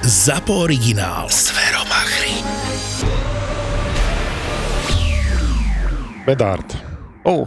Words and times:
ZAPO 0.00 0.64
originál. 0.64 1.28
Zveromachry. 1.28 2.40
Bedard. 6.24 6.64
Oh, 7.28 7.44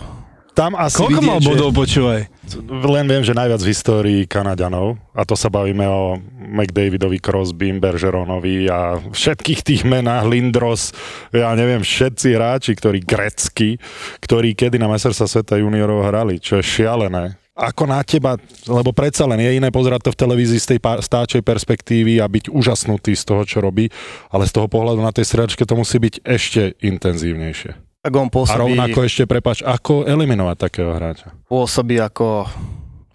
Tam 0.53 0.77
asi 0.77 1.01
koľko 1.01 1.21
vidieť, 1.21 1.29
mal 1.29 1.39
že- 1.41 1.49
bodov, 1.49 1.69
počúvaj? 1.73 2.21
Len 2.69 3.05
viem, 3.05 3.25
že 3.25 3.33
najviac 3.33 3.61
v 3.61 3.69
histórii 3.73 4.21
Kanaďanov. 4.25 4.97
A 5.13 5.25
to 5.25 5.33
sa 5.33 5.49
bavíme 5.49 5.85
o 5.85 6.21
McDavidovi, 6.37 7.17
Crosby, 7.17 7.73
Bergeronovi 7.73 8.69
a 8.69 9.01
všetkých 9.01 9.59
tých 9.61 9.81
menách, 9.81 10.29
Lindros, 10.29 10.93
ja 11.33 11.53
neviem, 11.53 11.81
všetci 11.81 12.37
hráči, 12.37 12.77
ktorí 12.77 13.01
grecky, 13.01 13.81
ktorí 14.21 14.53
kedy 14.53 14.77
na 14.77 14.85
Mesersa 14.85 15.25
sveta 15.25 15.57
juniorov 15.57 16.05
hrali, 16.05 16.37
čo 16.37 16.61
je 16.61 16.65
šialené. 16.65 17.37
Ako 17.57 17.89
na 17.89 18.05
teba, 18.05 18.37
lebo 18.69 18.93
predsa 18.93 19.25
len 19.25 19.41
je 19.41 19.57
iné 19.57 19.73
pozerať 19.73 20.05
to 20.05 20.11
v 20.13 20.21
televízii 20.21 20.61
z 20.61 20.67
tej 20.77 20.79
stáčej 21.01 21.41
perspektívy 21.41 22.21
a 22.21 22.29
byť 22.29 22.53
úžasnutý 22.53 23.17
z 23.17 23.23
toho, 23.25 23.41
čo 23.49 23.65
robí, 23.65 23.89
ale 24.29 24.45
z 24.45 24.53
toho 24.53 24.69
pohľadu 24.69 25.01
na 25.01 25.09
tej 25.09 25.25
stredačke 25.25 25.65
to 25.65 25.73
musí 25.73 25.97
byť 25.97 26.21
ešte 26.21 26.77
intenzívnejšie. 26.85 27.87
Tak 28.05 28.13
on 28.13 28.29
A 28.29 28.33
pôsobí, 28.37 28.61
rovnako 28.61 28.99
ešte, 29.03 29.25
prepač, 29.25 29.65
ako 29.65 30.05
eliminovať 30.05 30.57
takého 30.69 30.93
hráča? 30.93 31.33
pôsobí 31.49 31.97
ako 31.97 32.45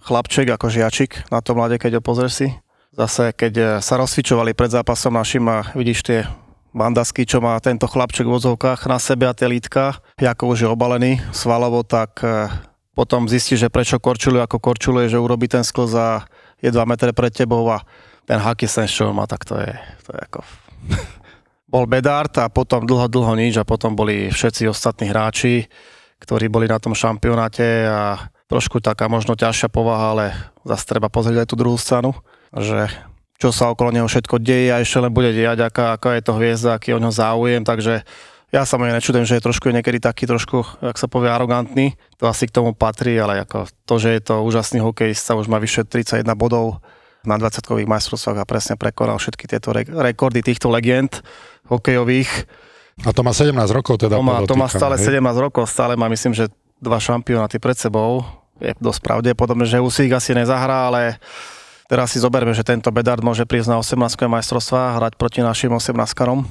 chlapček, 0.02 0.50
ako 0.50 0.66
žiačik 0.68 1.30
na 1.30 1.38
tom 1.38 1.62
mlade, 1.62 1.78
keď 1.78 1.98
ho 1.98 2.02
pozrieš 2.02 2.32
si. 2.34 2.48
Zase, 2.92 3.32
keď 3.32 3.52
eh, 3.56 3.66
sa 3.80 3.96
rozfičovali 3.96 4.52
pred 4.52 4.68
zápasom 4.68 5.14
našim 5.16 5.46
a 5.48 5.70
vidíš 5.72 6.00
tie 6.02 6.20
bandasky, 6.76 7.24
čo 7.24 7.40
má 7.40 7.56
tento 7.60 7.84
chlapček 7.88 8.26
v 8.26 8.36
vozovkách 8.36 8.88
na 8.88 8.96
sebe 8.96 9.28
a 9.28 9.36
tie 9.36 9.48
lítka, 9.48 10.00
ako 10.16 10.56
už 10.56 10.58
je 10.64 10.68
obalený 10.68 11.12
svalovo, 11.32 11.84
tak 11.86 12.20
eh, 12.20 12.52
potom 12.92 13.24
zistíš, 13.24 13.68
že 13.68 13.72
prečo 13.72 13.96
korčuluje 13.96 14.44
ako 14.44 14.60
korčuluje, 14.60 15.08
že 15.08 15.20
urobí 15.20 15.48
ten 15.48 15.64
sklz 15.64 15.92
a 15.96 16.08
je 16.60 16.68
2 16.68 16.76
metre 16.84 17.10
pred 17.16 17.32
tebou 17.32 17.64
a 17.72 17.80
ten 18.28 18.38
hockey 18.38 18.68
sense, 18.68 18.92
čo 18.92 19.10
on 19.10 19.16
má, 19.16 19.24
tak 19.26 19.42
to 19.48 19.58
je, 19.58 19.72
to 20.06 20.10
je 20.12 20.20
ako... 20.20 20.40
Bol 21.72 21.88
Bedard 21.88 22.36
a 22.36 22.52
potom 22.52 22.84
dlho, 22.84 23.08
dlho 23.08 23.32
nič 23.32 23.56
a 23.56 23.64
potom 23.64 23.96
boli 23.96 24.28
všetci 24.28 24.68
ostatní 24.68 25.08
hráči, 25.08 25.64
ktorí 26.20 26.52
boli 26.52 26.68
na 26.68 26.76
tom 26.76 26.92
šampionáte 26.92 27.88
a 27.88 28.28
trošku 28.44 28.84
taká 28.84 29.08
možno 29.08 29.32
ťažšia 29.32 29.72
povaha, 29.72 30.12
ale 30.12 30.24
zase 30.68 30.84
treba 30.84 31.08
pozrieť 31.08 31.42
aj 31.42 31.48
tú 31.48 31.56
druhú 31.56 31.80
stranu, 31.80 32.12
že 32.52 32.92
čo 33.40 33.50
sa 33.50 33.72
okolo 33.72 33.88
neho 33.88 34.04
všetko 34.04 34.36
deje 34.36 34.68
a 34.68 34.84
ešte 34.84 35.00
len 35.00 35.10
bude 35.10 35.32
diať, 35.32 35.64
aká, 35.66 35.96
aká 35.96 36.14
je 36.14 36.22
to 36.22 36.36
hviezda, 36.36 36.76
aký 36.76 36.92
je 36.92 36.96
o 37.00 37.02
ňo 37.02 37.10
záujem, 37.10 37.64
takže 37.64 38.04
ja 38.52 38.68
sa 38.68 38.76
mu 38.76 38.84
nečudujem, 38.84 39.24
že 39.24 39.40
je 39.40 39.46
trošku 39.48 39.72
niekedy 39.72 39.96
taký 39.96 40.28
trošku, 40.28 40.84
jak 40.84 41.00
sa 41.00 41.08
povie, 41.08 41.32
arogantný. 41.32 41.96
To 42.20 42.28
asi 42.28 42.44
k 42.44 42.52
tomu 42.52 42.76
patrí, 42.76 43.16
ale 43.16 43.40
ako 43.48 43.64
to, 43.88 43.94
že 43.96 44.12
je 44.12 44.20
to 44.20 44.44
úžasný 44.44 44.84
hokejista, 44.84 45.32
už 45.32 45.48
má 45.48 45.56
vyše 45.56 45.88
31 45.88 46.28
bodov 46.36 46.84
na 47.24 47.40
20-kových 47.40 47.88
majstrovstvách 47.88 48.44
a 48.44 48.44
presne 48.44 48.74
prekonal 48.76 49.16
všetky 49.16 49.48
tieto 49.48 49.72
re- 49.72 49.88
rekordy 49.88 50.44
týchto 50.44 50.68
legend 50.68 51.24
hokejových. 51.72 52.28
A 53.08 53.16
to 53.16 53.24
má 53.24 53.32
17 53.32 53.56
rokov 53.72 53.96
teda 54.04 54.20
To 54.20 54.26
má, 54.26 54.44
to 54.44 54.52
má 54.52 54.68
stále 54.68 55.00
hej? 55.00 55.16
17 55.16 55.24
rokov, 55.40 55.64
stále 55.72 55.96
má 55.96 56.12
myslím, 56.12 56.36
že 56.36 56.52
dva 56.76 57.00
šampionáty 57.00 57.56
pred 57.56 57.78
sebou. 57.80 58.20
Je 58.60 58.76
dosť 58.76 59.00
pravdepodobné, 59.00 59.64
že 59.64 59.80
Usík 59.80 60.12
asi 60.12 60.36
nezahrá, 60.36 60.92
ale 60.92 61.16
teraz 61.92 62.16
si 62.16 62.18
zoberme, 62.24 62.56
že 62.56 62.64
tento 62.64 62.88
Bedard 62.88 63.20
môže 63.20 63.44
prísť 63.44 63.68
na 63.68 63.76
18 63.76 64.16
majstrovstvá, 64.24 64.96
hrať 64.96 65.20
proti 65.20 65.44
našim 65.44 65.76
18 65.76 65.92
karom. 66.16 66.48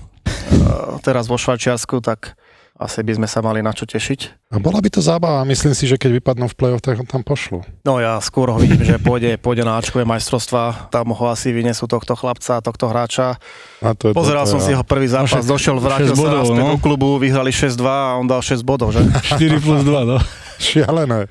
teraz 1.02 1.26
vo 1.26 1.42
Švajčiarsku, 1.42 1.98
tak 2.06 2.38
asi 2.78 3.02
by 3.02 3.14
sme 3.18 3.28
sa 3.30 3.42
mali 3.42 3.62
na 3.62 3.74
čo 3.74 3.90
tešiť. 3.90 4.50
A 4.54 4.62
bola 4.62 4.82
by 4.82 4.90
to 4.90 5.02
zábava, 5.02 5.42
myslím 5.46 5.74
si, 5.74 5.86
že 5.86 5.98
keď 5.98 6.22
vypadnú 6.22 6.50
v 6.50 6.56
play-off, 6.58 6.82
tak 6.82 6.98
ho 6.98 7.06
tam 7.06 7.26
pošlu. 7.26 7.62
No 7.86 7.98
ja 8.02 8.18
skôr 8.22 8.54
ho 8.54 8.58
vidím, 8.58 8.82
že 8.86 8.98
pôjde, 9.02 9.38
pôjde 9.38 9.66
na 9.66 9.78
Ačkové 9.82 10.06
majstrovstvá, 10.06 10.90
tam 10.94 11.14
ho 11.14 11.26
asi 11.30 11.54
vynesú 11.54 11.86
tohto 11.86 12.14
chlapca, 12.14 12.62
tohto 12.62 12.90
hráča. 12.90 13.38
A 13.86 13.94
to 13.98 14.10
je 14.10 14.18
Pozeral 14.18 14.46
to, 14.46 14.58
som 14.58 14.60
si 14.62 14.74
jeho 14.74 14.86
prvý 14.86 15.10
zápas, 15.10 15.46
došiel, 15.46 15.78
vrátil 15.78 16.14
sa 16.14 16.22
bodov, 16.22 16.54
naspäť 16.54 16.66
no. 16.66 16.74
do 16.74 16.78
klubu, 16.82 17.10
vyhrali 17.22 17.54
6-2 17.54 17.86
a 17.86 18.18
on 18.18 18.26
dal 18.26 18.42
6 18.42 18.66
bodov, 18.66 18.94
že? 18.94 19.06
4 19.38 19.62
plus 19.62 19.82
2, 19.86 20.06
no. 20.06 20.18
Šialené. 20.58 21.30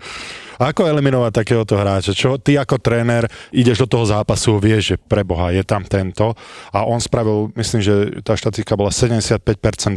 Ako 0.60 0.84
eliminovať 0.84 1.32
takéhoto 1.40 1.80
hráča? 1.80 2.12
Čo 2.12 2.36
ty 2.36 2.60
ako 2.60 2.76
tréner 2.76 3.24
ideš 3.48 3.88
do 3.88 3.96
toho 3.96 4.04
zápasu, 4.04 4.60
vieš, 4.60 4.92
že 4.92 4.96
pre 5.00 5.24
Boha 5.24 5.56
je 5.56 5.64
tam 5.64 5.80
tento 5.88 6.36
a 6.68 6.84
on 6.84 7.00
spravil, 7.00 7.48
myslím, 7.56 7.80
že 7.80 7.94
tá 8.20 8.36
štatistika 8.36 8.76
bola 8.76 8.92
75% 8.92 9.40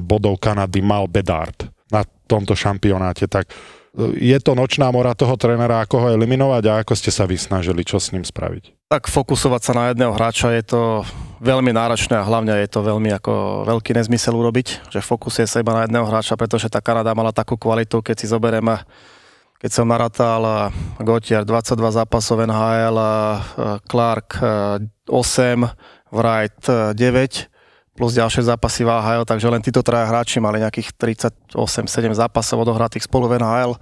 bodov 0.07 0.39
Kanady 0.39 0.79
mal 0.79 1.11
Bedard 1.11 1.67
na 1.91 2.07
tomto 2.31 2.55
šampionáte, 2.55 3.27
tak 3.27 3.51
e, 3.51 4.31
je 4.33 4.37
to 4.39 4.55
nočná 4.55 4.87
mora 4.87 5.11
toho 5.11 5.35
trénera, 5.35 5.83
ako 5.83 5.95
ho 5.99 6.07
eliminovať 6.15 6.63
a 6.71 6.73
ako 6.79 6.95
ste 6.95 7.11
sa 7.11 7.27
vysnažili, 7.27 7.83
čo 7.83 7.99
s 7.99 8.15
ním 8.15 8.23
spraviť? 8.23 8.87
Tak 8.87 9.11
fokusovať 9.11 9.61
sa 9.67 9.73
na 9.75 9.83
jedného 9.91 10.15
hráča 10.15 10.55
je 10.55 10.63
to 10.63 10.81
veľmi 11.43 11.75
náročné 11.75 12.15
a 12.15 12.23
hlavne 12.23 12.55
je 12.55 12.71
to 12.71 12.79
veľmi 12.79 13.11
ako 13.19 13.67
veľký 13.67 13.99
nezmysel 13.99 14.31
urobiť, 14.31 14.87
že 14.95 15.03
fokusuje 15.03 15.43
sa 15.43 15.59
iba 15.59 15.75
na 15.75 15.83
jedného 15.83 16.07
hráča, 16.07 16.39
pretože 16.39 16.71
tá 16.71 16.79
Kanada 16.79 17.11
mala 17.11 17.35
takú 17.35 17.59
kvalitu, 17.59 17.99
keď 17.99 18.15
si 18.15 18.31
zoberieme 18.31 18.79
keď 19.63 19.71
som 19.71 19.87
narátal 19.87 20.43
a 20.43 20.59
Gautier 20.99 21.47
22 21.47 22.03
zápasov 22.03 22.43
NHL, 22.43 22.99
a 22.99 23.15
Clark 23.87 24.35
e, 24.43 24.83
8, 25.07 26.11
Wright 26.11 26.59
e, 26.67 26.91
9, 26.91 27.95
plus 27.95 28.11
ďalšie 28.11 28.43
zápasy 28.43 28.83
v 28.83 28.91
AHL, 28.91 29.23
takže 29.23 29.47
len 29.47 29.63
títo 29.63 29.79
traja 29.79 30.11
hráči 30.11 30.43
mali 30.43 30.59
nejakých 30.59 30.91
38-7 31.55 32.11
zápasov 32.11 32.59
odohratých 32.59 33.07
spolu 33.07 33.31
v 33.31 33.39
NHL. 33.39 33.79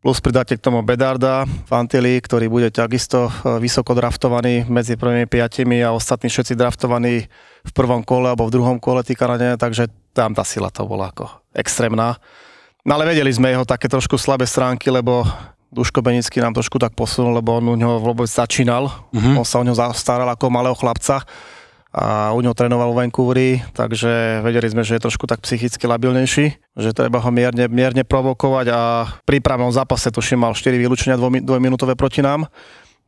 Plus 0.00 0.18
pridáte 0.24 0.56
k 0.56 0.64
tomu 0.64 0.80
Bedarda, 0.80 1.44
Fantili, 1.68 2.16
ktorý 2.16 2.48
bude 2.48 2.72
takisto 2.72 3.28
vysoko 3.60 3.92
draftovaný 3.92 4.64
medzi 4.64 4.96
prvými 4.96 5.28
piatimi 5.28 5.84
a 5.84 5.92
ostatní 5.92 6.32
všetci 6.32 6.56
draftovaní 6.56 7.28
v 7.62 7.72
prvom 7.76 8.00
kole 8.00 8.32
alebo 8.32 8.48
v 8.48 8.54
druhom 8.56 8.80
kole 8.80 9.04
Kanadenia, 9.04 9.60
takže 9.60 9.92
tam 10.16 10.32
tá 10.32 10.42
sila 10.42 10.72
to 10.72 10.88
bola 10.88 11.12
ako 11.12 11.28
extrémna. 11.52 12.16
No 12.82 12.98
ale 12.98 13.14
vedeli 13.14 13.30
sme 13.30 13.54
jeho 13.54 13.62
také 13.62 13.86
trošku 13.86 14.18
slabé 14.18 14.42
stránky, 14.42 14.90
lebo 14.90 15.22
Duško 15.70 16.02
Benický 16.02 16.42
nám 16.42 16.52
trošku 16.52 16.76
tak 16.82 16.92
posunul, 16.98 17.38
lebo 17.38 17.56
on 17.56 17.64
u 17.64 17.76
ňoho 17.78 18.02
vôbec 18.02 18.26
začínal. 18.26 18.90
Mm-hmm. 19.14 19.38
On 19.38 19.46
sa 19.46 19.62
o 19.62 19.66
ňo 19.66 19.78
staral 19.94 20.26
ako 20.28 20.50
malého 20.50 20.74
chlapca 20.74 21.22
a 21.92 22.32
u 22.32 22.40
ňoho 22.40 22.56
trénoval 22.56 22.90
v 22.92 22.98
Vancouveri, 23.04 23.50
takže 23.76 24.40
vedeli 24.40 24.64
sme, 24.72 24.80
že 24.80 24.96
je 24.96 25.04
trošku 25.04 25.28
tak 25.28 25.44
psychicky 25.44 25.84
labilnejší, 25.84 26.44
že 26.80 26.90
treba 26.96 27.20
ho 27.20 27.30
mierne, 27.30 27.68
mierne 27.68 28.00
provokovať 28.00 28.66
a 28.72 28.80
v 29.20 29.24
prípravnom 29.28 29.68
zápase 29.68 30.08
tuším 30.08 30.40
mal 30.40 30.56
4 30.56 30.72
vylúčenia 30.80 31.20
dvojmi- 31.20 31.44
dvojminútové 31.44 31.92
proti 31.92 32.24
nám, 32.24 32.48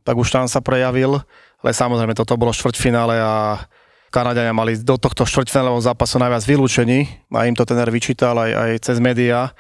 tak 0.05 0.21
už 0.21 0.29
tam 0.29 0.45
sa 0.45 0.61
prejavil, 0.61 1.17
ale 1.65 1.71
samozrejme 1.73 2.13
toto 2.13 2.37
bolo 2.37 2.53
štvrťfinále 2.53 3.17
a 3.25 3.65
Kanadiania 4.15 4.55
mali 4.55 4.79
do 4.79 4.95
tohto 4.95 5.27
štvrťfinálového 5.27 5.83
zápasu 5.83 6.23
najviac 6.23 6.47
vylúčení 6.47 7.11
a 7.35 7.51
im 7.51 7.59
to 7.59 7.67
ten 7.67 7.75
vyčítal 7.91 8.39
aj, 8.39 8.51
aj 8.55 8.71
cez 8.87 9.03
médiá, 9.03 9.51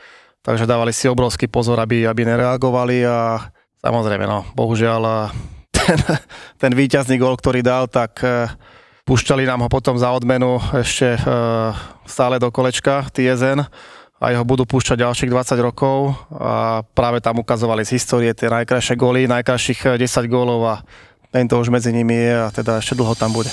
takže 0.47 0.62
dávali 0.62 0.95
si 0.95 1.11
obrovský 1.11 1.51
pozor, 1.51 1.83
aby, 1.83 2.06
aby 2.06 2.23
nereagovali 2.23 3.03
a 3.03 3.51
samozrejme, 3.83 4.31
no, 4.31 4.47
bohužiaľ 4.55 5.35
ten, 5.75 5.99
ten 6.62 6.71
víťazný 6.71 7.19
gol, 7.19 7.35
ktorý 7.35 7.67
dal, 7.67 7.91
tak 7.91 8.23
e, 8.23 8.47
púšťali 9.03 9.43
nám 9.43 9.67
ho 9.67 9.69
potom 9.69 9.99
za 9.99 10.15
odmenu 10.15 10.62
ešte 10.71 11.19
e, 11.19 11.21
stále 12.06 12.39
do 12.39 12.55
kolečka 12.55 13.11
TSN 13.11 13.67
a 14.23 14.25
jeho 14.31 14.47
budú 14.47 14.62
púšťať 14.71 15.03
ďalších 15.03 15.35
20 15.35 15.67
rokov 15.67 16.15
a 16.31 16.87
práve 16.95 17.19
tam 17.19 17.43
ukazovali 17.43 17.83
z 17.83 17.99
histórie 17.99 18.31
tie 18.39 18.47
najkrajšie 18.47 18.95
góly, 18.95 19.27
najkrajších 19.27 19.99
10 19.99 20.31
gólov 20.31 20.62
a 20.62 20.75
tento 21.35 21.59
už 21.59 21.75
medzi 21.75 21.91
nimi 21.91 22.15
je 22.15 22.35
a 22.39 22.49
teda 22.55 22.79
ešte 22.79 22.95
dlho 22.95 23.19
tam 23.19 23.35
bude. 23.35 23.51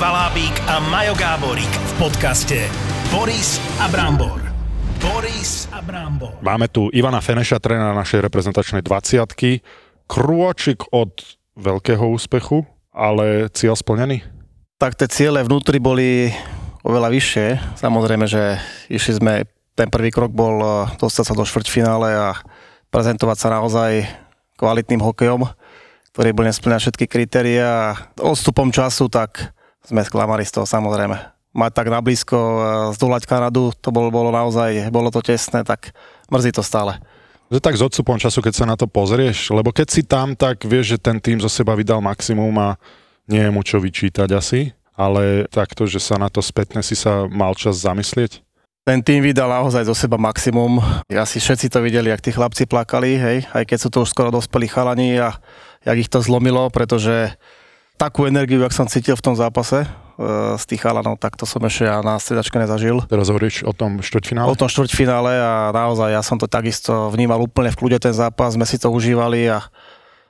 Boris 0.00 0.16
Valábík 0.16 0.56
a 0.64 0.80
Majo 0.80 1.12
Gáborík 1.12 1.68
v 1.68 1.92
podcaste 2.00 2.56
Boris 3.12 3.60
a 3.76 3.84
Brambor. 3.92 4.40
Boris 4.96 5.68
a 5.68 5.84
Brambor. 5.84 6.40
Máme 6.40 6.72
tu 6.72 6.88
Ivana 6.88 7.20
Feneša, 7.20 7.60
trénera 7.60 7.92
našej 7.92 8.24
reprezentačnej 8.24 8.80
20 8.80 9.60
Krôčik 10.08 10.88
od 10.88 11.36
veľkého 11.52 12.16
úspechu, 12.16 12.64
ale 12.96 13.52
cieľ 13.52 13.76
splnený? 13.76 14.24
Tak 14.80 14.96
tie 14.96 15.04
ciele 15.04 15.44
vnútri 15.44 15.76
boli 15.76 16.32
oveľa 16.80 17.12
vyššie. 17.12 17.46
Samozrejme, 17.76 18.24
že 18.24 18.56
išli 18.88 19.20
sme, 19.20 19.44
ten 19.76 19.92
prvý 19.92 20.08
krok 20.08 20.32
bol 20.32 20.64
eh, 20.64 20.96
dostať 20.96 21.24
sa 21.28 21.36
do 21.36 21.44
štvrťfinále 21.44 22.08
a 22.08 22.40
prezentovať 22.88 23.36
sa 23.36 23.52
naozaj 23.52 24.08
kvalitným 24.56 25.04
hokejom, 25.04 25.44
ktorý 26.16 26.32
bol 26.32 26.48
nesplňať 26.48 26.88
všetky 26.88 27.04
kritéria. 27.04 28.00
Odstupom 28.16 28.72
času 28.72 29.12
tak 29.12 29.59
sme 29.84 30.04
sklamali 30.04 30.44
z 30.44 30.60
toho 30.60 30.66
samozrejme. 30.66 31.16
Mať 31.50 31.72
tak 31.74 31.88
nablízko, 31.90 32.36
eh, 32.36 32.60
zdolať 32.94 33.26
Kanadu, 33.26 33.74
to 33.78 33.90
bolo, 33.90 34.12
bolo 34.12 34.30
naozaj, 34.30 34.92
bolo 34.94 35.10
to 35.10 35.24
tesné, 35.24 35.66
tak 35.66 35.92
mrzí 36.30 36.54
to 36.54 36.62
stále. 36.62 36.98
Že 37.50 37.58
tak 37.58 37.74
s 37.74 37.82
odstupom 37.82 38.14
času, 38.14 38.38
keď 38.38 38.54
sa 38.54 38.66
na 38.66 38.78
to 38.78 38.86
pozrieš, 38.86 39.50
lebo 39.50 39.74
keď 39.74 39.88
si 39.90 40.06
tam, 40.06 40.38
tak 40.38 40.62
vieš, 40.62 40.94
že 40.94 40.98
ten 41.02 41.18
tým 41.18 41.42
zo 41.42 41.50
seba 41.50 41.74
vydal 41.74 41.98
maximum 41.98 42.54
a 42.62 42.78
nie 43.26 43.42
je 43.42 43.50
mu 43.50 43.66
čo 43.66 43.82
vyčítať 43.82 44.30
asi, 44.30 44.70
ale 44.94 45.50
takto, 45.50 45.82
že 45.90 45.98
sa 45.98 46.14
na 46.14 46.30
to 46.30 46.38
spätne 46.38 46.78
si 46.78 46.94
sa 46.94 47.26
mal 47.26 47.58
čas 47.58 47.82
zamyslieť? 47.82 48.38
Ten 48.86 49.02
tým 49.02 49.20
vydal 49.20 49.50
naozaj 49.50 49.86
zo 49.86 49.98
seba 49.98 50.16
maximum. 50.16 50.78
Asi 51.10 51.42
všetci 51.42 51.68
to 51.68 51.82
videli, 51.82 52.08
ak 52.14 52.22
tí 52.22 52.30
chlapci 52.32 52.64
plakali, 52.70 53.18
hej, 53.18 53.38
aj 53.50 53.64
keď 53.66 53.78
sú 53.82 53.88
to 53.92 53.98
už 54.06 54.14
skoro 54.14 54.30
dospelí 54.32 54.70
chalani 54.70 55.20
a 55.20 55.36
jak 55.84 55.96
ich 56.00 56.10
to 56.10 56.22
zlomilo, 56.22 56.70
pretože 56.72 57.34
takú 58.00 58.24
energiu, 58.24 58.64
jak 58.64 58.72
som 58.72 58.88
cítil 58.88 59.12
v 59.12 59.24
tom 59.28 59.36
zápase, 59.36 59.84
z 60.56 60.64
tých 60.68 60.84
chalanov, 60.84 61.16
tak 61.16 61.32
to 61.36 61.48
som 61.48 61.64
ešte 61.64 61.88
ja 61.88 62.04
na 62.04 62.20
stredačke 62.20 62.52
nezažil. 62.60 63.00
Teraz 63.08 63.32
hovoríš 63.32 63.64
o 63.64 63.72
tom 63.72 64.04
štvrťfinále? 64.04 64.52
O 64.52 64.56
tom 64.56 64.68
štvrťfinále 64.68 65.32
a 65.32 65.52
naozaj 65.72 66.12
ja 66.12 66.20
som 66.20 66.36
to 66.36 66.44
takisto 66.44 67.08
vnímal 67.08 67.40
úplne 67.40 67.72
v 67.72 67.80
kľude 67.80 68.04
ten 68.04 68.12
zápas, 68.12 68.52
sme 68.52 68.68
si 68.68 68.76
to 68.76 68.92
užívali 68.92 69.48
a 69.48 69.64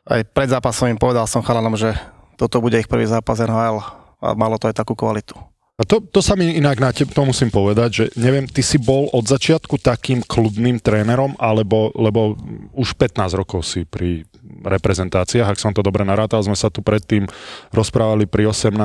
aj 0.07 0.31
pred 0.31 0.47
zápasom 0.47 0.95
im 0.95 0.99
povedal 0.99 1.27
som 1.27 1.43
chalanom, 1.43 1.75
že 1.75 1.91
toto 2.39 2.63
bude 2.63 2.79
ich 2.79 2.87
prvý 2.87 3.03
zápas 3.11 3.43
NHL 3.43 3.83
a 4.23 4.29
malo 4.39 4.63
to 4.63 4.71
aj 4.71 4.79
takú 4.79 4.95
kvalitu. 4.95 5.35
A 5.81 5.89
to, 5.89 6.05
to 6.05 6.21
sa 6.21 6.37
mi 6.37 6.61
inak 6.61 6.77
na 6.77 6.93
tebe, 6.93 7.09
to 7.17 7.25
musím 7.25 7.49
povedať, 7.49 7.89
že 7.89 8.05
neviem, 8.21 8.45
ty 8.45 8.61
si 8.61 8.77
bol 8.77 9.09
od 9.17 9.25
začiatku 9.25 9.81
takým 9.81 10.21
kľudným 10.21 10.77
trénerom, 10.77 11.41
alebo, 11.41 11.89
lebo 11.97 12.37
už 12.77 12.93
15 13.01 13.41
rokov 13.41 13.65
si 13.65 13.89
pri 13.89 14.29
reprezentáciách, 14.61 15.49
ak 15.49 15.57
som 15.57 15.73
to 15.73 15.81
dobre 15.81 16.05
narátal, 16.05 16.45
sme 16.45 16.53
sa 16.53 16.69
tu 16.69 16.85
predtým 16.85 17.25
rozprávali 17.73 18.29
pri 18.29 18.53
18 18.53 18.77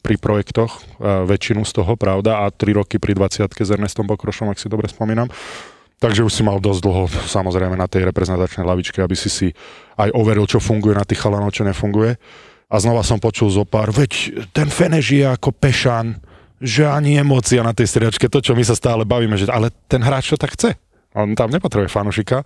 pri 0.00 0.14
projektoch, 0.16 0.80
väčšinu 1.28 1.68
z 1.68 1.72
toho, 1.76 2.00
pravda, 2.00 2.48
a 2.48 2.48
3 2.48 2.80
roky 2.80 2.96
pri 2.96 3.12
20 3.12 3.44
s 3.44 3.68
Ernestom 3.68 4.08
Pokrošom, 4.08 4.48
ak 4.48 4.56
si 4.56 4.72
dobre 4.72 4.88
spomínam. 4.88 5.28
Takže 6.00 6.24
už 6.24 6.32
si 6.32 6.46
mal 6.46 6.64
dosť 6.64 6.80
dlho, 6.80 7.04
samozrejme, 7.28 7.76
na 7.76 7.90
tej 7.90 8.08
reprezentačnej 8.08 8.64
lavičke, 8.64 9.04
aby 9.04 9.12
si 9.18 9.28
si 9.28 9.52
aj 10.00 10.16
overil, 10.16 10.48
čo 10.48 10.64
funguje 10.64 10.96
na 10.96 11.04
tých 11.04 11.20
chalanov, 11.20 11.52
čo 11.52 11.68
nefunguje. 11.68 12.16
A 12.72 12.76
znova 12.80 13.04
som 13.04 13.20
počul 13.20 13.52
zo 13.52 13.68
pár, 13.68 13.92
veď 13.92 14.44
ten 14.56 14.72
Feneš 14.72 15.12
je 15.12 15.24
ako 15.28 15.52
Pešan, 15.52 16.20
že 16.58 16.86
ani 16.86 17.18
emócia 17.18 17.62
na 17.62 17.70
tej 17.70 17.86
striedačke, 17.90 18.26
to, 18.26 18.42
čo 18.42 18.52
my 18.54 18.62
sa 18.66 18.74
stále 18.74 19.06
bavíme, 19.06 19.38
že 19.38 19.46
ale 19.50 19.70
ten 19.86 20.02
hráč 20.02 20.34
to 20.34 20.38
tak 20.38 20.58
chce. 20.58 20.74
On 21.14 21.32
tam 21.38 21.50
nepotrebuje 21.54 21.90
fanušika. 21.90 22.42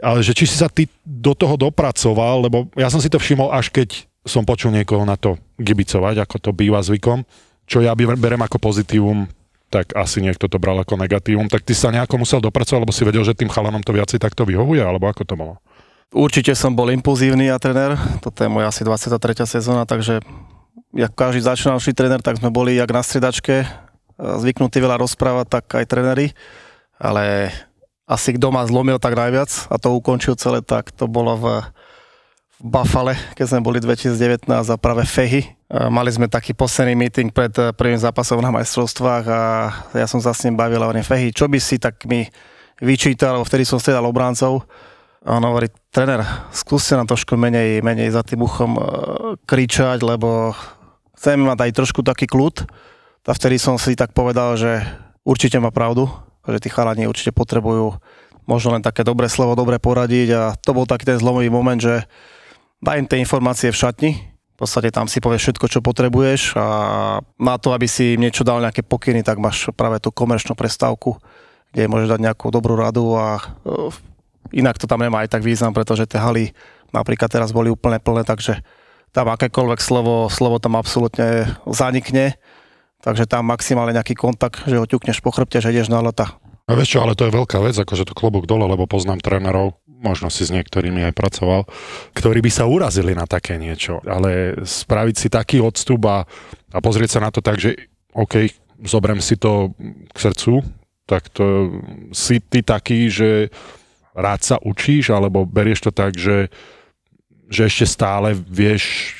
Ale 0.00 0.24
že 0.24 0.32
či 0.32 0.48
si 0.48 0.56
sa 0.56 0.72
ty 0.72 0.88
do 1.04 1.36
toho 1.36 1.60
dopracoval, 1.60 2.48
lebo 2.48 2.72
ja 2.72 2.88
som 2.88 3.04
si 3.04 3.12
to 3.12 3.20
všimol 3.20 3.52
až 3.52 3.68
keď 3.68 4.08
som 4.24 4.48
počul 4.48 4.72
niekoho 4.72 5.04
na 5.04 5.16
to 5.16 5.36
gibicovať, 5.60 6.24
ako 6.24 6.36
to 6.40 6.50
býva 6.56 6.80
zvykom, 6.80 7.24
čo 7.68 7.84
ja 7.84 7.92
berem 7.96 8.40
ako 8.40 8.56
pozitívum, 8.60 9.28
tak 9.70 9.94
asi 9.94 10.18
niekto 10.20 10.50
to 10.50 10.58
bral 10.58 10.76
ako 10.82 10.98
negatívum, 10.98 11.46
tak 11.46 11.62
ty 11.62 11.72
sa 11.72 11.94
nejako 11.94 12.20
musel 12.20 12.40
dopracovať, 12.42 12.80
lebo 12.82 12.92
si 12.92 13.06
vedel, 13.06 13.22
že 13.22 13.38
tým 13.38 13.48
chalanom 13.48 13.80
to 13.80 13.94
viacej 13.94 14.18
takto 14.18 14.42
vyhovuje, 14.42 14.82
alebo 14.82 15.06
ako 15.06 15.22
to 15.24 15.34
bolo? 15.38 15.54
Určite 16.10 16.58
som 16.58 16.74
bol 16.74 16.90
impulzívny 16.90 17.54
a 17.54 17.56
tréner, 17.62 17.94
toto 18.18 18.42
je 18.42 18.50
moja 18.50 18.66
asi 18.74 18.82
23. 18.82 19.46
sezóna, 19.46 19.86
takže 19.86 20.18
jak 20.94 21.12
každý 21.14 21.40
začínavší 21.42 21.94
tréner, 21.94 22.22
tak 22.22 22.38
sme 22.38 22.50
boli 22.50 22.74
jak 22.74 22.90
na 22.90 23.02
stredačke, 23.02 23.66
zvyknutí 24.20 24.78
veľa 24.82 25.00
rozprávať, 25.00 25.46
tak 25.48 25.64
aj 25.72 25.86
tréneri, 25.88 26.36
ale 27.00 27.54
asi 28.10 28.34
kto 28.34 28.50
ma 28.50 28.66
zlomil 28.66 28.98
tak 28.98 29.14
najviac. 29.14 29.70
A 29.70 29.78
to 29.78 29.94
ukončil 29.94 30.34
celé, 30.34 30.60
tak 30.60 30.90
to 30.90 31.06
bolo 31.06 31.38
v, 31.38 31.44
v 32.58 32.64
Buffale, 32.66 33.14
keď 33.38 33.46
sme 33.54 33.60
boli 33.62 33.78
2019 33.78 34.50
a 34.50 34.76
práve 34.76 35.06
Fehy. 35.06 35.46
Mali 35.70 36.10
sme 36.10 36.26
taký 36.26 36.50
posledný 36.50 36.98
meeting 36.98 37.30
pred 37.30 37.54
prvým 37.78 37.96
zápasom 37.96 38.42
na 38.42 38.50
majstrovstvách 38.50 39.24
a 39.30 39.40
ja 39.94 40.06
som 40.10 40.18
sa 40.18 40.34
s 40.34 40.42
ním 40.42 40.58
bavil 40.58 40.82
a 40.82 40.90
hovorím, 40.90 41.06
Fehy, 41.06 41.30
čo 41.30 41.46
by 41.46 41.58
si 41.62 41.78
tak 41.78 42.02
mi 42.10 42.26
vyčítal, 42.82 43.38
vtedy 43.46 43.62
som 43.62 43.78
stredal 43.78 44.02
obráncov. 44.10 44.66
A 45.20 45.36
on 45.36 45.44
hovorí, 45.44 45.68
tréner, 45.92 46.24
skúste 46.50 46.96
nám 46.96 47.04
trošku 47.04 47.36
menej, 47.36 47.84
menej 47.84 48.10
za 48.10 48.24
tým 48.24 48.40
uchom 48.40 48.74
kričať, 49.44 50.00
lebo 50.00 50.56
chceme 51.20 51.44
mať 51.52 51.68
aj 51.68 51.76
trošku 51.76 52.00
taký 52.00 52.24
kľud. 52.24 52.64
A 53.28 53.32
vtedy 53.36 53.60
som 53.60 53.76
si 53.76 53.92
tak 53.92 54.16
povedal, 54.16 54.56
že 54.56 54.80
určite 55.20 55.60
má 55.60 55.68
pravdu, 55.68 56.08
že 56.48 56.56
tí 56.64 56.72
chalani 56.72 57.04
určite 57.04 57.36
potrebujú 57.36 58.00
možno 58.48 58.72
len 58.72 58.80
také 58.80 59.04
dobré 59.04 59.28
slovo, 59.28 59.52
dobre 59.52 59.76
poradiť. 59.76 60.28
A 60.32 60.42
to 60.56 60.72
bol 60.72 60.88
taký 60.88 61.04
ten 61.04 61.20
zlomový 61.20 61.52
moment, 61.52 61.76
že 61.76 62.08
daj 62.80 63.04
im 63.04 63.06
tie 63.06 63.20
informácie 63.20 63.68
v 63.68 63.76
šatni, 63.76 64.12
v 64.32 64.56
podstate 64.56 64.88
tam 64.88 65.04
si 65.04 65.20
povieš 65.20 65.52
všetko, 65.52 65.66
čo 65.68 65.84
potrebuješ. 65.84 66.56
A 66.56 66.66
na 67.36 67.56
to, 67.60 67.76
aby 67.76 67.84
si 67.84 68.16
im 68.16 68.24
niečo 68.24 68.40
dal 68.40 68.64
nejaké 68.64 68.80
pokyny, 68.80 69.20
tak 69.20 69.36
máš 69.36 69.68
práve 69.76 70.00
tú 70.00 70.08
komerčnú 70.08 70.56
prestávku, 70.56 71.20
kde 71.76 71.92
môžeš 71.92 72.16
dať 72.16 72.20
nejakú 72.24 72.48
dobrú 72.48 72.80
radu. 72.80 73.12
A 73.20 73.40
uh, 73.68 73.92
Inak 74.50 74.82
to 74.82 74.90
tam 74.90 75.04
nemá 75.04 75.22
aj 75.22 75.30
tak 75.36 75.46
význam, 75.46 75.70
pretože 75.70 76.08
tie 76.10 76.18
haly 76.18 76.50
napríklad 76.90 77.30
teraz 77.30 77.54
boli 77.54 77.70
úplne 77.70 78.02
plné, 78.02 78.26
takže 78.26 78.58
tam 79.10 79.26
akékoľvek 79.30 79.80
slovo, 79.82 80.30
slovo 80.30 80.62
tam 80.62 80.78
absolútne 80.78 81.50
zanikne. 81.66 82.38
Takže 83.00 83.24
tam 83.24 83.48
maximálne 83.48 83.96
nejaký 83.96 84.12
kontakt, 84.12 84.60
že 84.68 84.76
ho 84.76 84.84
ťukneš 84.84 85.24
po 85.24 85.32
chrbte, 85.32 85.64
že 85.64 85.72
ideš 85.72 85.88
na 85.88 86.04
leta. 86.04 86.36
A 86.68 86.76
vieš 86.76 86.94
čo, 86.94 87.02
ale 87.02 87.16
to 87.16 87.26
je 87.26 87.34
veľká 87.34 87.58
vec, 87.64 87.74
akože 87.74 88.06
to 88.06 88.14
klobúk 88.14 88.46
dole, 88.46 88.62
lebo 88.68 88.86
poznám 88.86 89.24
trénerov, 89.24 89.80
možno 89.88 90.30
si 90.30 90.46
s 90.46 90.54
niektorými 90.54 91.02
aj 91.08 91.16
pracoval, 91.16 91.66
ktorí 92.14 92.38
by 92.44 92.50
sa 92.52 92.68
urazili 92.70 93.16
na 93.16 93.26
také 93.26 93.58
niečo. 93.58 93.98
Ale 94.06 94.60
spraviť 94.62 95.16
si 95.16 95.28
taký 95.32 95.58
odstup 95.58 96.06
a, 96.06 96.28
a 96.70 96.78
pozrieť 96.78 97.18
sa 97.18 97.24
na 97.26 97.32
to 97.32 97.42
tak, 97.42 97.58
že 97.58 97.74
OK, 98.14 98.52
zobrem 98.84 99.18
si 99.18 99.34
to 99.40 99.74
k 100.12 100.16
srdcu, 100.16 100.62
tak 101.08 101.26
to 101.34 101.74
si 102.14 102.38
ty 102.38 102.62
taký, 102.62 103.10
že 103.10 103.50
rád 104.14 104.40
sa 104.44 104.56
učíš, 104.62 105.10
alebo 105.10 105.42
berieš 105.48 105.88
to 105.88 105.92
tak, 105.92 106.14
že, 106.14 106.52
že 107.50 107.66
ešte 107.66 107.84
stále 107.84 108.32
vieš 108.32 109.14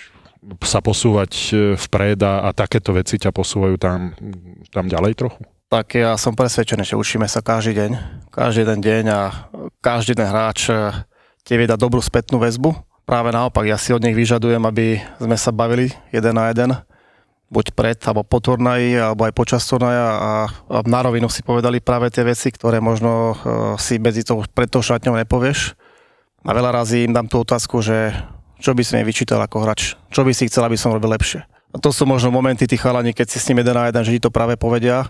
sa 0.65 0.81
posúvať 0.81 1.33
e, 1.53 1.55
vpred 1.77 2.23
a, 2.25 2.49
a 2.49 2.57
takéto 2.57 2.97
veci 2.97 3.21
ťa 3.21 3.35
posúvajú 3.35 3.77
tam, 3.77 4.17
tam 4.73 4.89
ďalej 4.89 5.13
trochu? 5.19 5.43
Tak 5.69 5.95
ja 5.95 6.17
som 6.17 6.33
presvedčený, 6.33 6.83
že 6.83 6.99
učíme 6.99 7.29
sa 7.29 7.45
každý 7.45 7.77
deň. 7.77 7.91
Každý 8.33 8.65
jeden 8.65 8.81
deň 8.81 9.05
a 9.13 9.21
každý 9.85 10.17
ten 10.17 10.27
hráč 10.27 10.73
e, 10.73 10.75
tie 11.45 11.61
vie 11.61 11.69
dať 11.69 11.77
dobrú 11.77 12.01
spätnú 12.01 12.41
väzbu. 12.41 12.73
Práve 13.05 13.35
naopak, 13.35 13.67
ja 13.67 13.77
si 13.77 13.93
od 13.93 14.01
nich 14.01 14.17
vyžadujem, 14.17 14.63
aby 14.65 15.03
sme 15.19 15.37
sa 15.37 15.51
bavili 15.51 15.93
jeden 16.15 16.39
na 16.39 16.49
jeden 16.55 16.73
buď 17.51 17.75
pred 17.75 17.99
alebo 18.07 18.23
po 18.23 18.39
turnaji, 18.39 18.95
alebo 18.95 19.27
aj 19.27 19.35
počas 19.35 19.67
turnaja 19.67 20.07
a, 20.07 20.33
a 20.47 20.77
na 20.87 21.01
rovinu 21.03 21.27
si 21.27 21.43
povedali 21.43 21.83
práve 21.83 22.07
tie 22.15 22.23
veci, 22.23 22.55
ktoré 22.55 22.79
možno 22.79 23.35
uh, 23.35 23.75
si 23.75 23.99
medzi 23.99 24.23
tou, 24.23 24.47
pred 24.55 24.71
tou 24.71 24.79
šatňou 24.81 25.19
nepovieš. 25.19 25.75
A 26.45 26.51
veľa 26.57 26.73
razy 26.73 27.05
im 27.05 27.13
dám 27.13 27.29
tú 27.29 27.45
otázku, 27.45 27.85
že 27.85 28.17
čo 28.61 28.73
by 28.77 28.83
si 28.85 28.97
mi 28.97 29.05
vyčítal 29.05 29.41
ako 29.41 29.65
hráč, 29.65 29.97
čo 30.13 30.25
by 30.25 30.33
si 30.33 30.49
chcel, 30.49 30.69
aby 30.69 30.77
som 30.77 30.93
robil 30.93 31.13
lepšie. 31.13 31.45
A 31.71 31.77
to 31.79 31.95
sú 31.95 32.05
možno 32.05 32.35
momenty 32.35 32.67
tých 32.67 32.83
chalani, 32.83 33.15
keď 33.15 33.27
si 33.31 33.39
s 33.39 33.47
ním 33.53 33.63
jeden 33.63 33.77
na 33.77 33.89
jeden, 33.89 34.03
že 34.03 34.15
ti 34.19 34.25
to 34.25 34.35
práve 34.35 34.59
povedia. 34.59 35.07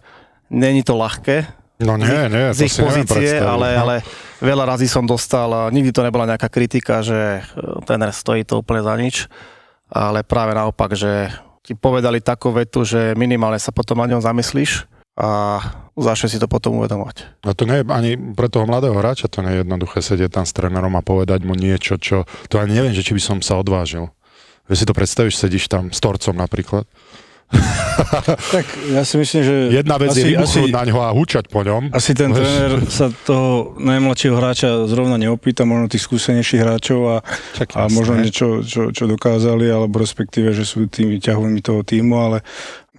Není 0.51 0.83
to 0.83 0.99
ľahké, 0.99 1.61
No 1.81 1.97
nie, 1.97 2.29
nie, 2.29 2.53
z 2.53 2.69
ich 2.69 2.77
pozície, 2.77 3.41
ale, 3.41 3.73
no. 3.73 3.89
ale 3.89 3.95
veľa 4.45 4.77
razy 4.77 4.85
som 4.85 5.09
dostal, 5.09 5.73
nikdy 5.73 5.97
to 5.97 6.05
nebola 6.05 6.29
nejaká 6.29 6.53
kritika, 6.53 7.01
že 7.01 7.41
e, 7.41 7.43
tréner 7.89 8.13
stojí 8.13 8.45
to 8.45 8.61
úplne 8.61 8.85
za 8.85 8.93
nič, 9.01 9.25
ale 9.89 10.21
práve 10.21 10.53
naopak, 10.53 10.93
že 10.93 11.33
ti 11.65 11.73
povedali 11.73 12.21
takú 12.21 12.53
vetu, 12.53 12.85
že 12.85 13.17
minimálne 13.17 13.57
sa 13.57 13.73
potom 13.73 13.97
na 13.97 14.05
ňom 14.13 14.21
zamyslíš 14.21 14.85
a 15.17 15.57
začne 16.01 16.29
si 16.33 16.39
to 16.41 16.49
potom 16.49 16.81
uvedomovať. 16.81 17.45
No 17.45 17.53
to 17.53 17.69
nie 17.69 17.81
je 17.81 17.85
ani 17.89 18.11
pre 18.17 18.49
toho 18.49 18.65
mladého 18.65 18.97
hráča 18.97 19.29
to 19.29 19.45
nie 19.45 19.57
je 19.57 19.61
jednoduché 19.63 20.01
sedieť 20.01 20.31
tam 20.41 20.45
s 20.49 20.53
trénerom 20.57 20.93
a 20.97 21.05
povedať 21.05 21.45
mu 21.45 21.55
niečo, 21.55 22.01
čo... 22.01 22.25
To 22.49 22.61
ani 22.61 22.77
neviem, 22.77 22.97
že 22.97 23.05
či 23.05 23.13
by 23.15 23.23
som 23.23 23.39
sa 23.45 23.61
odvážil. 23.61 24.11
Vieš 24.67 24.85
si 24.85 24.89
to 24.89 24.95
predstavíš, 24.97 25.37
sedíš 25.39 25.67
tam 25.69 25.91
s 25.91 25.99
torcom 25.99 26.35
napríklad 26.35 26.87
tak 28.55 28.67
ja 28.95 29.03
si 29.03 29.19
myslím, 29.19 29.43
že... 29.43 29.55
Jedna 29.83 29.99
vec 29.99 30.15
asi, 30.15 30.23
je 30.23 30.27
vybuchnúť 30.35 30.71
na 30.71 30.83
ňo 30.87 30.99
a 31.03 31.11
hučať 31.11 31.51
po 31.51 31.67
ňom. 31.67 31.91
Asi 31.91 32.15
ten 32.15 32.31
tréner 32.31 32.79
sa 32.87 33.11
toho 33.11 33.75
najmladšieho 33.83 34.39
hráča 34.39 34.87
zrovna 34.87 35.19
neopýta, 35.19 35.67
možno 35.67 35.91
tých 35.91 36.07
skúsenejších 36.07 36.63
hráčov 36.63 37.01
a, 37.11 37.17
Čak, 37.59 37.75
a 37.75 37.91
možno 37.91 38.23
niečo, 38.23 38.63
čo, 38.63 38.95
čo 38.95 39.05
dokázali, 39.11 39.67
alebo 39.67 39.99
respektíve, 39.99 40.55
že 40.55 40.63
sú 40.63 40.87
tými 40.87 41.19
ťahovými 41.19 41.59
toho 41.59 41.83
týmu, 41.83 42.15
ale 42.23 42.47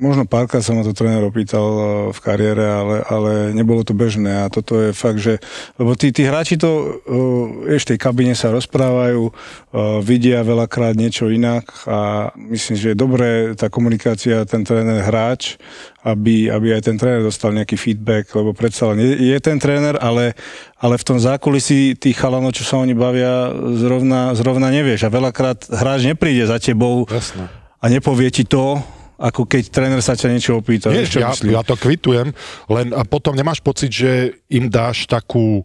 Možno 0.01 0.25
párkrát 0.25 0.65
sa 0.65 0.74
ma 0.74 0.81
to 0.81 0.98
tréner 0.98 1.22
opýtal 1.22 1.62
e, 1.62 1.84
v 2.10 2.20
kariére, 2.25 2.65
ale, 2.65 3.05
ale 3.05 3.31
nebolo 3.53 3.86
to 3.86 3.93
bežné 3.93 4.41
a 4.41 4.50
toto 4.50 4.81
je 4.81 4.98
fakt, 4.98 5.22
že... 5.22 5.38
Lebo 5.77 5.93
tí, 5.93 6.10
tí 6.10 6.25
hráči 6.25 6.58
to, 6.58 6.98
uh, 7.05 7.70
v 7.70 7.86
tej 7.86 8.01
kabine 8.01 8.34
sa 8.34 8.50
rozprávajú, 8.50 9.29
uh, 9.29 10.01
vidia 10.01 10.41
veľakrát 10.41 10.98
niečo 10.98 11.29
inak 11.29 11.70
a 11.86 12.34
myslím, 12.34 12.75
že 12.81 12.88
je 12.91 12.98
dobré 12.98 13.53
tá 13.53 13.70
komunikácia, 13.70 14.41
ten 14.50 14.65
tréner 14.65 15.05
hráč, 15.05 15.62
aby, 16.01 16.50
aby 16.50 16.74
aj 16.74 16.89
ten 16.89 16.98
tréner 16.98 17.22
dostal 17.22 17.53
nejaký 17.53 17.77
feedback, 17.77 18.34
lebo 18.34 18.58
predsa 18.58 18.89
len 18.89 19.05
je, 19.05 19.13
je 19.22 19.38
ten 19.38 19.62
tréner, 19.62 20.01
ale, 20.01 20.34
ale 20.81 20.98
v 20.98 21.05
tom 21.05 21.22
zákulisí 21.22 21.93
tých 21.93 22.17
chalanov, 22.17 22.58
čo 22.58 22.65
sa 22.65 22.81
oni 22.81 22.98
bavia, 22.98 23.53
zrovna, 23.77 24.34
zrovna 24.34 24.74
nevieš. 24.74 25.05
A 25.05 25.13
veľakrát 25.13 25.70
hráč 25.70 26.10
nepríde 26.10 26.50
za 26.50 26.58
tebou 26.58 27.05
Jasne. 27.05 27.46
a 27.77 27.86
nepovie 27.86 28.34
ti 28.34 28.50
to, 28.50 28.81
ako 29.22 29.46
keď 29.46 29.63
tréner 29.70 30.01
sa 30.01 30.18
ťa 30.18 30.34
niečo 30.34 30.58
opýta. 30.58 30.90
Nie, 30.90 31.06
čo 31.06 31.22
ja, 31.22 31.30
ja 31.38 31.62
to 31.62 31.78
kvitujem, 31.78 32.34
len 32.74 32.88
a 32.98 33.06
potom 33.06 33.38
nemáš 33.38 33.62
pocit, 33.62 33.94
že 33.94 34.42
im 34.50 34.66
dáš 34.66 35.06
takú 35.06 35.62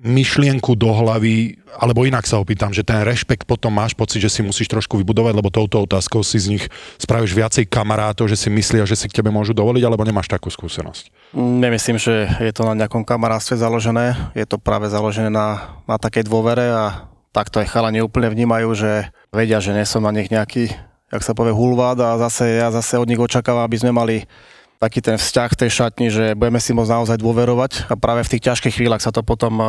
myšlienku 0.00 0.80
do 0.80 0.88
hlavy, 0.96 1.60
alebo 1.76 2.08
inak 2.08 2.24
sa 2.24 2.40
opýtam, 2.40 2.72
že 2.72 2.80
ten 2.80 3.04
rešpekt 3.04 3.44
potom 3.44 3.68
máš 3.68 3.92
pocit, 3.92 4.24
že 4.24 4.32
si 4.32 4.40
musíš 4.40 4.72
trošku 4.72 4.96
vybudovať, 4.96 5.36
lebo 5.36 5.52
touto 5.52 5.76
otázkou 5.84 6.24
si 6.24 6.40
z 6.40 6.56
nich 6.56 6.64
spravíš 6.96 7.36
viacej 7.36 7.68
kamarátov, 7.68 8.24
že 8.24 8.40
si 8.40 8.48
myslia, 8.48 8.88
že 8.88 8.96
si 8.96 9.12
k 9.12 9.20
tebe 9.20 9.28
môžu 9.28 9.52
dovoliť, 9.52 9.84
alebo 9.84 10.08
nemáš 10.08 10.32
takú 10.32 10.48
skúsenosť? 10.48 11.36
Nemyslím, 11.36 12.00
že 12.00 12.32
je 12.32 12.52
to 12.56 12.64
na 12.64 12.72
nejakom 12.72 13.04
kamarátstve 13.04 13.60
založené, 13.60 14.32
je 14.32 14.48
to 14.48 14.56
práve 14.56 14.88
založené 14.88 15.28
na, 15.28 15.76
na 15.84 16.00
takej 16.00 16.24
dôvere 16.24 16.64
a 16.72 17.12
takto 17.36 17.60
aj 17.60 17.68
chalani 17.68 18.00
úplne 18.00 18.32
vnímajú, 18.32 18.72
že 18.72 19.12
vedia, 19.28 19.60
že 19.60 19.76
nie 19.76 19.84
som 19.84 20.00
na 20.00 20.16
nich 20.16 20.32
nejaký 20.32 20.72
jak 21.10 21.22
sa 21.26 21.34
povie, 21.34 21.50
hulvád 21.50 21.98
a 22.00 22.18
zase 22.22 22.62
ja 22.62 22.70
zase 22.70 22.94
od 22.94 23.10
nich 23.10 23.18
očakávam, 23.18 23.66
aby 23.66 23.76
sme 23.82 23.90
mali 23.90 24.16
taký 24.80 25.04
ten 25.04 25.20
vzťah 25.20 25.50
tej 25.58 25.70
šatni, 25.70 26.08
že 26.08 26.32
budeme 26.32 26.56
si 26.56 26.72
môcť 26.72 26.88
naozaj 26.88 27.16
dôverovať 27.20 27.92
a 27.92 27.94
práve 28.00 28.24
v 28.24 28.32
tých 28.32 28.48
ťažkých 28.48 28.80
chvíľach 28.80 29.04
sa 29.04 29.12
to 29.12 29.20
potom 29.20 29.60
eh, 29.60 29.68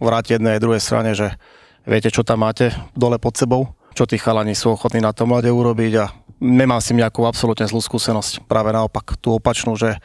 vráti 0.00 0.32
jednej 0.32 0.56
aj 0.56 0.64
druhej 0.64 0.82
strane, 0.82 1.12
že 1.12 1.36
viete, 1.84 2.08
čo 2.08 2.24
tam 2.24 2.46
máte 2.46 2.72
dole 2.96 3.20
pod 3.20 3.36
sebou, 3.36 3.76
čo 3.92 4.08
tí 4.08 4.16
chalani 4.16 4.56
sú 4.56 4.72
ochotní 4.72 5.04
na 5.04 5.12
tom 5.12 5.34
mlade 5.34 5.52
urobiť 5.52 5.92
a 6.00 6.08
nemám 6.40 6.80
si 6.80 6.96
nejakú 6.96 7.28
absolútne 7.28 7.68
zlú 7.68 7.84
skúsenosť. 7.84 8.48
Práve 8.48 8.72
naopak, 8.72 9.20
tú 9.20 9.36
opačnú, 9.36 9.76
že 9.76 10.00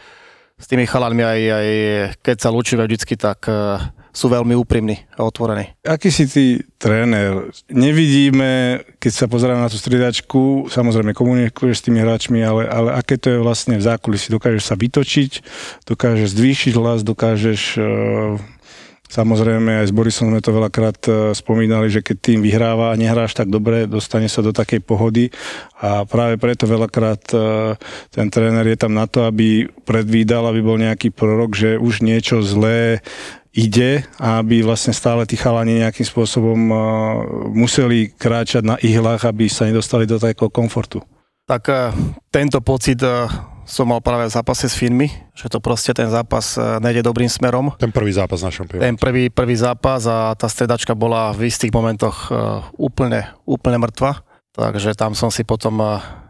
s 0.60 0.66
tými 0.68 0.84
chalanmi 0.84 1.24
aj, 1.24 1.40
aj 1.48 1.68
keď 2.20 2.38
sa 2.44 2.50
lúčime 2.52 2.84
vždycky, 2.84 3.16
tak 3.16 3.48
eh, 3.48 3.80
sú 4.16 4.32
veľmi 4.32 4.56
úprimní 4.56 5.04
a 5.20 5.28
otvorení. 5.28 5.76
Aký 5.84 6.08
si 6.08 6.24
ty 6.32 6.64
tréner? 6.80 7.52
Nevidíme, 7.68 8.80
keď 9.04 9.12
sa 9.12 9.26
pozeráme 9.28 9.60
na 9.60 9.68
tú 9.68 9.76
striedačku, 9.76 10.72
samozrejme 10.72 11.12
komunikuješ 11.12 11.84
s 11.84 11.86
tými 11.92 12.00
hráčmi, 12.00 12.40
ale, 12.40 12.64
ale 12.72 12.96
aké 12.96 13.20
to 13.20 13.36
je 13.36 13.44
vlastne 13.44 13.76
v 13.76 13.84
zákulisí? 13.84 14.32
Dokážeš 14.32 14.64
sa 14.64 14.80
vytočiť, 14.80 15.32
dokážeš 15.84 16.32
zvýšiť 16.32 16.74
hlas, 16.80 17.04
dokážeš 17.04 17.62
uh, 17.76 18.40
Samozrejme, 19.06 19.86
aj 19.86 19.88
s 19.88 19.94
Borisom 19.94 20.34
sme 20.34 20.42
to 20.42 20.50
veľakrát 20.50 21.00
e, 21.06 21.12
spomínali, 21.38 21.94
že 21.94 22.02
keď 22.02 22.18
tým 22.20 22.40
vyhráva 22.42 22.90
a 22.90 22.98
nehráš 22.98 23.38
tak 23.38 23.54
dobre, 23.54 23.86
dostane 23.86 24.26
sa 24.26 24.42
do 24.42 24.50
takej 24.50 24.82
pohody 24.82 25.30
a 25.78 26.10
práve 26.10 26.42
preto 26.42 26.66
veľakrát 26.66 27.22
e, 27.30 27.38
ten 28.10 28.28
tréner 28.34 28.66
je 28.66 28.78
tam 28.82 28.98
na 28.98 29.06
to, 29.06 29.30
aby 29.30 29.70
predvídal, 29.86 30.50
aby 30.50 30.60
bol 30.66 30.82
nejaký 30.82 31.14
prorok, 31.14 31.54
že 31.54 31.70
už 31.78 32.02
niečo 32.02 32.42
zlé 32.42 33.06
ide 33.56 34.04
a 34.20 34.44
aby 34.44 34.60
vlastne 34.62 34.92
stále 34.92 35.24
tí 35.24 35.40
chalani 35.40 35.80
nejakým 35.80 36.04
spôsobom 36.04 36.60
uh, 36.68 36.78
museli 37.56 38.12
kráčať 38.12 38.68
na 38.68 38.76
ihlách, 38.84 39.24
aby 39.24 39.48
sa 39.48 39.64
nedostali 39.64 40.04
do 40.04 40.20
takého 40.20 40.52
komfortu. 40.52 41.00
Tak 41.48 41.64
uh, 41.72 41.96
tento 42.28 42.60
pocit 42.60 43.00
uh, 43.00 43.32
som 43.64 43.90
mal 43.90 43.98
práve 44.04 44.30
v 44.30 44.36
zápase 44.36 44.70
s 44.70 44.78
Finmi, 44.78 45.10
že 45.34 45.50
to 45.50 45.58
proste 45.58 45.90
ten 45.96 46.06
zápas 46.06 46.54
nejde 46.86 47.02
dobrým 47.02 47.26
smerom. 47.26 47.74
Ten 47.82 47.90
prvý 47.90 48.14
zápas 48.14 48.46
v 48.46 48.54
našom 48.54 48.70
Ten 48.70 48.94
prvý, 48.94 49.34
prvý 49.34 49.58
zápas 49.58 50.06
a 50.06 50.38
tá 50.38 50.46
stredačka 50.46 50.94
bola 50.94 51.34
v 51.34 51.50
istých 51.50 51.74
momentoch 51.74 52.30
úplne, 52.78 53.26
úplne 53.42 53.82
mŕtva. 53.82 54.22
Takže 54.54 54.94
tam 54.94 55.18
som 55.18 55.34
si 55.34 55.42
potom 55.42 55.82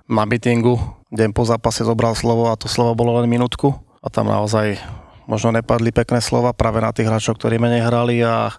na 0.08 0.24
meetingu 0.24 0.80
deň 1.12 1.36
po 1.36 1.44
zápase 1.44 1.84
zobral 1.84 2.16
slovo 2.16 2.48
a 2.48 2.56
to 2.56 2.72
slovo 2.72 2.96
bolo 2.96 3.20
len 3.20 3.28
minútku. 3.28 3.76
A 4.00 4.08
tam 4.08 4.32
naozaj 4.32 4.80
možno 5.26 5.54
nepadli 5.54 5.94
pekné 5.94 6.22
slova 6.22 6.56
práve 6.56 6.82
na 6.82 6.90
tých 6.90 7.10
hráčov, 7.10 7.38
ktorí 7.38 7.62
menej 7.62 7.86
hrali 7.86 8.22
a 8.26 8.54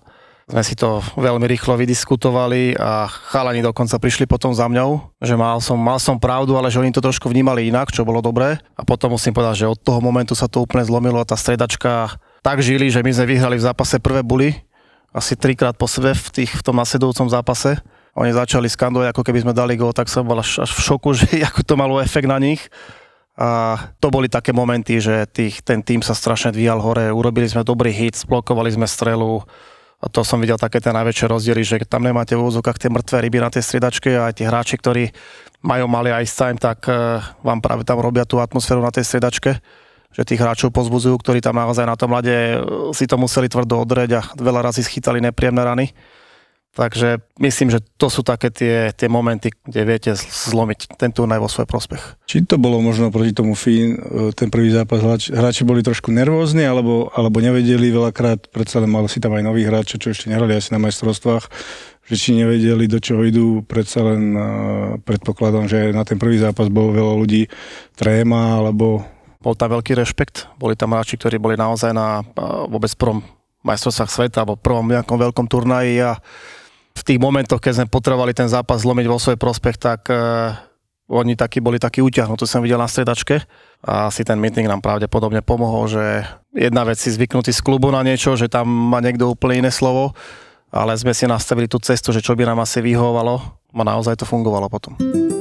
sme 0.47 0.63
si 0.63 0.79
to 0.79 1.03
veľmi 1.19 1.43
rýchlo 1.51 1.75
vydiskutovali 1.75 2.79
a 2.79 3.11
chalani 3.11 3.67
dokonca 3.67 3.99
prišli 3.99 4.31
potom 4.31 4.55
za 4.55 4.71
mňou, 4.71 5.19
že 5.19 5.35
mal 5.35 5.59
som, 5.59 5.75
mal 5.75 5.99
som 5.99 6.23
pravdu, 6.23 6.55
ale 6.55 6.71
že 6.71 6.79
oni 6.79 6.95
to 6.95 7.03
trošku 7.03 7.27
vnímali 7.27 7.67
inak, 7.67 7.91
čo 7.91 8.07
bolo 8.07 8.23
dobré. 8.23 8.63
A 8.79 8.87
potom 8.87 9.11
musím 9.19 9.35
povedať, 9.35 9.67
že 9.67 9.73
od 9.75 9.79
toho 9.83 9.99
momentu 9.99 10.39
sa 10.39 10.47
to 10.47 10.63
úplne 10.63 10.87
zlomilo 10.87 11.19
a 11.19 11.27
tá 11.27 11.35
stredačka 11.35 12.15
tak 12.47 12.63
žili, 12.63 12.87
že 12.95 13.03
my 13.03 13.11
sme 13.11 13.27
vyhrali 13.27 13.59
v 13.59 13.67
zápase 13.67 13.99
prvé 13.99 14.23
buly, 14.23 14.55
asi 15.11 15.35
trikrát 15.35 15.75
po 15.75 15.91
sebe 15.91 16.15
v, 16.15 16.29
tých, 16.31 16.53
v 16.55 16.63
tom 16.63 16.79
nasledujúcom 16.79 17.27
zápase. 17.27 17.83
Oni 18.15 18.31
začali 18.31 18.71
skandovať, 18.71 19.11
ako 19.11 19.23
keby 19.27 19.43
sme 19.43 19.53
dali 19.57 19.75
gol, 19.75 19.91
tak 19.91 20.07
som 20.07 20.23
bol 20.23 20.39
až, 20.39 20.63
až 20.63 20.71
v 20.71 20.81
šoku, 20.85 21.11
že 21.19 21.43
ako 21.43 21.67
to 21.67 21.75
malo 21.75 21.99
efekt 21.99 22.31
na 22.31 22.39
nich. 22.39 22.63
A 23.37 23.77
to 24.01 24.09
boli 24.09 24.33
také 24.33 24.57
momenty, 24.57 24.97
že 24.97 25.29
tých, 25.29 25.61
ten 25.61 25.85
tým 25.85 26.01
sa 26.01 26.17
strašne 26.17 26.57
dvíjal 26.57 26.81
hore, 26.81 27.13
urobili 27.13 27.45
sme 27.45 27.69
dobrý 27.69 27.93
hit, 27.93 28.17
blokovali 28.25 28.73
sme 28.73 28.89
strelu, 28.89 29.45
a 29.97 30.13
to 30.13 30.21
som 30.21 30.41
videl 30.41 30.61
také 30.61 30.77
tie 30.77 30.93
najväčšie 30.93 31.27
rozdiely, 31.29 31.63
že 31.65 31.77
tam 31.89 32.05
nemáte 32.05 32.37
v 32.37 32.45
úzokách 32.45 32.77
tie 32.77 32.93
mŕtve 32.93 33.17
ryby 33.17 33.41
na 33.41 33.49
tej 33.49 33.65
striedačke 33.65 34.13
a 34.13 34.29
aj 34.29 34.35
tí 34.37 34.45
hráči, 34.45 34.77
ktorí 34.77 35.09
majú 35.65 35.89
malý 35.89 36.13
ice 36.21 36.37
time, 36.37 36.61
tak 36.61 36.85
e, 36.85 37.21
vám 37.41 37.65
práve 37.65 37.81
tam 37.89 37.97
robia 38.05 38.29
tú 38.29 38.37
atmosféru 38.37 38.85
na 38.85 38.93
tej 38.93 39.09
striedačke 39.09 39.57
že 40.17 40.25
tých 40.25 40.41
hráčov 40.41 40.73
pozbudzujú, 40.73 41.13
ktorí 41.21 41.45
tam 41.45 41.61
naozaj 41.61 41.85
na 41.85 41.93
tom 41.93 42.17
mlade 42.17 42.33
e, 42.33 42.57
si 42.97 43.05
to 43.05 43.21
museli 43.21 43.53
tvrdo 43.53 43.85
odreť 43.85 44.11
a 44.17 44.21
veľa 44.33 44.65
razy 44.65 44.81
schytali 44.81 45.21
nepríjemné 45.21 45.61
rany. 45.61 45.93
Takže 46.77 47.25
myslím, 47.41 47.73
že 47.73 47.81
to 47.97 48.13
sú 48.13 48.21
také 48.21 48.53
tie, 48.53 48.93
tie 48.93 49.09
momenty, 49.09 49.49
kde 49.65 49.81
viete 49.89 50.13
zlomiť 50.13 51.01
ten 51.01 51.09
turnaj 51.09 51.41
vo 51.41 51.49
svoj 51.49 51.65
prospech. 51.65 52.29
Či 52.29 52.45
to 52.45 52.61
bolo 52.61 52.85
možno 52.85 53.09
proti 53.09 53.33
tomu 53.33 53.57
Fín, 53.57 53.97
e, 53.97 54.37
ten 54.37 54.53
prvý 54.53 54.69
zápas, 54.69 55.01
hráči 55.33 55.65
boli 55.65 55.81
trošku 55.81 56.13
nervózni, 56.13 56.69
alebo, 56.69 57.09
alebo 57.17 57.41
nevedeli 57.41 57.89
veľakrát, 57.89 58.53
predsa 58.53 58.85
len 58.85 58.93
mali 58.93 59.09
si 59.09 59.25
tam 59.25 59.33
aj 59.33 59.49
nových 59.49 59.73
hráčov, 59.73 60.05
čo 60.05 60.13
ešte 60.13 60.29
nehrali 60.29 60.53
asi 60.53 60.77
na 60.77 60.81
majstrovstvách, 60.85 61.49
že 62.13 62.15
či 62.21 62.37
nevedeli, 62.37 62.85
do 62.85 63.01
čoho 63.01 63.25
idú, 63.25 63.65
predsa 63.65 64.05
len 64.05 64.37
uh, 64.37 64.45
predpokladám, 65.01 65.73
že 65.73 65.97
na 65.97 66.05
ten 66.05 66.21
prvý 66.21 66.37
zápas 66.37 66.69
bolo 66.69 66.93
veľa 66.93 67.15
ľudí 67.17 67.49
tréma, 67.97 68.61
alebo... 68.61 69.01
Bol 69.41 69.57
tam 69.57 69.73
veľký 69.73 69.97
rešpekt, 69.97 70.53
boli 70.61 70.77
tam 70.77 70.93
hráči, 70.93 71.17
ktorí 71.17 71.41
boli 71.41 71.57
naozaj 71.57 71.97
na 71.97 72.21
uh, 72.21 72.69
vôbec 72.69 72.93
prvom 73.01 73.25
majstrovstvách 73.65 74.13
sveta, 74.13 74.45
alebo 74.45 74.61
prvom 74.61 74.87
nejakom 74.87 75.17
veľkom 75.17 75.49
turnaji 75.49 76.05
a 76.05 76.21
v 76.97 77.03
tých 77.05 77.19
momentoch, 77.21 77.61
keď 77.61 77.73
sme 77.85 77.93
potrebovali 77.93 78.33
ten 78.33 78.49
zápas 78.49 78.81
zlomiť 78.81 79.07
vo 79.07 79.21
svoj 79.21 79.37
prospech, 79.37 79.77
tak 79.77 80.09
uh, 80.09 80.57
oni 81.07 81.37
takí 81.39 81.61
boli 81.63 81.77
takí 81.77 82.03
utiahnutí, 82.03 82.49
som 82.49 82.65
videl 82.65 82.81
na 82.81 82.89
stredačke. 82.89 83.45
A 83.85 84.11
asi 84.11 84.27
ten 84.27 84.41
meeting 84.41 84.67
nám 84.67 84.83
pravdepodobne 84.83 85.45
pomohol, 85.45 85.87
že 85.87 86.25
jedna 86.57 86.83
vec 86.83 86.99
si 86.99 87.13
zvyknutý 87.13 87.53
z 87.55 87.63
klubu 87.63 87.93
na 87.93 88.03
niečo, 88.03 88.35
že 88.35 88.51
tam 88.51 88.67
má 88.67 88.99
niekto 89.05 89.31
úplne 89.31 89.69
iné 89.69 89.71
slovo, 89.71 90.17
ale 90.71 90.93
sme 90.99 91.15
si 91.15 91.25
nastavili 91.29 91.71
tú 91.71 91.79
cestu, 91.79 92.11
že 92.11 92.23
čo 92.23 92.35
by 92.35 92.49
nám 92.49 92.63
asi 92.63 92.83
vyhovovalo 92.83 93.35
a 93.77 93.83
naozaj 93.85 94.17
to 94.17 94.25
fungovalo 94.25 94.73
potom. 94.73 94.97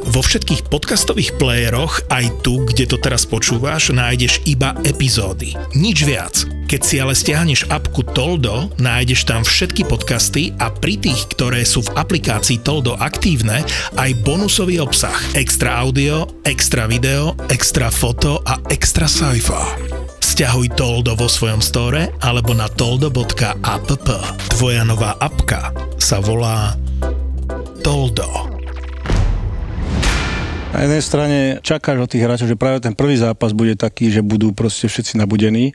Vo 0.05 0.21
všetkých 0.21 0.69
podcastových 0.69 1.33
playeroch, 1.41 2.07
aj 2.13 2.45
tu, 2.45 2.61
kde 2.61 2.85
to 2.85 3.01
teraz 3.01 3.25
počúvaš, 3.25 3.89
nájdeš 3.89 4.37
iba 4.45 4.77
epizódy. 4.85 5.57
Nič 5.73 6.05
viac. 6.05 6.45
Keď 6.69 6.81
si 6.81 6.95
ale 7.01 7.17
stiahneš 7.17 7.65
apku 7.73 8.05
Toldo, 8.13 8.69
nájdeš 8.77 9.25
tam 9.25 9.41
všetky 9.41 9.89
podcasty 9.89 10.53
a 10.61 10.69
pri 10.69 11.01
tých, 11.01 11.25
ktoré 11.33 11.65
sú 11.65 11.81
v 11.81 11.93
aplikácii 11.97 12.61
Toldo 12.61 12.93
aktívne, 13.01 13.65
aj 13.97 14.11
bonusový 14.21 14.77
obsah. 14.77 15.17
Extra 15.33 15.81
audio, 15.81 16.29
extra 16.45 16.85
video, 16.85 17.33
extra 17.49 17.89
foto 17.89 18.45
a 18.45 18.61
extra 18.69 19.09
sci-fi 19.09 20.04
Stiahuj 20.35 20.75
Toldo 20.75 21.15
vo 21.15 21.31
svojom 21.31 21.63
store 21.63 22.11
alebo 22.19 22.51
na 22.51 22.67
toldo.app. 22.67 23.87
Tvoja 24.51 24.83
nová 24.83 25.15
apka 25.15 25.71
sa 25.95 26.19
volá 26.19 26.75
Toldo. 27.79 28.27
Na 30.75 30.83
jednej 30.83 30.99
strane 30.99 31.39
čakáš 31.63 32.03
od 32.03 32.11
tých 32.11 32.27
hráčov, 32.27 32.51
že 32.51 32.59
práve 32.59 32.83
ten 32.83 32.91
prvý 32.91 33.15
zápas 33.15 33.55
bude 33.55 33.79
taký, 33.79 34.11
že 34.11 34.19
budú 34.19 34.51
proste 34.51 34.91
všetci 34.91 35.15
nabudení. 35.15 35.71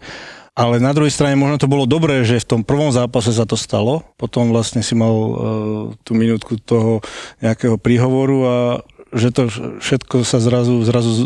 Ale 0.52 0.76
na 0.76 0.92
druhej 0.92 1.16
strane 1.16 1.40
možno 1.40 1.56
to 1.56 1.64
bolo 1.64 1.88
dobré, 1.88 2.20
že 2.20 2.44
v 2.44 2.60
tom 2.60 2.60
prvom 2.60 2.92
zápase 2.92 3.32
sa 3.32 3.48
to 3.48 3.56
stalo. 3.56 4.04
Potom 4.20 4.52
vlastne 4.52 4.84
si 4.84 4.92
mal 4.92 5.08
uh, 5.08 5.34
tú 6.04 6.12
minútku 6.12 6.60
toho 6.60 7.00
nejakého 7.40 7.80
príhovoru 7.80 8.38
a 8.44 8.56
že 9.10 9.28
to 9.34 9.50
všetko 9.82 10.22
sa 10.22 10.38
zrazu, 10.38 10.82
zrazu 10.86 11.10
e, 11.10 11.24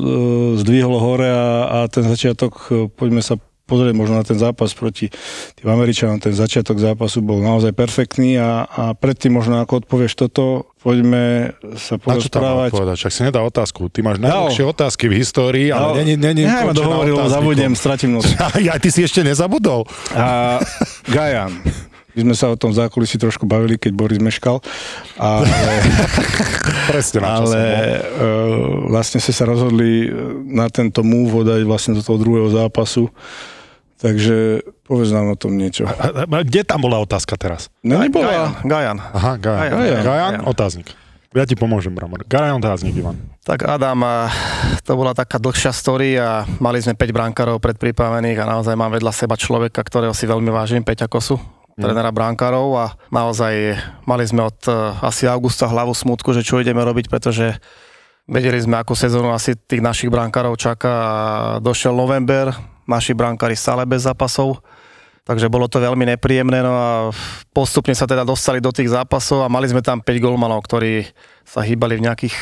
zdvihlo 0.61 0.99
hore 1.01 1.29
a, 1.29 1.47
a 1.69 1.79
ten 1.89 2.05
začiatok, 2.05 2.53
e, 2.69 2.89
poďme 2.89 3.21
sa 3.21 3.37
pozrieť 3.65 3.95
možno 3.97 4.21
na 4.21 4.25
ten 4.25 4.37
zápas 4.37 4.77
proti 4.77 5.09
tým 5.57 5.69
Američanom, 5.73 6.21
ten 6.21 6.37
začiatok 6.37 6.77
zápasu 6.77 7.25
bol 7.25 7.41
naozaj 7.41 7.73
perfektný 7.73 8.37
a, 8.37 8.69
a 8.69 8.83
predtým 8.93 9.33
možno 9.33 9.57
ako 9.65 9.85
odpovieš 9.85 10.13
toto, 10.21 10.69
poďme 10.85 11.57
sa 11.81 11.97
porozprávať. 11.97 12.69
Na 12.69 12.73
čo 12.73 12.77
povedať? 12.77 12.97
Však 13.01 13.13
si 13.13 13.21
nedá 13.25 13.41
otázku. 13.41 13.89
Ty 13.89 14.05
máš 14.05 14.21
najdlhšie 14.21 14.65
no. 14.69 14.71
otázky 14.77 15.05
v 15.09 15.15
histórii, 15.17 15.69
ale 15.73 15.89
no. 15.89 15.97
není, 15.97 16.15
není 16.21 16.45
ma 16.45 16.77
dohovoril, 16.77 17.17
zabudnem, 17.33 17.73
stratím 17.73 18.21
noc. 18.21 18.29
ja, 18.69 18.77
ty 18.77 18.93
si 18.93 19.01
ešte 19.01 19.25
nezabudol. 19.25 19.89
A 20.13 20.61
Gajan. 21.09 21.57
My 22.15 22.31
sme 22.31 22.35
sa 22.39 22.47
o 22.51 22.57
tom 22.57 22.71
zákulisí 22.71 23.19
trošku 23.19 23.43
bavili, 23.43 23.75
keď 23.75 23.93
Boris 23.95 24.23
meškal. 24.23 24.63
Ale, 25.19 25.51
Presne 26.95 27.19
na 27.27 27.43
ale 27.43 27.61
uh, 27.99 28.87
vlastne 28.87 29.19
ste 29.19 29.35
sa 29.35 29.51
rozhodli 29.51 30.11
na 30.47 30.71
tento 30.71 31.03
move 31.03 31.43
dať 31.43 31.67
vlastne 31.67 31.93
do 31.99 32.03
toho 32.07 32.19
druhého 32.19 32.47
zápasu. 32.55 33.11
Takže 33.99 34.63
povedz 34.85 35.11
nám 35.11 35.33
o 35.33 35.37
tom 35.39 35.57
niečo. 35.57 35.89
A, 35.89 36.29
a, 36.29 36.43
kde 36.45 36.63
tam 36.63 36.85
bola 36.85 37.01
otázka 37.01 37.35
teraz? 37.41 37.73
No 37.81 37.99
nebola. 37.99 38.61
Gajan. 38.63 38.99
Aha, 39.01 39.33
Gajan. 39.41 39.71
Gajan, 39.71 39.81
Gajan. 39.81 40.03
Gajan 40.05 40.45
otáznik. 40.45 40.89
Ja 41.35 41.43
ti 41.43 41.59
pomôžem, 41.59 41.91
Bramor. 41.91 42.23
Gajan 42.31 42.63
otáznik, 42.63 42.95
Ivan. 42.95 43.19
Tak 43.43 43.67
Adam, 43.67 44.07
to 44.87 44.95
bola 44.95 45.19
taká 45.19 45.43
dlhšia 45.43 45.75
story 45.75 46.15
a 46.15 46.47
mali 46.63 46.79
sme 46.79 46.95
5 46.95 47.11
brankárov 47.11 47.59
predpripravených 47.59 48.39
a 48.39 48.51
naozaj 48.55 48.79
mám 48.79 48.95
vedľa 48.95 49.11
seba 49.11 49.35
človeka, 49.35 49.83
ktorého 49.83 50.15
si 50.15 50.31
veľmi 50.31 50.47
vážim, 50.55 50.87
Peťa 50.87 51.11
Kosu, 51.11 51.35
trénera 51.75 52.11
brankárov 52.15 52.69
a 52.79 52.87
naozaj 53.11 53.79
mali 54.07 54.25
sme 54.27 54.47
od 54.47 54.59
eh, 54.71 54.75
asi 55.03 55.27
augusta 55.27 55.67
hlavu 55.67 55.95
smutku, 55.95 56.31
že 56.35 56.47
čo 56.47 56.63
ideme 56.63 56.83
robiť, 56.83 57.11
pretože 57.11 57.59
vedeli 58.31 58.59
sme, 58.63 58.81
akú 58.81 58.97
sezónu 58.97 59.35
asi 59.35 59.53
tých 59.55 59.85
našich 59.85 60.09
brankárov 60.09 60.57
čaká. 60.57 60.95
Došiel 61.61 61.93
november, 61.93 62.55
naši 62.89 63.13
brankári 63.13 63.57
stále 63.57 63.85
bez 63.85 64.09
zápasov, 64.09 64.61
takže 65.29 65.49
bolo 65.53 65.69
to 65.69 65.81
veľmi 65.81 66.05
nepríjemné, 66.17 66.65
no 66.65 66.73
a 66.73 66.91
postupne 67.53 67.93
sa 67.97 68.09
teda 68.09 68.25
dostali 68.25 68.61
do 68.61 68.73
tých 68.73 68.93
zápasov 68.93 69.45
a 69.45 69.53
mali 69.53 69.69
sme 69.69 69.85
tam 69.85 70.01
5 70.01 70.25
golmanov, 70.25 70.65
ktorí 70.65 71.09
sa 71.45 71.65
hýbali 71.65 72.01
v 72.01 72.05
nejakých, 72.09 72.37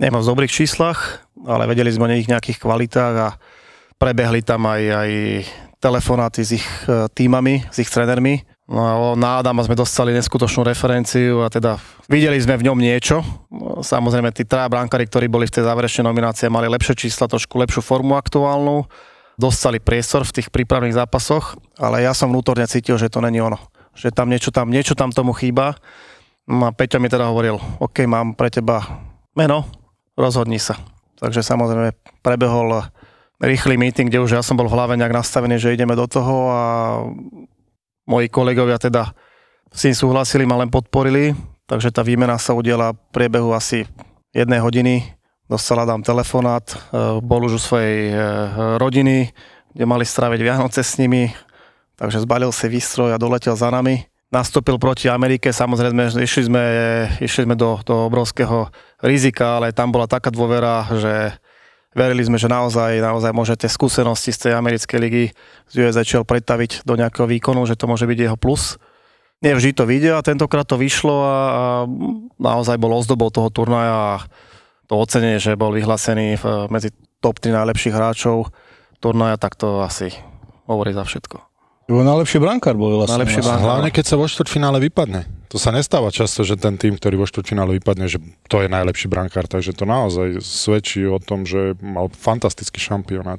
neviem, 0.00 0.20
v 0.20 0.28
dobrých 0.28 0.52
číslach, 0.52 1.24
ale 1.44 1.68
vedeli 1.68 1.92
sme 1.92 2.08
o 2.08 2.12
nich 2.12 2.28
nejakých 2.28 2.60
kvalitách 2.60 3.14
a 3.20 3.28
prebehli 3.96 4.44
tam 4.44 4.68
aj, 4.68 4.82
aj 4.92 5.10
telefonáty 5.86 6.42
s 6.42 6.50
ich 6.58 6.66
e, 6.90 7.06
týmami, 7.14 7.62
s 7.70 7.78
ich 7.78 7.86
trénermi. 7.86 8.42
No 8.66 9.14
na 9.14 9.38
Adama 9.38 9.62
sme 9.62 9.78
dostali 9.78 10.10
neskutočnú 10.10 10.66
referenciu 10.66 11.46
a 11.46 11.48
teda 11.48 11.78
videli 12.10 12.34
sme 12.42 12.58
v 12.58 12.66
ňom 12.66 12.78
niečo. 12.82 13.22
Samozrejme, 13.78 14.34
tí 14.34 14.42
traja 14.42 14.66
brankári, 14.66 15.06
ktorí 15.06 15.30
boli 15.30 15.46
v 15.46 15.54
tej 15.54 15.70
záverečnej 15.70 16.02
nominácii, 16.02 16.50
mali 16.50 16.66
lepšie 16.66 17.06
čísla, 17.06 17.30
trošku 17.30 17.54
lepšiu 17.62 17.86
formu 17.86 18.18
aktuálnu. 18.18 18.90
Dostali 19.38 19.78
priestor 19.78 20.26
v 20.26 20.42
tých 20.42 20.48
prípravných 20.50 20.98
zápasoch, 20.98 21.54
ale 21.78 22.02
ja 22.02 22.10
som 22.10 22.34
vnútorne 22.34 22.66
cítil, 22.66 22.98
že 22.98 23.06
to 23.06 23.22
není 23.22 23.38
ono. 23.38 23.60
Že 23.94 24.10
tam 24.10 24.26
niečo 24.26 24.50
tam, 24.50 24.66
niečo 24.66 24.98
tam 24.98 25.14
tomu 25.14 25.30
chýba. 25.38 25.78
No 26.50 26.66
a 26.66 26.74
Peťo 26.74 26.98
mi 26.98 27.06
teda 27.06 27.30
hovoril, 27.30 27.62
OK, 27.78 28.02
mám 28.10 28.34
pre 28.34 28.50
teba 28.50 28.82
meno, 29.38 29.62
rozhodni 30.18 30.58
sa. 30.58 30.74
Takže 31.22 31.46
samozrejme 31.46 31.94
prebehol 32.26 32.90
rýchly 33.40 33.76
meeting, 33.76 34.08
kde 34.08 34.22
už 34.22 34.40
ja 34.40 34.42
som 34.42 34.56
bol 34.56 34.68
v 34.68 34.76
hlave 34.76 34.96
nejak 34.96 35.12
nastavený, 35.12 35.60
že 35.60 35.76
ideme 35.76 35.92
do 35.92 36.08
toho 36.08 36.48
a 36.48 36.62
moji 38.08 38.30
kolegovia 38.32 38.80
teda 38.80 39.12
s 39.72 39.84
tým 39.84 39.94
súhlasili, 39.94 40.48
ma 40.48 40.56
len 40.56 40.72
podporili, 40.72 41.36
takže 41.68 41.92
tá 41.92 42.00
výmena 42.00 42.38
sa 42.40 42.56
udiela 42.56 42.94
v 42.94 42.98
priebehu 43.12 43.52
asi 43.52 43.84
jednej 44.32 44.62
hodiny. 44.62 45.04
Dostala 45.46 45.86
dám 45.86 46.02
telefonát, 46.02 46.64
e, 46.66 46.76
bol 47.22 47.46
už 47.46 47.58
u 47.58 47.60
svojej 47.60 48.10
e, 48.10 48.16
rodiny, 48.82 49.30
kde 49.70 49.84
mali 49.86 50.02
stráviť 50.02 50.40
Vianoce 50.42 50.82
s 50.82 50.98
nimi, 50.98 51.30
takže 51.94 52.24
zbalil 52.24 52.50
si 52.50 52.66
výstroj 52.66 53.14
a 53.14 53.20
doletel 53.20 53.54
za 53.54 53.70
nami. 53.70 54.06
Nastúpil 54.26 54.74
proti 54.74 55.06
Amerike, 55.06 55.54
samozrejme 55.54 56.18
išli 56.18 56.50
sme, 56.50 56.64
išli 57.22 57.46
sme 57.46 57.54
do, 57.54 57.78
do 57.86 58.10
obrovského 58.10 58.74
rizika, 58.98 59.62
ale 59.62 59.70
tam 59.70 59.94
bola 59.94 60.10
taká 60.10 60.34
dôvera, 60.34 60.82
že 60.98 61.38
verili 61.96 62.22
sme, 62.22 62.36
že 62.36 62.46
naozaj, 62.46 63.00
naozaj 63.00 63.32
môže 63.32 63.56
tie 63.56 63.72
skúsenosti 63.72 64.30
z 64.30 64.38
tej 64.46 64.52
americkej 64.54 64.98
ligy 65.00 65.24
z 65.72 65.74
USHL 65.80 66.28
pretaviť 66.28 66.84
do 66.84 66.94
nejakého 66.94 67.24
výkonu, 67.24 67.64
že 67.64 67.74
to 67.74 67.88
môže 67.88 68.04
byť 68.04 68.18
jeho 68.20 68.36
plus. 68.36 68.76
Nevždy 69.40 69.72
to 69.72 69.88
vidie 69.88 70.12
a 70.12 70.20
tentokrát 70.20 70.68
to 70.68 70.76
vyšlo 70.76 71.16
a, 71.24 71.32
a 71.32 71.64
naozaj 72.36 72.76
bol 72.76 72.92
ozdobou 72.92 73.32
toho 73.32 73.48
turnaja 73.48 73.96
a 73.96 74.14
to 74.86 74.94
ocenenie, 74.96 75.40
že 75.40 75.58
bol 75.58 75.74
vyhlásený 75.74 76.38
v, 76.38 76.44
medzi 76.70 76.92
top 77.24 77.40
3 77.40 77.52
najlepších 77.52 77.96
hráčov 77.96 78.52
turnaja, 79.00 79.36
tak 79.40 79.58
to 79.58 79.82
asi 79.82 80.12
hovorí 80.68 80.92
za 80.92 81.04
všetko. 81.04 81.36
Bol 81.86 82.02
najlepší 82.02 82.42
brankár 82.42 82.74
bol 82.74 82.98
vlastne. 82.98 83.22
Najlepší 83.22 83.40
vlastne. 83.40 83.50
brankár. 83.50 83.66
Hlavne 83.66 83.90
keď 83.94 84.04
sa 84.04 84.16
vo 84.18 84.26
štvrťfinále 84.26 84.78
vypadne. 84.90 85.20
To 85.50 85.62
sa 85.62 85.70
nestáva 85.70 86.10
často, 86.10 86.42
že 86.42 86.58
ten 86.58 86.74
tým, 86.74 86.98
ktorý 86.98 87.22
vo 87.22 87.26
štvrťfinále 87.30 87.78
vypadne, 87.78 88.06
že 88.10 88.18
to 88.50 88.64
je 88.64 88.68
najlepší 88.70 89.06
brankár, 89.06 89.46
takže 89.46 89.76
to 89.76 89.86
naozaj 89.86 90.42
svedčí 90.42 91.06
o 91.06 91.22
tom, 91.22 91.46
že 91.46 91.78
mal 91.78 92.10
fantastický 92.10 92.82
šampionát. 92.82 93.38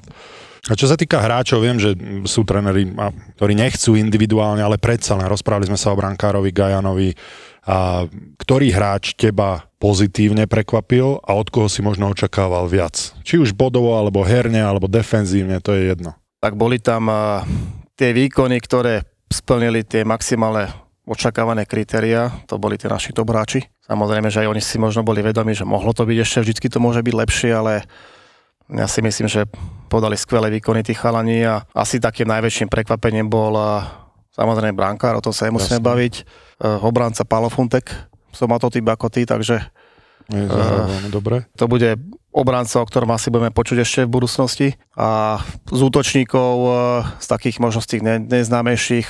A 0.67 0.75
čo 0.75 0.87
sa 0.87 0.99
týka 0.99 1.23
hráčov, 1.23 1.63
viem, 1.63 1.79
že 1.79 1.95
sú 2.27 2.43
tréneri, 2.43 2.91
ktorí 3.39 3.53
nechcú 3.55 3.95
individuálne, 3.95 4.59
ale 4.59 4.75
predsa 4.75 5.15
len 5.15 5.27
rozprávali 5.27 5.71
sme 5.71 5.79
sa 5.79 5.95
o 5.95 5.99
brankárovi 5.99 6.51
Gajanovi. 6.51 7.15
A 7.67 8.07
ktorý 8.39 8.71
hráč 8.71 9.11
teba 9.19 9.67
pozitívne 9.75 10.47
prekvapil 10.47 11.19
a 11.19 11.35
od 11.35 11.51
koho 11.51 11.67
si 11.67 11.83
možno 11.83 12.07
očakával 12.11 12.67
viac? 12.71 13.11
Či 13.27 13.43
už 13.43 13.51
bodovo, 13.51 13.99
alebo 13.99 14.23
herne, 14.23 14.63
alebo 14.63 14.87
defenzívne, 14.87 15.59
to 15.59 15.75
je 15.75 15.91
jedno. 15.91 16.15
Tak 16.39 16.55
boli 16.55 16.79
tam 16.79 17.11
uh, 17.11 17.43
tie 17.99 18.15
výkony, 18.15 18.63
ktoré 18.63 19.03
splnili 19.27 19.83
tie 19.83 20.07
maximálne 20.07 20.71
očakávané 21.07 21.63
kritéria, 21.63 22.35
to 22.51 22.59
boli 22.59 22.75
tie 22.75 22.91
naši 22.91 23.15
dobráči. 23.15 23.63
Samozrejme, 23.87 24.27
že 24.27 24.43
aj 24.43 24.51
oni 24.51 24.61
si 24.61 24.75
možno 24.75 25.07
boli 25.07 25.23
vedomi, 25.23 25.55
že 25.55 25.63
mohlo 25.63 25.95
to 25.95 26.03
byť 26.03 26.17
ešte, 26.19 26.43
vždycky 26.43 26.67
to 26.67 26.83
môže 26.83 26.99
byť 26.99 27.15
lepšie, 27.15 27.51
ale 27.55 27.87
ja 28.67 28.87
si 28.91 28.99
myslím, 28.99 29.31
že 29.31 29.47
podali 29.87 30.19
skvelé 30.19 30.51
výkony 30.51 30.83
tých 30.83 30.99
chalani 30.99 31.47
a 31.47 31.63
asi 31.71 32.03
takým 32.03 32.27
najväčším 32.27 32.67
prekvapením 32.67 33.31
bol 33.31 33.55
samozrejme 34.35 34.75
brankár, 34.75 35.15
o 35.15 35.23
tom 35.23 35.31
sa 35.31 35.47
nemusíme 35.47 35.79
Jasne. 35.79 35.87
baviť, 35.87 36.13
e, 36.19 36.23
obranca 36.83 37.23
Palo 37.23 37.49
Funtek, 37.49 37.89
som 38.35 38.51
mal 38.51 38.59
to 38.59 38.69
typ 38.69 38.85
ako 38.85 39.07
ty, 39.09 39.25
takže 39.25 39.63
je 40.27 40.43
uh, 40.43 41.07
dobre. 41.07 41.47
To 41.55 41.71
bude 41.71 41.95
obranca, 42.35 42.83
o 42.83 42.85
ktorom 42.85 43.07
asi 43.15 43.31
budeme 43.31 43.55
počuť 43.55 43.77
ešte 43.79 43.99
v 44.03 44.11
budúcnosti. 44.11 44.67
A 44.99 45.39
z 45.71 45.79
útočníkov, 45.79 46.53
e, 46.67 46.71
z 47.23 47.27
takých 47.31 47.63
možno 47.63 47.79
z 47.79 47.95
tých 47.95 48.03
neznámejších, 48.03 49.07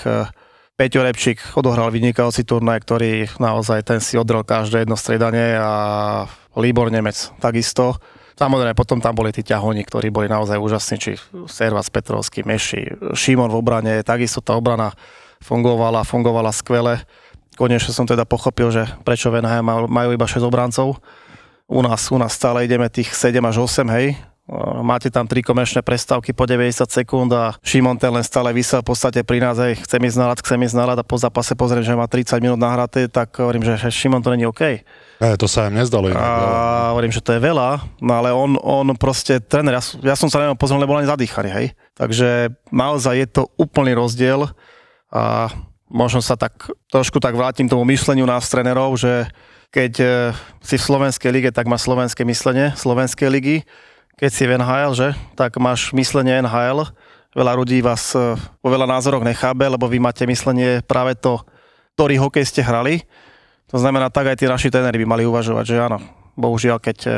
Peťo 0.77 1.01
Repčík 1.01 1.57
odohral 1.57 1.89
vynikajúci 1.89 2.45
turnaj, 2.45 2.85
ktorý 2.85 3.25
naozaj 3.41 3.81
ten 3.81 3.97
si 3.97 4.13
odrel 4.13 4.45
každé 4.45 4.85
jedno 4.85 4.93
stredanie 4.93 5.57
a 5.57 5.73
Líbor 6.53 6.93
Nemec 6.93 7.33
takisto. 7.41 7.97
Samozrejme, 8.37 8.77
potom 8.77 9.01
tam 9.01 9.17
boli 9.17 9.33
tí 9.33 9.41
ťahoni, 9.41 9.81
ktorí 9.81 10.13
boli 10.13 10.29
naozaj 10.29 10.61
úžasní, 10.61 10.95
či 11.01 11.17
Servac, 11.49 11.89
Petrovský, 11.89 12.45
Meši, 12.45 13.09
Šimon 13.17 13.49
v 13.49 13.57
obrane, 13.57 14.05
takisto 14.05 14.37
tá 14.45 14.53
obrana 14.53 14.93
fungovala, 15.41 16.05
fungovala 16.05 16.53
skvele. 16.53 17.01
Konečne 17.57 17.89
som 17.89 18.05
teda 18.05 18.29
pochopil, 18.29 18.69
že 18.69 18.85
prečo 19.01 19.33
Venheim 19.33 19.65
majú 19.65 20.13
iba 20.13 20.29
6 20.29 20.45
obrancov. 20.45 21.01
U 21.65 21.81
nás, 21.81 22.05
u 22.13 22.21
nás 22.21 22.37
stále 22.37 22.69
ideme 22.69 22.85
tých 22.93 23.17
7 23.17 23.41
až 23.41 23.65
8, 23.65 23.81
hej, 23.97 24.13
Máte 24.79 25.11
tam 25.11 25.27
tri 25.27 25.43
komerčné 25.43 25.83
prestávky 25.83 26.31
po 26.31 26.47
90 26.47 26.87
sekúnd 26.87 27.27
a 27.35 27.59
Šimon 27.59 27.99
ten 27.99 28.07
len 28.15 28.23
stále 28.23 28.55
vysel 28.55 28.79
v 28.79 28.95
podstate 28.95 29.19
pri 29.27 29.43
nás, 29.43 29.59
aj 29.59 29.83
chcem 29.83 29.99
ísť 29.99 30.17
nalad, 30.23 30.39
chcem 30.39 30.55
ísť 30.63 30.75
nalad 30.79 30.95
a 30.95 31.03
po 31.03 31.19
zápase 31.19 31.51
pozriem, 31.51 31.83
že 31.83 31.91
má 31.91 32.07
30 32.07 32.39
minút 32.39 32.55
nahraté, 32.55 33.11
tak 33.11 33.35
hovorím, 33.35 33.67
že 33.67 33.75
Šimon 33.75 34.23
to 34.23 34.31
není 34.31 34.47
OK. 34.47 34.63
E, 34.63 35.27
to 35.35 35.51
sa 35.51 35.67
im 35.67 35.75
nezdalo. 35.75 36.07
Inak, 36.07 36.23
a 36.23 36.95
hovorím, 36.95 37.11
že 37.11 37.19
to 37.19 37.35
je 37.35 37.43
veľa, 37.43 37.99
no 37.99 38.11
ale 38.15 38.31
on, 38.31 38.55
on 38.63 38.87
proste, 38.95 39.43
tréner, 39.43 39.75
ja, 39.75 39.83
ja 40.07 40.15
som 40.15 40.31
sa 40.31 40.39
neviem 40.39 40.55
pozrel, 40.55 40.79
lebo 40.79 40.95
len 40.95 41.03
zadýchaný, 41.03 41.51
hej. 41.51 41.67
Takže 41.99 42.47
naozaj 42.71 43.19
je 43.19 43.27
to 43.27 43.51
úplný 43.59 43.99
rozdiel 43.99 44.47
a 45.11 45.51
možno 45.91 46.23
sa 46.23 46.39
tak 46.39 46.71
trošku 46.87 47.19
tak 47.19 47.35
vrátim 47.35 47.67
tomu 47.67 47.83
mysleniu 47.91 48.23
nás 48.23 48.47
trénerov, 48.47 48.95
že 48.95 49.27
keď 49.75 49.93
e, 49.99 50.07
si 50.63 50.79
v 50.79 50.87
Slovenskej 50.87 51.35
lige, 51.35 51.51
tak 51.51 51.67
má 51.67 51.75
slovenské 51.75 52.23
myslenie 52.23 52.71
Slovenskej 52.79 53.27
ligy 53.27 53.67
keď 54.17 54.31
si 54.33 54.43
v 54.49 54.57
NHL, 54.57 54.91
že, 54.97 55.09
tak 55.37 55.61
máš 55.61 55.93
myslenie 55.93 56.41
NHL, 56.41 56.89
veľa 57.37 57.53
ľudí 57.53 57.85
vás 57.85 58.17
e, 58.17 58.33
vo 58.37 58.69
veľa 58.73 58.89
názoroch 58.89 59.21
nechábe, 59.21 59.69
lebo 59.69 59.85
vy 59.85 60.01
máte 60.01 60.25
myslenie 60.25 60.81
práve 60.81 61.13
to, 61.13 61.45
ktorý 61.93 62.17
hokej 62.17 62.45
ste 62.49 62.61
hrali. 62.65 63.05
To 63.69 63.77
znamená, 63.77 64.09
tak 64.09 64.33
aj 64.33 64.41
tí 64.41 64.49
naši 64.49 64.73
tréneri 64.73 65.05
by 65.05 65.07
mali 65.07 65.23
uvažovať, 65.29 65.65
že 65.69 65.77
áno, 65.77 66.01
bohužiaľ, 66.33 66.81
keď 66.81 66.97
e, 67.05 67.09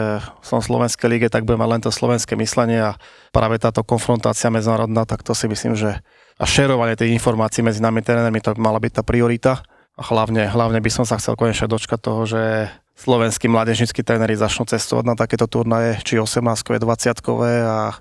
som 0.44 0.60
v 0.60 0.68
Slovenskej 0.68 1.08
lige, 1.08 1.28
tak 1.32 1.48
budem 1.48 1.64
mať 1.64 1.70
len 1.72 1.82
to 1.88 1.92
slovenské 1.92 2.36
myslenie 2.36 2.84
a 2.84 3.00
práve 3.32 3.56
táto 3.64 3.80
konfrontácia 3.88 4.52
medzinárodná, 4.52 5.08
tak 5.08 5.24
to 5.24 5.32
si 5.32 5.48
myslím, 5.48 5.80
že 5.80 6.04
a 6.40 6.44
šerovanie 6.48 6.96
tých 6.96 7.16
informácií 7.16 7.64
medzi 7.64 7.84
nami 7.84 8.00
trénermi, 8.00 8.40
to 8.44 8.56
by 8.56 8.60
mala 8.60 8.80
byť 8.80 8.92
tá 9.00 9.04
priorita. 9.04 9.60
Hlavne, 10.00 10.48
hlavne 10.48 10.80
by 10.80 10.92
som 10.92 11.04
sa 11.04 11.20
chcel 11.20 11.36
konečne 11.36 11.68
dočkať 11.68 12.00
toho, 12.00 12.24
že 12.24 12.72
slovenskí 13.00 13.52
mládežníckí 13.52 14.04
tréneri 14.04 14.36
začnú 14.36 14.68
cestovať 14.68 15.06
na 15.08 15.16
takéto 15.16 15.48
turnaje, 15.48 16.00
či 16.04 16.20
18-kové, 16.20 16.80
20 16.80 17.20
a 17.68 17.96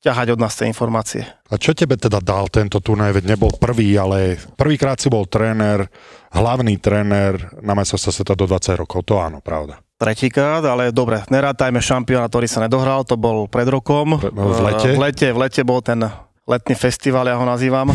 ťahať 0.00 0.32
od 0.32 0.40
nás 0.40 0.56
tie 0.56 0.64
informácie. 0.64 1.28
A 1.52 1.60
čo 1.60 1.76
tebe 1.76 2.00
teda 2.00 2.24
dal 2.24 2.48
tento 2.48 2.80
turnaj? 2.80 3.20
Veď 3.20 3.36
nebol 3.36 3.52
prvý, 3.52 3.92
ale 4.00 4.40
prvýkrát 4.56 4.96
si 4.96 5.12
bol 5.12 5.28
tréner, 5.28 5.92
hlavný 6.32 6.80
tréner 6.80 7.36
na 7.60 7.76
sa 7.84 7.98
sveta 8.00 8.32
do 8.32 8.48
20 8.48 8.80
rokov, 8.80 9.04
to 9.04 9.20
áno, 9.20 9.44
pravda. 9.44 9.82
Tretíkrát, 10.00 10.64
ale 10.64 10.96
dobre, 10.96 11.20
nerátajme 11.28 11.76
šampióna, 11.84 12.32
ktorý 12.32 12.48
sa 12.48 12.64
nedohral, 12.64 13.04
to 13.04 13.20
bol 13.20 13.44
pred 13.44 13.68
rokom. 13.68 14.16
V 14.16 14.60
lete? 14.64 14.96
V 14.96 15.00
lete, 15.00 15.28
v 15.28 15.38
lete 15.44 15.60
bol 15.60 15.84
ten 15.84 16.00
letný 16.48 16.72
festival, 16.72 17.28
ja 17.28 17.36
ho 17.36 17.44
nazývam, 17.44 17.92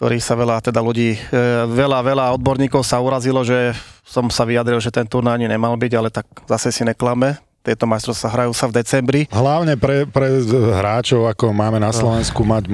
ktorý 0.00 0.16
sa 0.16 0.32
veľa, 0.32 0.64
teda 0.64 0.80
ľudí, 0.80 1.12
e, 1.12 1.20
veľa, 1.68 2.00
veľa 2.00 2.32
odborníkov 2.40 2.80
sa 2.80 3.04
urazilo, 3.04 3.44
že 3.44 3.76
som 4.00 4.32
sa 4.32 4.48
vyjadril, 4.48 4.80
že 4.80 4.88
ten 4.88 5.04
turnaj 5.04 5.36
ani 5.36 5.44
nemal 5.44 5.76
byť, 5.76 5.92
ale 5.92 6.08
tak 6.08 6.24
zase 6.48 6.72
si 6.72 6.88
neklame 6.88 7.36
tieto 7.60 7.84
majstrovstvá 7.84 8.28
hrajú 8.32 8.52
sa 8.56 8.72
v 8.72 8.80
decembri. 8.80 9.20
Hlavne 9.28 9.76
pre, 9.76 10.08
pre 10.08 10.40
hráčov, 10.80 11.28
ako 11.28 11.52
máme 11.52 11.76
na 11.76 11.92
Slovensku, 11.92 12.40
mať, 12.40 12.72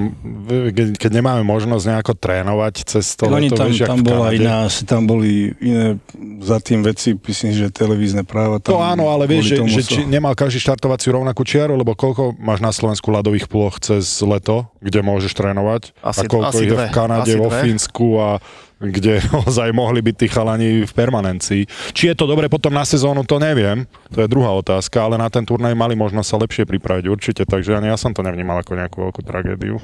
keď 0.97 1.11
nemáme 1.11 1.43
možnosť 1.43 1.83
nejako 1.91 2.13
trénovať 2.15 2.87
cez 2.87 3.19
to 3.19 3.27
Oni 3.27 3.51
tam, 3.51 3.67
vieš, 3.67 3.83
tam 3.83 3.99
bola 3.99 4.31
iná, 4.31 4.71
tam 4.87 5.03
boli 5.03 5.51
iné 5.59 5.99
za 6.39 6.63
tým 6.63 6.87
veci, 6.87 7.19
myslím, 7.19 7.51
že 7.51 7.65
televízne 7.67 8.23
práva. 8.23 8.63
Tam 8.63 8.79
to 8.79 8.79
áno, 8.79 9.11
ale 9.11 9.27
vieš, 9.27 9.59
že, 9.59 9.67
že 9.67 9.81
či 9.83 9.99
nemal 10.07 10.31
každý 10.39 10.63
štartovaciu 10.63 11.19
rovnakú 11.19 11.43
čiaru, 11.43 11.75
lebo 11.75 11.91
koľko 11.91 12.39
máš 12.39 12.63
na 12.63 12.71
Slovensku 12.71 13.11
ľadových 13.11 13.51
ploch 13.51 13.83
cez 13.83 14.07
leto, 14.23 14.71
kde 14.79 15.03
môžeš 15.03 15.35
trénovať? 15.35 15.91
Asi, 15.99 16.23
a 16.23 16.31
koľko 16.31 16.55
asi 16.55 16.63
ich 16.63 16.71
dve, 16.71 16.79
je 16.79 16.87
v 16.87 16.95
Kanade, 16.95 17.33
vo 17.35 17.49
Fínsku 17.51 18.07
a 18.23 18.29
kde 18.77 19.21
ozaj 19.47 19.73
mohli 19.73 20.05
byť 20.05 20.15
tí 20.15 20.27
chalani 20.29 20.69
v 20.85 20.93
permanencii. 20.93 21.63
Či 21.93 22.13
je 22.13 22.15
to 22.15 22.29
dobre 22.29 22.47
potom 22.47 22.73
na 22.73 22.85
sezónu, 22.85 23.25
to 23.25 23.41
neviem, 23.41 23.89
to 24.13 24.23
je 24.23 24.27
druhá 24.29 24.53
otázka, 24.53 25.01
ale 25.01 25.17
na 25.17 25.27
ten 25.27 25.43
turnaj 25.43 25.73
mali 25.73 25.97
možnosť 25.97 26.27
sa 26.29 26.37
lepšie 26.37 26.63
pripraviť 26.69 27.05
určite, 27.09 27.43
takže 27.43 27.77
ani 27.77 27.89
ja 27.89 27.97
som 27.97 28.13
to 28.13 28.21
nevnímal 28.21 28.61
ako 28.61 28.77
nejakú 28.77 28.97
veľkú 29.09 29.21
tragédiu. 29.25 29.81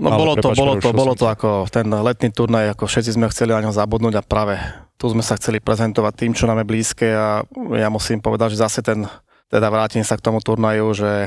No 0.00 0.16
ale 0.16 0.16
bolo 0.16 0.34
to, 0.40 0.48
bolo 0.56 0.74
to, 0.80 0.90
bolo 0.96 1.12
to 1.12 1.26
ako 1.28 1.68
ten 1.68 1.84
letný 1.84 2.32
turnaj, 2.32 2.72
ako 2.72 2.88
všetci 2.88 3.20
sme 3.20 3.28
chceli 3.28 3.52
na 3.52 3.60
ňo 3.60 3.76
zabudnúť 3.76 4.16
a 4.16 4.22
práve 4.24 4.56
tu 4.96 5.08
sme 5.12 5.20
sa 5.20 5.36
chceli 5.36 5.60
prezentovať 5.60 6.12
tým, 6.16 6.32
čo 6.32 6.48
nám 6.48 6.64
je 6.64 6.70
blízke 6.72 7.08
a 7.12 7.44
ja 7.76 7.88
musím 7.92 8.20
povedať, 8.20 8.56
že 8.56 8.64
zase 8.64 8.80
ten 8.80 9.04
teda 9.50 9.66
vrátim 9.66 10.06
sa 10.06 10.14
k 10.14 10.22
tomu 10.22 10.38
turnaju, 10.38 10.94
že 10.94 11.26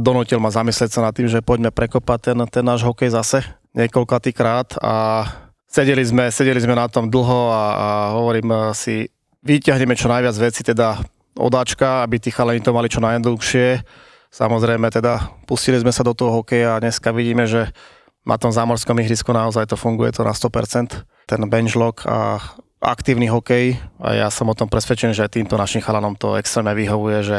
donutil 0.00 0.40
ma 0.40 0.48
zamyslieť 0.48 0.96
sa 0.96 1.04
nad 1.04 1.12
tým, 1.12 1.28
že 1.28 1.44
poďme 1.44 1.68
prekopať 1.68 2.32
ten, 2.32 2.38
ten 2.48 2.64
náš 2.64 2.80
hokej 2.88 3.12
zase 3.12 3.44
niekoľkatýkrát 3.76 4.80
a 4.80 5.28
sedeli 5.74 6.04
sme, 6.06 6.30
sedeli 6.30 6.62
sme 6.62 6.78
na 6.78 6.86
tom 6.86 7.10
dlho 7.10 7.50
a, 7.50 7.64
a 7.74 7.88
hovorím 8.14 8.48
eh, 8.54 8.60
si, 8.78 8.94
vyťahneme 9.42 9.98
čo 9.98 10.06
najviac 10.06 10.36
veci 10.38 10.62
teda 10.62 11.02
odáčka, 11.34 12.06
aby 12.06 12.22
tí 12.22 12.30
chalani 12.30 12.62
to 12.62 12.70
mali 12.70 12.86
čo 12.86 13.02
najdlhšie. 13.02 13.82
Samozrejme 14.30 14.86
teda 14.90 15.34
pustili 15.50 15.78
sme 15.82 15.90
sa 15.90 16.06
do 16.06 16.14
toho 16.14 16.42
hokeja 16.42 16.78
a 16.78 16.82
dneska 16.82 17.10
vidíme, 17.10 17.46
že 17.50 17.74
na 18.22 18.38
tom 18.38 18.54
zámorskom 18.54 18.96
ihrisku 19.02 19.34
naozaj 19.34 19.68
to 19.68 19.76
funguje 19.76 20.14
to 20.14 20.22
na 20.22 20.32
100%. 20.32 21.06
Ten 21.26 21.42
benchlock 21.50 22.06
a 22.06 22.38
aktívny 22.80 23.28
hokej 23.28 23.78
a 23.98 24.26
ja 24.26 24.28
som 24.30 24.48
o 24.48 24.56
tom 24.56 24.70
presvedčený, 24.70 25.12
že 25.12 25.26
týmto 25.28 25.58
našim 25.58 25.82
chalanom 25.82 26.14
to 26.16 26.38
extrémne 26.38 26.72
vyhovuje, 26.72 27.18
že 27.20 27.38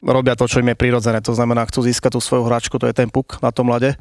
robia 0.00 0.36
to, 0.36 0.48
čo 0.48 0.60
im 0.62 0.72
je 0.72 0.80
prirodzené. 0.80 1.20
To 1.24 1.36
znamená, 1.36 1.66
chcú 1.68 1.86
získať 1.86 2.16
tú 2.16 2.20
svoju 2.20 2.44
hračku, 2.46 2.76
to 2.78 2.88
je 2.88 2.96
ten 2.96 3.10
puk 3.10 3.38
na 3.40 3.50
tom 3.50 3.70
mlade. 3.70 3.96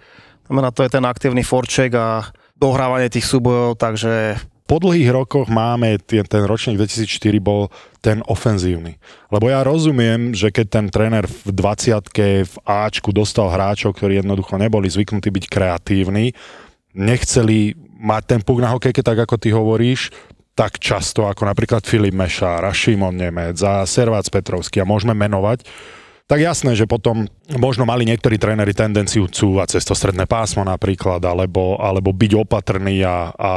Znamená, 0.47 0.75
to 0.75 0.83
je 0.83 0.91
ten 0.91 1.03
aktívny 1.07 1.43
forček 1.43 1.95
a 1.95 2.33
dohrávanie 2.63 3.11
tých 3.11 3.27
súbojov, 3.27 3.75
takže 3.75 4.39
po 4.63 4.79
dlhých 4.79 5.11
rokoch 5.11 5.51
máme, 5.51 5.99
ten, 5.99 6.23
ten 6.23 6.47
ročník 6.47 6.79
2004 6.79 7.19
bol 7.43 7.67
ten 7.99 8.23
ofenzívny. 8.23 8.95
Lebo 9.27 9.51
ja 9.51 9.59
rozumiem, 9.67 10.31
že 10.31 10.55
keď 10.55 10.65
ten 10.71 10.85
tréner 10.87 11.27
v 11.27 11.51
20 11.51 12.47
v 12.47 12.55
Ačku 12.63 13.11
dostal 13.11 13.51
hráčov, 13.51 13.99
ktorí 13.99 14.23
jednoducho 14.23 14.55
neboli 14.55 14.87
zvyknutí 14.87 15.27
byť 15.27 15.45
kreatívni, 15.51 16.31
nechceli 16.95 17.75
mať 17.99 18.23
ten 18.23 18.39
puk 18.39 18.63
na 18.63 18.71
hokejke, 18.71 19.03
tak 19.03 19.27
ako 19.27 19.35
ty 19.35 19.51
hovoríš, 19.51 20.15
tak 20.55 20.79
často 20.79 21.27
ako 21.27 21.43
napríklad 21.49 21.83
Filip 21.83 22.15
Mešár 22.15 22.63
a 22.63 22.71
Šimon 22.71 23.19
Nemec 23.19 23.59
a 23.65 23.83
Servác 23.83 24.31
Petrovský 24.31 24.79
a 24.79 24.87
môžeme 24.87 25.11
menovať, 25.11 25.67
tak 26.33 26.49
jasné, 26.49 26.73
že 26.73 26.89
potom 26.89 27.29
možno 27.61 27.85
mali 27.85 28.09
niektorí 28.09 28.41
tréneri 28.41 28.73
tendenciu 28.73 29.29
cúvať 29.29 29.77
cez 29.77 29.85
to 29.85 29.93
stredné 29.93 30.25
pásmo 30.25 30.65
napríklad, 30.65 31.21
alebo, 31.21 31.77
alebo 31.77 32.09
byť 32.09 32.31
opatrný 32.41 33.05
a, 33.05 33.29
a 33.29 33.51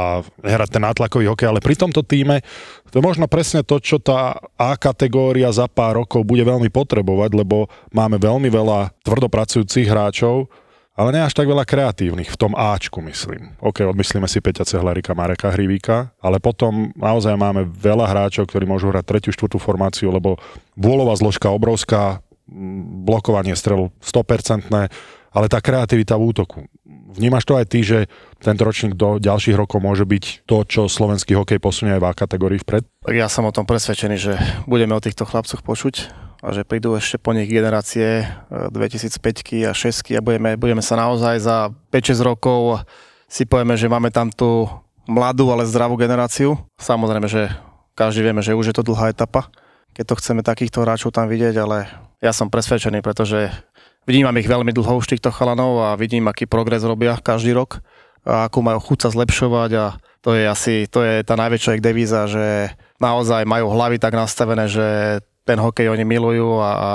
hrať 0.45 0.77
ten 0.77 0.85
nátlakový 0.85 1.25
hokej, 1.25 1.49
ale 1.49 1.57
pri 1.57 1.73
tomto 1.73 2.05
týme 2.05 2.45
to 2.93 3.01
je 3.01 3.03
možno 3.03 3.25
presne 3.25 3.65
to, 3.65 3.81
čo 3.81 3.97
tá 3.97 4.37
A 4.61 4.77
kategória 4.77 5.49
za 5.49 5.65
pár 5.65 6.05
rokov 6.05 6.21
bude 6.21 6.45
veľmi 6.45 6.69
potrebovať, 6.69 7.33
lebo 7.33 7.65
máme 7.89 8.21
veľmi 8.21 8.45
veľa 8.45 8.93
tvrdopracujúcich 9.01 9.89
hráčov, 9.89 10.45
ale 10.93 11.17
nie 11.17 11.25
až 11.25 11.33
tak 11.33 11.49
veľa 11.49 11.65
kreatívnych, 11.65 12.29
v 12.29 12.37
tom 12.37 12.53
Ačku 12.53 13.01
myslím. 13.09 13.57
OK, 13.57 13.89
odmyslíme 13.89 14.29
si 14.29 14.37
Peťa 14.37 14.69
Cehlarika, 14.69 15.17
Mareka 15.17 15.49
Hrivíka, 15.49 16.13
ale 16.21 16.37
potom 16.37 16.93
naozaj 16.93 17.33
máme 17.37 17.65
veľa 17.69 18.05
hráčov, 18.05 18.45
ktorí 18.45 18.69
môžu 18.69 18.93
hrať 18.93 19.05
tretiu, 19.05 19.33
štvrtú 19.33 19.57
formáciu, 19.57 20.13
lebo 20.13 20.37
bôlová 20.77 21.17
zložka 21.17 21.49
obrovská, 21.49 22.21
blokovanie 23.03 23.55
strelu 23.55 23.91
100%, 23.99 24.71
ale 25.31 25.45
tá 25.51 25.59
kreativita 25.61 26.15
v 26.17 26.23
útoku. 26.33 26.59
Vnímaš 26.87 27.45
to 27.45 27.59
aj 27.59 27.65
ty, 27.67 27.83
že 27.83 28.07
tento 28.39 28.63
ročník 28.63 28.95
do 28.95 29.19
ďalších 29.19 29.55
rokov 29.55 29.83
môže 29.83 30.07
byť 30.07 30.47
to, 30.47 30.57
čo 30.65 30.81
slovenský 30.87 31.35
hokej 31.35 31.59
posunie 31.59 31.95
aj 31.97 32.01
v 32.03 32.09
kategórii 32.15 32.59
vpred? 32.61 32.87
Ja 33.11 33.27
som 33.27 33.45
o 33.47 33.55
tom 33.55 33.67
presvedčený, 33.67 34.15
že 34.17 34.33
budeme 34.65 34.95
o 34.95 35.03
týchto 35.03 35.27
chlapcoch 35.27 35.61
počuť 35.61 36.09
a 36.41 36.53
že 36.53 36.63
prídu 36.63 36.93
ešte 36.93 37.17
po 37.17 37.33
nich 37.33 37.49
generácie 37.49 38.29
2005 38.49 39.67
a 39.67 39.73
6 39.73 40.17
a 40.17 40.21
budeme, 40.21 40.53
budeme 40.55 40.83
sa 40.85 40.95
naozaj 40.95 41.41
za 41.41 41.73
5-6 41.91 42.21
rokov 42.21 42.85
si 43.27 43.43
povieme, 43.43 43.75
že 43.75 43.91
máme 43.91 44.07
tam 44.13 44.31
tú 44.31 44.69
mladú, 45.09 45.51
ale 45.51 45.67
zdravú 45.67 45.99
generáciu. 45.99 46.55
Samozrejme, 46.79 47.27
že 47.27 47.51
každý 47.97 48.23
vieme, 48.23 48.39
že 48.45 48.55
už 48.55 48.71
je 48.71 48.75
to 48.77 48.85
dlhá 48.85 49.11
etapa, 49.11 49.49
keď 49.97 50.05
to 50.05 50.19
chceme 50.21 50.45
takýchto 50.45 50.85
hráčov 50.85 51.09
tam 51.09 51.25
vidieť, 51.25 51.57
ale 51.57 51.89
ja 52.21 52.29
som 52.29 52.53
presvedčený, 52.53 53.01
pretože 53.01 53.49
vnímam 54.05 54.37
ich 54.37 54.45
veľmi 54.45 54.69
dlho 54.69 55.01
už 55.01 55.09
týchto 55.09 55.33
chalanov 55.33 55.81
a 55.81 55.97
vidím, 55.97 56.29
aký 56.29 56.45
progres 56.45 56.85
robia 56.85 57.17
každý 57.17 57.57
rok 57.57 57.81
a 58.21 58.45
akú 58.45 58.61
majú 58.61 58.77
chuť 58.77 58.97
sa 59.01 59.09
zlepšovať 59.17 59.71
a 59.73 59.85
to 60.21 60.37
je 60.37 60.45
asi, 60.45 60.73
to 60.85 61.01
je 61.01 61.25
tá 61.25 61.33
najväčšia 61.33 61.81
ich 61.81 61.85
devíza, 61.85 62.29
že 62.29 62.77
naozaj 63.01 63.49
majú 63.49 63.73
hlavy 63.73 63.97
tak 63.97 64.13
nastavené, 64.13 64.69
že 64.69 65.17
ten 65.49 65.57
hokej 65.57 65.89
oni 65.89 66.05
milujú 66.05 66.61
a, 66.61 66.71
a 66.77 66.91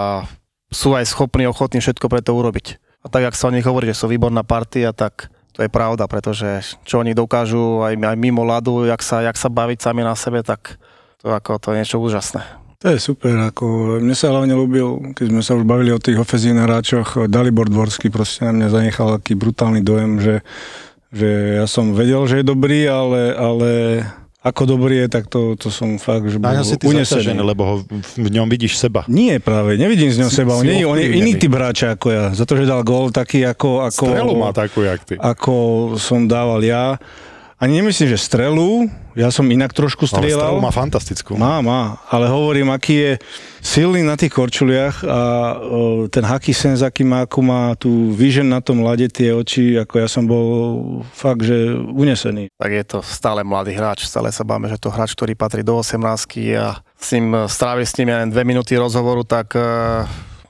sú 0.71 0.95
aj 0.95 1.11
schopní, 1.11 1.51
ochotní 1.51 1.83
všetko 1.83 2.07
pre 2.07 2.23
to 2.23 2.38
urobiť. 2.38 2.79
A 3.03 3.11
tak, 3.11 3.27
ak 3.27 3.35
sa 3.35 3.51
o 3.51 3.55
nich 3.55 3.67
hovorí, 3.67 3.91
že 3.91 3.99
sú 3.99 4.07
výborná 4.07 4.47
partia, 4.47 4.95
tak 4.95 5.27
to 5.51 5.67
je 5.67 5.73
pravda, 5.73 6.07
pretože 6.07 6.79
čo 6.87 7.03
oni 7.03 7.19
dokážu 7.19 7.83
aj, 7.83 7.99
aj 7.99 8.17
mimo 8.17 8.47
ľadu, 8.47 8.87
jak 8.87 9.03
sa, 9.03 9.27
jak 9.27 9.35
sa 9.35 9.51
baviť 9.51 9.79
sami 9.83 10.07
na 10.07 10.15
sebe, 10.15 10.47
tak 10.47 10.79
to, 11.19 11.35
ako, 11.35 11.59
to 11.59 11.75
je 11.75 11.79
niečo 11.83 11.99
úžasné. 11.99 12.62
To 12.83 12.90
je 12.90 12.99
super, 12.99 13.38
ako 13.38 13.99
mne 14.03 14.11
sa 14.18 14.35
hlavne 14.35 14.59
ľúbil, 14.59 15.14
keď 15.14 15.27
sme 15.31 15.42
sa 15.47 15.55
už 15.55 15.62
bavili 15.62 15.95
o 15.95 16.03
tých 16.03 16.18
ofenzívnych 16.18 16.66
hráčoch, 16.66 17.31
Dalibor 17.31 17.71
Dvorský 17.71 18.11
proste 18.11 18.42
na 18.42 18.51
mňa 18.51 18.68
zanechal 18.75 19.23
taký 19.23 19.38
brutálny 19.38 19.87
dojem, 19.87 20.18
že, 20.18 20.35
že 21.14 21.62
ja 21.62 21.66
som 21.71 21.95
vedel, 21.95 22.27
že 22.27 22.42
je 22.42 22.45
dobrý, 22.51 22.90
ale, 22.90 23.38
ale 23.38 23.71
ako 24.42 24.75
dobrý 24.75 25.07
je, 25.07 25.14
tak 25.14 25.31
to, 25.31 25.55
to 25.55 25.71
som 25.71 25.95
fakt, 26.03 26.27
že 26.27 26.42
bol 26.42 26.51
si 26.66 26.75
ty 26.75 26.90
unesený. 26.90 27.38
Lebo 27.38 27.62
ho, 27.62 27.75
v 28.18 28.31
ňom 28.35 28.51
vidíš 28.51 28.75
seba. 28.75 29.07
Nie, 29.07 29.38
práve, 29.38 29.79
nevidím 29.79 30.11
z 30.11 30.18
ňom 30.18 30.31
si, 30.35 30.42
seba. 30.42 30.59
On, 30.59 30.66
nie, 30.66 30.83
on 30.83 30.99
je 30.99 31.23
iný 31.23 31.38
typ 31.38 31.55
hráča 31.55 31.95
ako 31.95 32.11
ja. 32.11 32.25
Za 32.35 32.42
to, 32.42 32.59
že 32.59 32.66
dal 32.66 32.83
gól 32.83 33.14
taký 33.14 33.47
ako... 33.47 33.87
ako 33.87 34.05
Strelu 34.11 34.35
má 34.35 34.51
takú, 34.51 34.83
jak 34.83 35.07
ty. 35.07 35.14
Ako 35.23 35.55
som 36.03 36.27
dával 36.27 36.59
ja 36.66 36.99
ani 37.62 37.79
nemyslím, 37.79 38.11
že 38.11 38.18
strelu, 38.18 38.90
ja 39.12 39.29
som 39.29 39.44
inak 39.48 39.77
trošku 39.77 40.09
strieľal. 40.09 40.57
Ale 40.57 40.61
strelu 40.61 40.64
má 40.64 40.72
fantastickú. 40.72 41.33
Má, 41.37 41.61
má, 41.61 42.01
ale 42.09 42.29
hovorím, 42.29 42.72
aký 42.72 42.94
je 42.96 43.12
silný 43.61 44.01
na 44.01 44.16
tých 44.16 44.33
korčuliach 44.33 45.05
a 45.05 45.20
o, 45.61 46.09
ten 46.09 46.25
haký 46.25 46.57
senz, 46.57 46.81
aký 46.81 47.05
má, 47.05 47.29
ako 47.29 47.38
má 47.44 47.62
tú 47.77 48.11
vision 48.16 48.48
na 48.48 48.64
tom 48.64 48.81
lade, 48.81 49.07
tie 49.12 49.37
oči, 49.37 49.77
ako 49.77 49.94
ja 50.01 50.09
som 50.09 50.25
bol 50.25 50.46
fakt, 51.12 51.44
že 51.44 51.77
unesený. 51.77 52.48
Tak 52.57 52.70
je 52.72 52.85
to 52.85 52.98
stále 53.05 53.44
mladý 53.44 53.77
hráč, 53.77 54.09
stále 54.09 54.33
sa 54.33 54.42
báme, 54.42 54.66
že 54.72 54.81
to 54.81 54.88
hráč, 54.88 55.12
ktorý 55.12 55.37
patrí 55.37 55.61
do 55.61 55.77
18 55.77 56.01
a 56.57 56.81
s 56.96 57.09
ním 57.12 57.35
stráviš 57.51 57.92
s 57.92 57.96
ním 58.01 58.14
len 58.14 58.31
dve 58.33 58.42
minúty 58.46 58.79
rozhovoru, 58.79 59.27
tak 59.27 59.53
uh, 59.59 60.07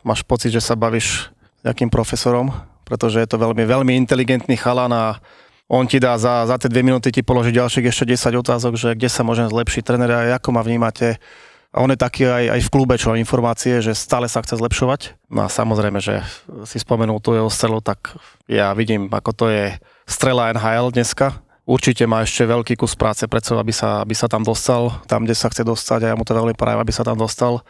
máš 0.07 0.23
pocit, 0.23 0.53
že 0.53 0.63
sa 0.63 0.79
bavíš 0.79 1.33
s 1.33 1.63
nejakým 1.65 1.89
profesorom, 1.89 2.53
pretože 2.87 3.23
je 3.23 3.29
to 3.29 3.41
veľmi, 3.41 3.65
veľmi 3.65 3.93
inteligentný 3.97 4.59
chalan 4.59 4.93
a 4.93 5.05
on 5.73 5.89
ti 5.89 5.97
dá 5.97 6.21
za, 6.21 6.45
za 6.45 6.61
tie 6.61 6.69
dve 6.69 6.85
minúty 6.85 7.09
ti 7.09 7.25
položiť 7.25 7.57
ďalších 7.57 7.89
ešte 7.89 8.05
10 8.05 8.45
otázok, 8.45 8.77
že 8.77 8.93
kde 8.93 9.09
sa 9.09 9.25
môžem 9.25 9.49
zlepšiť, 9.49 9.81
tréner, 9.81 10.37
ako 10.37 10.53
ma 10.53 10.61
vnímate. 10.61 11.17
A 11.73 11.81
on 11.81 11.89
je 11.89 11.97
taký 11.97 12.29
aj, 12.29 12.61
aj 12.61 12.61
v 12.69 12.73
klube, 12.77 13.01
čo 13.01 13.17
informácie, 13.17 13.81
že 13.81 13.97
stále 13.97 14.29
sa 14.29 14.45
chce 14.45 14.61
zlepšovať. 14.61 15.17
No 15.33 15.41
a 15.41 15.49
samozrejme, 15.49 15.97
že 16.05 16.21
si 16.69 16.77
spomenul 16.77 17.25
tu 17.25 17.33
jeho 17.33 17.49
strelu, 17.49 17.81
tak 17.81 18.13
ja 18.45 18.77
vidím, 18.77 19.09
ako 19.09 19.31
to 19.33 19.45
je 19.49 19.73
strela 20.05 20.53
NHL 20.53 20.93
dneska. 20.93 21.41
Určite 21.65 22.05
má 22.05 22.21
ešte 22.21 22.45
veľký 22.45 22.77
kus 22.77 22.93
práce 22.93 23.25
pred 23.25 23.41
sebou, 23.41 23.65
aby 23.65 23.73
sa, 23.73 24.05
aby 24.05 24.13
sa 24.13 24.29
tam 24.29 24.45
dostal, 24.45 24.93
tam, 25.09 25.25
kde 25.25 25.33
sa 25.33 25.49
chce 25.49 25.65
dostať 25.65 26.05
a 26.05 26.11
ja 26.13 26.19
mu 26.21 26.29
to 26.29 26.37
veľmi 26.37 26.53
prajem, 26.53 26.85
aby 26.85 26.93
sa 26.93 27.01
tam 27.01 27.17
dostal. 27.17 27.65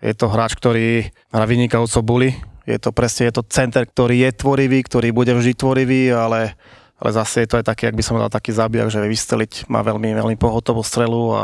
Je 0.00 0.16
to 0.16 0.32
hráč, 0.32 0.56
ktorý 0.56 1.12
hrá 1.28 1.44
vynikajúco 1.44 2.00
buli. 2.00 2.32
Je 2.64 2.80
to 2.80 2.96
presne, 2.96 3.28
je 3.28 3.36
to 3.36 3.44
center, 3.44 3.84
ktorý 3.84 4.24
je 4.24 4.30
tvorivý, 4.40 4.80
ktorý 4.88 5.12
bude 5.12 5.36
vždy 5.36 5.52
tvorivý, 5.52 6.08
ale 6.16 6.56
ale 7.02 7.10
zase 7.10 7.42
je 7.42 7.50
to 7.50 7.58
aj 7.58 7.66
taký, 7.66 7.90
ak 7.90 7.98
by 7.98 8.04
som 8.06 8.14
dal 8.14 8.30
taký 8.30 8.54
zabijak, 8.54 8.86
že 8.86 9.02
vie 9.02 9.10
vysteliť, 9.10 9.66
má 9.66 9.82
veľmi, 9.82 10.14
veľmi 10.14 10.38
pohotovú 10.38 10.86
strelu 10.86 11.34
a 11.34 11.42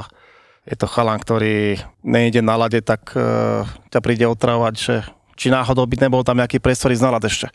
je 0.62 0.78
to 0.78 0.86
chalan, 0.86 1.18
ktorý 1.18 1.82
nejde 2.06 2.46
na 2.46 2.54
lade, 2.54 2.78
tak 2.78 3.10
uh, 3.18 3.66
ťa 3.90 3.98
príde 3.98 4.30
otravovať, 4.30 4.74
že 4.78 4.94
či 5.38 5.54
náhodou 5.54 5.86
by 5.86 5.96
nebol 6.10 6.26
tam 6.26 6.42
nejaký 6.42 6.58
priestor 6.58 6.90
ísť 6.90 7.04
na 7.06 7.14
lad 7.14 7.22
ešte. 7.22 7.46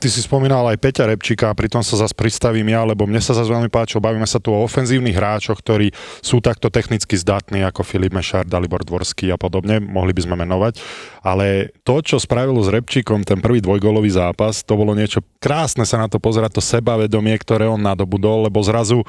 Ty 0.00 0.08
si 0.08 0.20
spomínal 0.20 0.64
aj 0.68 0.80
Peťa 0.80 1.08
Repčíka, 1.08 1.52
pritom 1.56 1.80
sa 1.80 1.96
zase 1.96 2.12
pristavím 2.12 2.68
ja, 2.68 2.84
lebo 2.84 3.08
mne 3.08 3.20
sa 3.20 3.32
zase 3.32 3.48
veľmi 3.48 3.72
páčilo, 3.72 4.04
bavíme 4.04 4.28
sa 4.28 4.40
tu 4.40 4.52
o 4.52 4.64
ofenzívnych 4.64 5.16
hráčoch, 5.16 5.60
ktorí 5.60 5.92
sú 6.20 6.44
takto 6.44 6.68
technicky 6.68 7.16
zdatní 7.16 7.64
ako 7.64 7.80
Filip 7.84 8.12
Mešar, 8.12 8.44
Dalibor 8.44 8.84
Dvorský 8.84 9.32
a 9.32 9.40
podobne, 9.40 9.80
mohli 9.80 10.12
by 10.12 10.20
sme 10.24 10.36
menovať. 10.40 10.80
Ale 11.24 11.72
to, 11.84 12.04
čo 12.04 12.20
spravilo 12.20 12.60
s 12.60 12.72
Repčíkom 12.72 13.24
ten 13.24 13.40
prvý 13.40 13.64
dvojgolový 13.64 14.12
zápas, 14.12 14.60
to 14.64 14.76
bolo 14.76 14.92
niečo 14.92 15.24
krásne 15.40 15.88
sa 15.88 16.00
na 16.00 16.08
to 16.08 16.20
pozerať, 16.20 16.60
to 16.60 16.62
sebavedomie, 16.64 17.36
ktoré 17.40 17.68
on 17.68 17.80
nadobudol, 17.80 18.48
lebo 18.48 18.60
zrazu 18.60 19.04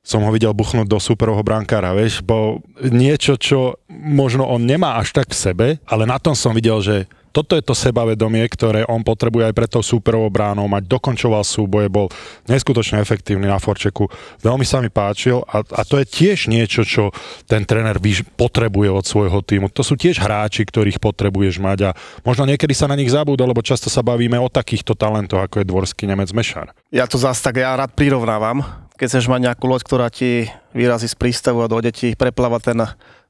som 0.00 0.24
ho 0.24 0.30
videl 0.32 0.56
buchnúť 0.56 0.88
do 0.88 0.96
superového 0.96 1.44
brankára, 1.44 1.92
vieš, 1.92 2.24
bo 2.24 2.64
niečo, 2.80 3.36
čo 3.36 3.76
možno 3.92 4.48
on 4.48 4.64
nemá 4.64 4.96
až 4.96 5.12
tak 5.12 5.28
v 5.28 5.36
sebe, 5.36 5.66
ale 5.84 6.08
na 6.08 6.16
tom 6.16 6.32
som 6.32 6.56
videl, 6.56 6.80
že 6.80 7.04
toto 7.30 7.54
je 7.54 7.62
to 7.62 7.74
sebavedomie, 7.74 8.42
ktoré 8.50 8.82
on 8.86 9.06
potrebuje 9.06 9.50
aj 9.50 9.54
pre 9.54 9.66
tou 9.70 9.82
súperovou 9.82 10.30
bránou 10.30 10.66
mať. 10.66 10.90
Dokončoval 10.90 11.46
súboje, 11.46 11.86
bol 11.86 12.10
neskutočne 12.50 12.98
efektívny 12.98 13.46
na 13.46 13.62
Forčeku. 13.62 14.10
Veľmi 14.42 14.66
sa 14.66 14.82
mi 14.82 14.90
páčil 14.90 15.42
a, 15.46 15.62
a 15.62 15.80
to 15.86 16.02
je 16.02 16.06
tiež 16.06 16.50
niečo, 16.50 16.82
čo 16.82 17.14
ten 17.46 17.62
tréner 17.62 18.02
potrebuje 18.34 18.90
od 18.90 19.04
svojho 19.06 19.40
týmu. 19.46 19.70
To 19.72 19.86
sú 19.86 19.94
tiež 19.94 20.18
hráči, 20.18 20.66
ktorých 20.66 20.98
potrebuješ 20.98 21.62
mať 21.62 21.78
a 21.88 21.90
možno 22.26 22.44
niekedy 22.50 22.74
sa 22.74 22.90
na 22.90 22.98
nich 22.98 23.10
zabúda, 23.14 23.46
lebo 23.46 23.62
často 23.62 23.86
sa 23.86 24.02
bavíme 24.02 24.36
o 24.36 24.50
takýchto 24.50 24.98
talentoch, 24.98 25.40
ako 25.40 25.62
je 25.62 25.70
dvorský 25.70 26.04
Nemec 26.10 26.34
Mešar. 26.34 26.74
Ja 26.90 27.06
to 27.06 27.16
zase 27.16 27.40
tak 27.40 27.62
ja 27.62 27.78
rád 27.78 27.94
prirovnávam. 27.94 28.66
Keď 29.00 29.06
chceš 29.16 29.32
mať 29.32 29.48
nejakú 29.48 29.64
loď, 29.64 29.80
ktorá 29.80 30.06
ti 30.12 30.52
vyrazí 30.76 31.08
z 31.08 31.16
prístavu 31.16 31.64
a 31.64 31.72
dojde 31.72 31.88
ti 31.88 32.08
prepláva 32.12 32.60
ten 32.60 32.84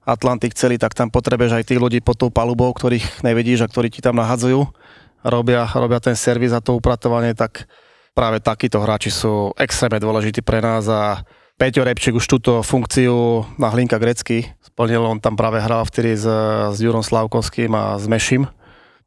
Atlantik 0.04 0.56
celý, 0.56 0.80
tak 0.80 0.96
tam 0.96 1.12
potrebuješ 1.12 1.60
aj 1.60 1.64
tých 1.68 1.80
ľudí 1.80 1.98
pod 2.00 2.16
tou 2.16 2.30
palubou, 2.32 2.72
ktorých 2.72 3.20
nevidíš 3.20 3.64
a 3.64 3.70
ktorí 3.70 3.92
ti 3.92 4.00
tam 4.00 4.16
nahadzujú, 4.16 4.64
robia, 5.24 5.68
robia 5.76 6.00
ten 6.00 6.16
servis 6.16 6.56
a 6.56 6.64
to 6.64 6.76
upratovanie, 6.76 7.36
tak 7.36 7.68
práve 8.16 8.40
takíto 8.40 8.80
hráči 8.80 9.12
sú 9.12 9.52
extrémne 9.60 10.00
dôležití 10.00 10.40
pre 10.40 10.64
nás 10.64 10.88
a 10.88 11.20
Peťo 11.60 11.84
Repčík 11.84 12.16
už 12.16 12.24
túto 12.24 12.64
funkciu 12.64 13.44
na 13.60 13.68
Hlinka 13.68 14.00
Grecky 14.00 14.48
splnil, 14.64 15.04
on 15.04 15.20
tam 15.20 15.36
práve 15.36 15.60
hral 15.60 15.84
vtedy 15.84 16.16
s, 16.16 16.24
s 16.72 16.78
Jurom 16.80 17.04
Slavkovským 17.04 17.68
a 17.76 18.00
s 18.00 18.08
Mešim. 18.08 18.48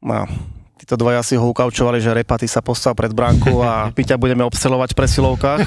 A 0.06 0.30
títo 0.78 0.94
dvaja 0.94 1.18
si 1.26 1.34
ho 1.34 1.50
ukaučovali, 1.50 1.98
že 1.98 2.14
Repaty 2.14 2.46
sa 2.46 2.62
postav 2.62 2.94
pred 2.94 3.10
bránku 3.10 3.58
a 3.58 3.90
Piťa 3.90 4.14
budeme 4.14 4.46
obselovať 4.46 4.94
v 4.94 4.98
presilovkách. 5.02 5.60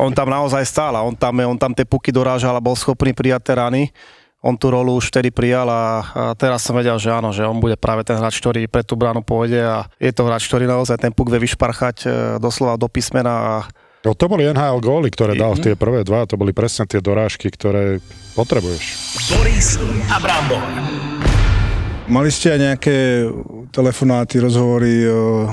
On 0.00 0.08
tam 0.16 0.32
naozaj 0.32 0.64
stál 0.64 0.96
a 0.96 1.04
on 1.04 1.12
tam, 1.12 1.36
on 1.44 1.60
tam 1.60 1.76
tie 1.76 1.84
puky 1.84 2.08
dorážal 2.08 2.56
a 2.56 2.64
bol 2.64 2.72
schopný 2.72 3.12
prijať 3.12 3.52
tie 3.52 3.54
rany 3.60 3.82
on 4.40 4.56
tú 4.56 4.72
rolu 4.72 4.96
už 4.96 5.12
vtedy 5.12 5.28
prijal 5.28 5.68
a, 5.68 6.00
a 6.00 6.22
teraz 6.32 6.64
som 6.64 6.72
vedel, 6.72 6.96
že 6.96 7.12
áno, 7.12 7.28
že 7.28 7.44
on 7.44 7.60
bude 7.60 7.76
práve 7.76 8.08
ten 8.08 8.16
hráč, 8.16 8.40
ktorý 8.40 8.64
pre 8.72 8.80
tú 8.80 8.96
bránu 8.96 9.20
pôjde 9.20 9.60
a 9.60 9.84
je 10.00 10.12
to 10.16 10.24
hráč, 10.24 10.48
ktorý 10.48 10.64
naozaj 10.64 10.96
ten 10.96 11.12
puk 11.12 11.28
vie 11.28 11.44
vyšparchať 11.44 11.96
e, 12.04 12.08
doslova 12.40 12.80
do 12.80 12.88
písmena 12.88 13.34
a 13.36 13.54
No 14.00 14.16
to 14.16 14.32
boli 14.32 14.48
NHL 14.48 14.80
góly, 14.80 15.12
ktoré 15.12 15.36
dal 15.36 15.52
v 15.52 15.60
tie 15.60 15.74
prvé 15.76 16.00
dva, 16.08 16.24
to 16.24 16.40
boli 16.40 16.56
presne 16.56 16.88
tie 16.88 17.04
dorážky, 17.04 17.52
ktoré 17.52 18.00
potrebuješ. 18.32 18.84
Boris 19.28 19.76
Abramov. 20.08 20.64
Mali 22.08 22.32
ste 22.32 22.56
aj 22.56 22.60
nejaké 22.64 22.96
telefonáty, 23.68 24.40
rozhovory 24.40 25.04
e, 25.04 25.08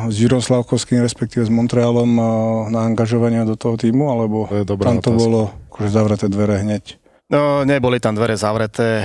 s 0.08 0.16
Jurom 0.16 0.40
Slavkovským, 0.40 1.04
respektíve 1.04 1.44
s 1.44 1.52
Montrealom 1.52 2.08
e, 2.08 2.24
na 2.72 2.88
angažovanie 2.88 3.44
do 3.44 3.60
toho 3.60 3.76
týmu, 3.76 4.16
alebo 4.16 4.48
to 4.48 4.80
tam 4.80 5.04
to 5.04 5.12
otázka. 5.12 5.20
bolo 5.20 5.52
akože 5.76 5.90
zavreté 5.92 6.26
dvere 6.32 6.64
hneď? 6.64 6.96
No, 7.28 7.68
neboli 7.68 8.00
tam 8.00 8.16
dvere 8.16 8.40
zavreté. 8.40 9.04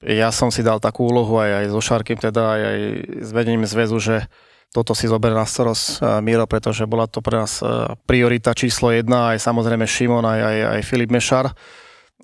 Ja 0.00 0.32
som 0.32 0.48
si 0.48 0.64
dal 0.64 0.80
takú 0.80 1.12
úlohu 1.12 1.36
aj, 1.36 1.50
aj 1.60 1.66
so 1.68 1.80
Šarkým, 1.84 2.16
teda 2.16 2.56
aj, 2.56 2.60
aj 2.64 2.78
s 3.20 3.30
vedením 3.36 3.68
zväzu, 3.68 4.00
že 4.00 4.16
toto 4.72 4.96
si 4.96 5.04
zoberie 5.04 5.36
na 5.36 5.44
starost 5.44 6.00
Miro, 6.24 6.48
pretože 6.48 6.88
bola 6.88 7.04
to 7.04 7.20
pre 7.20 7.36
nás 7.36 7.60
priorita 8.08 8.56
číslo 8.56 8.94
jedna, 8.94 9.36
aj 9.36 9.44
samozrejme 9.44 9.84
Šimon, 9.84 10.24
aj, 10.24 10.40
aj, 10.40 10.56
aj 10.72 10.80
Filip 10.88 11.12
Mešar. 11.12 11.52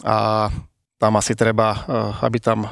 A 0.09 0.49
tam 0.97 1.13
asi 1.21 1.37
treba, 1.37 1.85
aby 2.25 2.41
tam 2.41 2.65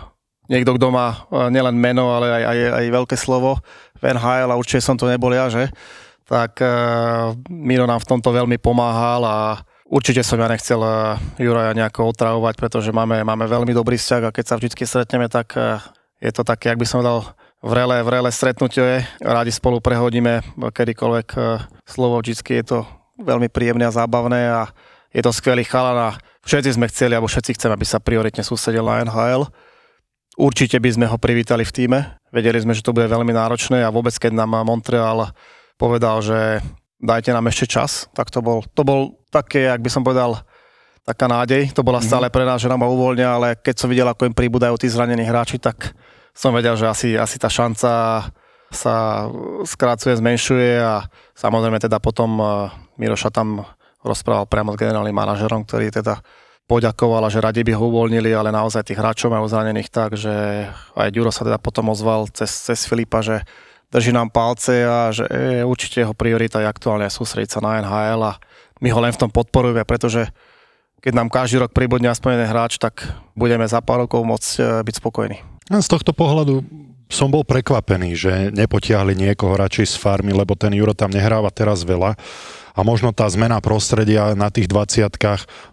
niekto, 0.48 0.80
kto 0.80 0.88
má 0.88 1.28
nielen 1.52 1.76
meno, 1.76 2.16
ale 2.16 2.32
aj, 2.32 2.44
aj, 2.48 2.58
aj 2.80 2.84
veľké 2.96 3.16
slovo 3.20 3.60
v 4.00 4.02
NHL, 4.08 4.48
a 4.48 4.56
určite 4.56 4.80
som 4.80 4.96
to 4.96 5.04
nebol 5.04 5.28
ja, 5.36 5.52
že? 5.52 5.68
Tak 6.24 6.64
Miro 7.52 7.84
nám 7.84 8.00
v 8.00 8.08
tomto 8.08 8.32
veľmi 8.32 8.56
pomáhal 8.56 9.20
a 9.20 9.38
Určite 9.94 10.26
som 10.26 10.42
ja 10.42 10.50
nechcel 10.50 10.82
eh, 10.82 11.14
Juraja 11.38 11.70
nejako 11.70 12.10
otravovať, 12.10 12.58
pretože 12.58 12.90
máme, 12.90 13.22
máme 13.22 13.46
veľmi 13.46 13.70
dobrý 13.70 13.94
vzťah 13.94 14.22
a 14.26 14.34
keď 14.34 14.44
sa 14.44 14.58
vždy 14.58 14.74
stretneme, 14.74 15.30
tak 15.30 15.54
eh, 15.54 15.78
je 16.18 16.34
to 16.34 16.42
také, 16.42 16.74
ak 16.74 16.82
by 16.82 16.86
som 16.88 17.06
dal 17.06 17.22
vrele, 17.62 18.02
vrele 18.02 18.34
stretnutie. 18.34 19.06
Rádi 19.22 19.54
spolu 19.54 19.78
prehodíme 19.78 20.42
kedykoľvek 20.58 21.28
eh, 21.38 21.62
slovo, 21.86 22.18
vždy 22.18 22.34
je 22.34 22.64
to 22.66 22.78
veľmi 23.22 23.46
príjemné 23.46 23.86
a 23.86 23.94
zábavné 23.94 24.50
a 24.50 24.66
je 25.14 25.22
to 25.22 25.30
skvelý 25.30 25.62
chalan 25.62 26.10
a 26.10 26.18
všetci 26.42 26.74
sme 26.74 26.90
chceli, 26.90 27.14
alebo 27.14 27.30
všetci 27.30 27.54
chceme, 27.54 27.78
aby 27.78 27.86
sa 27.86 28.02
prioritne 28.02 28.42
sústredil 28.42 28.82
na 28.82 29.06
NHL. 29.06 29.46
Určite 30.34 30.82
by 30.82 30.90
sme 30.90 31.06
ho 31.06 31.14
privítali 31.22 31.62
v 31.62 31.70
týme. 31.70 31.98
Vedeli 32.34 32.58
sme, 32.58 32.74
že 32.74 32.82
to 32.82 32.90
bude 32.90 33.06
veľmi 33.06 33.30
náročné 33.30 33.86
a 33.86 33.94
vôbec 33.94 34.10
keď 34.18 34.42
nám 34.42 34.66
Montreal 34.66 35.30
povedal, 35.78 36.18
že 36.18 36.58
dajte 37.04 37.30
nám 37.36 37.52
ešte 37.52 37.68
čas, 37.68 38.08
tak 38.16 38.32
to 38.32 38.40
bol, 38.40 38.64
to 38.72 38.80
bol 38.80 39.20
také, 39.28 39.68
ak 39.68 39.84
by 39.84 39.90
som 39.92 40.00
povedal, 40.00 40.40
taká 41.04 41.28
nádej. 41.28 41.76
To 41.76 41.84
bola 41.84 42.00
mhm. 42.00 42.08
stále 42.08 42.26
pre 42.32 42.48
nás, 42.48 42.64
že 42.64 42.72
nám 42.72 42.82
ho 42.82 42.90
uvoľnia, 42.96 43.36
ale 43.36 43.48
keď 43.60 43.76
som 43.76 43.92
videl, 43.92 44.08
ako 44.08 44.24
im 44.24 44.34
pribúdajú 44.34 44.80
tí 44.80 44.88
zranení 44.88 45.22
hráči, 45.28 45.60
tak 45.60 45.92
som 46.32 46.50
vedel, 46.56 46.74
že 46.74 46.88
asi, 46.88 47.08
asi 47.14 47.36
tá 47.36 47.52
šanca 47.52 47.90
sa 48.74 48.96
skrácuje, 49.62 50.18
zmenšuje 50.18 50.82
a 50.82 51.06
samozrejme 51.38 51.78
teda 51.78 52.02
potom 52.02 52.40
eh, 52.42 52.48
Miroša 52.98 53.30
tam 53.30 53.62
rozprával 54.02 54.50
priamo 54.50 54.74
s 54.74 54.80
generálnym 54.80 55.14
manažerom, 55.14 55.62
ktorý 55.62 55.94
teda 55.94 56.18
poďakoval, 56.64 57.28
že 57.28 57.44
radi 57.44 57.60
by 57.62 57.76
ho 57.76 57.88
uvoľnili, 57.92 58.32
ale 58.32 58.48
naozaj 58.48 58.88
tých 58.88 58.98
hráčov 58.98 59.32
majú 59.32 59.46
zranených 59.46 59.88
tak, 59.92 60.16
že 60.16 60.66
aj 60.96 61.12
Ďuro 61.12 61.30
sa 61.30 61.44
teda 61.44 61.60
potom 61.60 61.92
ozval 61.92 62.28
cez, 62.32 62.50
cez 62.50 62.88
Filipa, 62.88 63.20
že 63.20 63.44
drží 63.90 64.12
nám 64.12 64.30
palce 64.30 64.84
a 64.84 65.10
že 65.10 65.24
je, 65.28 65.64
určite 65.64 66.04
jeho 66.04 66.14
priorita 66.14 66.60
je 66.60 66.68
aktuálne 66.68 67.08
sústrediť 67.08 67.58
sa 67.58 67.60
na 67.60 67.80
NHL 67.82 68.22
a 68.24 68.32
my 68.82 68.88
ho 68.90 69.00
len 69.00 69.12
v 69.12 69.20
tom 69.20 69.30
podporujeme, 69.30 69.82
pretože 69.88 70.28
keď 71.04 71.12
nám 71.12 71.28
každý 71.28 71.60
rok 71.60 71.76
pribudne 71.76 72.08
aspoň 72.08 72.40
jeden 72.40 72.48
hráč, 72.48 72.80
tak 72.80 73.04
budeme 73.36 73.68
za 73.68 73.84
pár 73.84 74.08
rokov 74.08 74.24
môcť 74.24 74.50
e, 74.56 74.62
byť 74.88 74.94
spokojní. 75.04 75.36
Z 75.68 75.88
tohto 75.88 76.16
pohľadu 76.16 76.64
som 77.12 77.28
bol 77.28 77.44
prekvapený, 77.44 78.16
že 78.16 78.32
nepotiahli 78.50 79.12
niekoho 79.12 79.54
radšej 79.54 79.86
z 79.92 79.96
farmy, 80.00 80.32
lebo 80.32 80.56
ten 80.56 80.72
Juro 80.72 80.96
tam 80.96 81.12
nehráva 81.12 81.52
teraz 81.52 81.84
veľa 81.84 82.16
a 82.74 82.80
možno 82.82 83.14
tá 83.14 83.30
zmena 83.30 83.62
prostredia 83.62 84.34
na 84.34 84.50
tých 84.50 84.66
20 84.66 85.06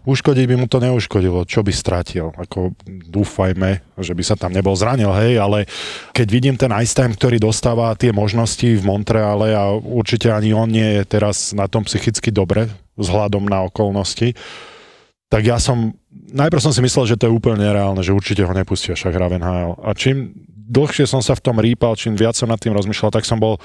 uškodiť 0.06 0.44
by 0.46 0.54
mu 0.54 0.66
to 0.70 0.78
neuškodilo. 0.78 1.42
Čo 1.42 1.66
by 1.66 1.72
stratil? 1.74 2.30
Ako 2.38 2.78
dúfajme, 2.86 3.82
že 3.98 4.14
by 4.14 4.22
sa 4.22 4.38
tam 4.38 4.54
nebol 4.54 4.78
zranil, 4.78 5.10
hej, 5.18 5.42
ale 5.42 5.66
keď 6.14 6.26
vidím 6.30 6.54
ten 6.54 6.70
ice 6.78 6.94
time, 6.94 7.18
ktorý 7.18 7.42
dostáva 7.42 7.98
tie 7.98 8.14
možnosti 8.14 8.64
v 8.64 8.86
Montreale 8.86 9.50
a 9.50 9.74
určite 9.74 10.30
ani 10.30 10.54
on 10.54 10.70
nie 10.70 11.02
je 11.02 11.18
teraz 11.18 11.50
na 11.50 11.66
tom 11.66 11.82
psychicky 11.82 12.30
dobre 12.30 12.70
vzhľadom 12.94 13.50
na 13.50 13.66
okolnosti, 13.66 14.38
tak 15.26 15.42
ja 15.48 15.56
som, 15.56 15.96
najprv 16.12 16.60
som 16.60 16.76
si 16.76 16.84
myslel, 16.84 17.08
že 17.08 17.18
to 17.18 17.26
je 17.26 17.34
úplne 17.34 17.66
nereálne, 17.66 18.04
že 18.04 18.14
určite 18.14 18.44
ho 18.44 18.52
nepustia 18.52 18.92
však 18.92 19.16
Ravenheil. 19.16 19.80
A 19.80 19.96
čím 19.96 20.36
dlhšie 20.72 21.08
som 21.08 21.24
sa 21.24 21.32
v 21.34 21.44
tom 21.44 21.56
rýpal, 21.56 21.96
čím 21.96 22.14
viac 22.14 22.36
som 22.36 22.52
nad 22.52 22.60
tým 22.60 22.76
rozmýšľal, 22.76 23.10
tak 23.10 23.24
som 23.24 23.40
bol 23.40 23.56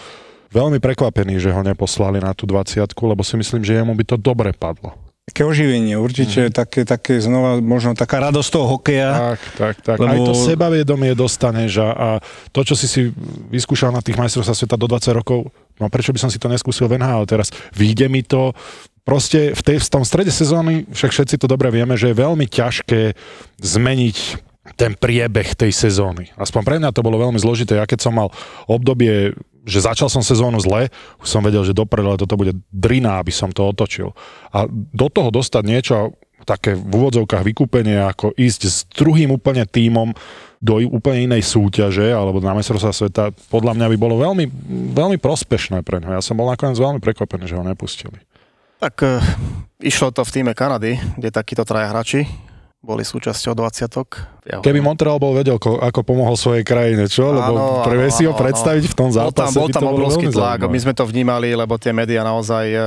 veľmi 0.52 0.80
prekvapený, 0.80 1.40
že 1.42 1.52
ho 1.52 1.62
neposlali 1.64 2.20
na 2.20 2.32
tú 2.32 2.48
20 2.48 2.84
lebo 2.88 3.22
si 3.24 3.36
myslím, 3.40 3.62
že 3.64 3.80
jemu 3.80 3.94
by 3.96 4.04
to 4.04 4.16
dobre 4.20 4.52
padlo. 4.56 4.96
Také 5.28 5.44
oživenie, 5.44 6.00
určite 6.00 6.48
mm. 6.48 6.54
také, 6.56 6.88
také 6.88 7.20
znova, 7.20 7.60
možno 7.60 7.92
taká 8.00 8.32
radosť 8.32 8.48
toho 8.48 8.80
hokeja. 8.80 9.12
Tak, 9.12 9.40
tak, 9.60 9.76
tak. 9.84 9.98
Lebo... 10.00 10.08
Aj 10.08 10.20
to 10.24 10.34
sebavedomie 10.34 11.12
dostaneš 11.20 11.84
a, 11.84 11.90
a 11.92 12.08
to, 12.56 12.64
čo 12.64 12.80
si 12.80 12.88
si 12.88 13.12
vyskúšal 13.52 13.92
na 13.92 14.00
tých 14.00 14.16
majstrovstvách 14.16 14.56
sveta 14.56 14.80
do 14.80 14.88
20 14.88 15.20
rokov, 15.20 15.52
no 15.84 15.92
prečo 15.92 16.16
by 16.16 16.20
som 16.24 16.32
si 16.32 16.40
to 16.40 16.48
neskúsil 16.48 16.88
v 16.88 16.96
NHL 16.96 17.28
teraz? 17.28 17.52
Vyjde 17.76 18.08
mi 18.08 18.24
to, 18.24 18.56
proste 19.04 19.52
v, 19.52 19.62
tej, 19.68 19.78
v 19.84 19.90
tom 19.92 20.04
strede 20.08 20.32
sezóny, 20.32 20.88
však 20.96 21.12
všetci 21.12 21.36
to 21.40 21.48
dobre 21.52 21.76
vieme, 21.76 22.00
že 22.00 22.12
je 22.12 22.24
veľmi 22.24 22.48
ťažké 22.48 23.16
zmeniť 23.60 24.18
ten 24.76 24.96
priebeh 25.00 25.56
tej 25.56 25.72
sezóny. 25.72 26.32
Aspoň 26.36 26.62
pre 26.68 26.76
mňa 26.80 26.92
to 26.92 27.04
bolo 27.04 27.16
veľmi 27.16 27.40
zložité. 27.40 27.80
Ja 27.80 27.88
keď 27.88 28.04
som 28.04 28.20
mal 28.20 28.32
obdobie, 28.68 29.32
že 29.68 29.84
začal 29.84 30.08
som 30.08 30.24
sezónu 30.24 30.64
zle, 30.64 30.88
už 31.20 31.28
som 31.28 31.44
vedel, 31.44 31.68
že 31.68 31.76
dopredu 31.76 32.16
toto 32.16 32.40
bude 32.40 32.56
drina, 32.72 33.20
aby 33.20 33.36
som 33.36 33.52
to 33.52 33.68
otočil. 33.68 34.16
A 34.56 34.66
do 34.72 35.08
toho 35.12 35.28
dostať 35.28 35.64
niečo 35.68 36.16
také 36.48 36.80
v 36.80 36.88
úvodzovkách 36.88 37.44
vykúpenie, 37.44 38.00
ako 38.08 38.32
ísť 38.40 38.62
s 38.64 38.88
druhým 38.88 39.36
úplne 39.36 39.68
tímom 39.68 40.16
do 40.64 40.80
úplne 40.90 41.30
inej 41.30 41.44
súťaže 41.46 42.08
alebo 42.10 42.40
na 42.40 42.56
mestrovstvá 42.56 42.96
sveta, 42.96 43.24
podľa 43.52 43.78
mňa 43.78 43.88
by 43.94 43.98
bolo 44.00 44.16
veľmi, 44.18 44.46
veľmi 44.96 45.18
prospešné 45.20 45.84
pre 45.84 46.00
ňo. 46.02 46.16
Ja 46.16 46.24
som 46.24 46.40
bol 46.40 46.50
nakoniec 46.50 46.80
veľmi 46.80 47.04
prekvapený, 47.04 47.52
že 47.52 47.60
ho 47.60 47.68
nepustili. 47.68 48.18
Tak 48.78 48.96
e, 49.04 49.22
išlo 49.84 50.10
to 50.14 50.26
v 50.26 50.34
týme 50.34 50.52
Kanady, 50.58 50.98
kde 51.18 51.30
takíto 51.30 51.66
traja 51.66 51.94
hráči 51.94 52.26
boli 52.78 53.02
súčasťou 53.02 53.58
20 53.58 53.90
ja 54.48 54.58
Keby 54.62 54.80
Montreal 54.80 55.18
bol 55.18 55.34
vedel, 55.34 55.58
ko, 55.58 55.82
ako 55.82 56.06
pomohol 56.06 56.38
svojej 56.38 56.62
krajine, 56.62 57.10
čo? 57.10 57.34
Lebo 57.34 57.84
prvé 57.84 58.08
si 58.14 58.24
ho 58.30 58.38
predstaviť 58.38 58.94
v 58.94 58.96
tom 58.96 59.10
zápase. 59.10 59.58
Bol 59.58 59.68
tam, 59.68 59.84
bol 59.84 59.92
tam 59.92 59.92
obrovský 59.98 60.28
tlak, 60.30 60.70
my 60.70 60.80
sme 60.80 60.94
to 60.94 61.04
vnímali, 61.04 61.52
lebo 61.58 61.76
tie 61.82 61.92
médiá 61.92 62.22
naozaj 62.22 62.66
e, 62.70 62.80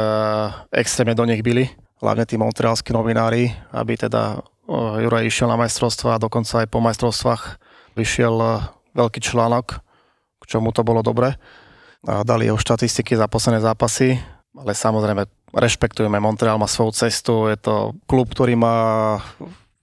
extrémne 0.79 1.19
do 1.19 1.27
nich 1.27 1.43
byli, 1.43 1.69
hlavne 2.01 2.25
tí 2.25 2.39
montrealskí 2.39 2.95
novinári, 2.95 3.51
aby 3.75 3.99
teda 3.99 4.41
e, 4.65 5.05
Juraj 5.05 5.27
išiel 5.27 5.51
na 5.51 5.59
majstrovstva 5.59 6.17
a 6.17 6.23
dokonca 6.23 6.65
aj 6.65 6.69
po 6.71 6.79
majstrovstvách 6.81 7.43
vyšiel 7.99 8.35
e, 8.41 8.51
veľký 8.95 9.21
článok, 9.21 9.83
k 10.41 10.45
čomu 10.47 10.71
to 10.71 10.87
bolo 10.87 11.03
dobre. 11.03 11.35
A 12.09 12.25
dali 12.25 12.49
jeho 12.49 12.57
štatistiky 12.57 13.13
za 13.13 13.29
posledné 13.29 13.61
zápasy, 13.61 14.17
ale 14.57 14.73
samozrejme 14.73 15.29
rešpektujeme, 15.53 16.17
Montreal 16.23 16.57
má 16.57 16.65
svoju 16.65 16.97
cestu, 16.97 17.51
je 17.53 17.59
to 17.61 17.93
klub, 18.09 18.33
ktorý 18.33 18.57
má 18.57 18.79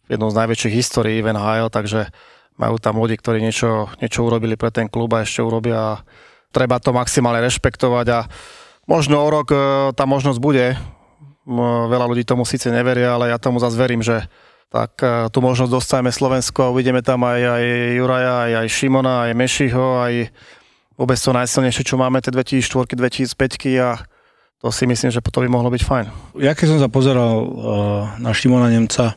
jednu 0.08 0.28
z 0.32 0.38
najväčších 0.40 0.74
histórií 0.74 1.20
v 1.24 1.36
NHL, 1.36 1.72
takže 1.72 2.12
majú 2.58 2.82
tam 2.82 2.98
ľudí, 2.98 3.16
ktorí 3.22 3.40
niečo, 3.40 3.92
niečo 4.02 4.26
urobili 4.26 4.58
pre 4.58 4.74
ten 4.74 4.90
klub 4.90 5.14
a 5.14 5.24
ešte 5.24 5.46
urobia. 5.46 6.02
Treba 6.50 6.82
to 6.82 6.96
maximálne 6.96 7.44
rešpektovať 7.46 8.08
a 8.10 8.20
možno 8.90 9.22
o 9.22 9.28
rok 9.30 9.48
e, 9.54 9.58
tá 9.94 10.10
možnosť 10.10 10.40
bude. 10.42 10.74
Veľa 11.88 12.06
ľudí 12.12 12.28
tomu 12.28 12.44
síce 12.44 12.68
neveria, 12.74 13.16
ale 13.16 13.32
ja 13.32 13.40
tomu 13.40 13.62
zase 13.62 13.80
verím, 13.80 14.02
že 14.02 14.26
tak 14.68 15.00
e, 15.00 15.30
tú 15.32 15.40
možnosť 15.40 15.72
dostajeme 15.72 16.12
Slovensko 16.12 16.68
a 16.68 16.74
uvidíme 16.74 17.06
tam 17.06 17.24
aj, 17.24 17.40
aj 17.40 17.64
Juraja, 17.96 18.36
aj, 18.50 18.52
aj 18.66 18.68
Šimona, 18.68 19.16
aj 19.30 19.32
Mešiho, 19.38 19.88
aj 20.02 20.14
vôbec 20.98 21.20
to 21.22 21.32
najsilnejšie, 21.32 21.84
čo 21.88 21.96
máme, 21.96 22.20
tie 22.20 22.34
2004 22.34 22.98
2005 22.98 23.86
a 23.86 24.02
to 24.62 24.74
si 24.74 24.90
myslím, 24.90 25.14
že 25.14 25.22
to 25.22 25.44
by 25.44 25.50
mohlo 25.50 25.70
byť 25.70 25.84
fajn. 25.86 26.06
Ja 26.42 26.58
keď 26.58 26.68
som 26.76 26.80
sa 26.82 26.90
pozeral 26.90 27.36
uh, 27.46 27.48
na 28.18 28.34
Šimona 28.34 28.74
Nemca, 28.74 29.14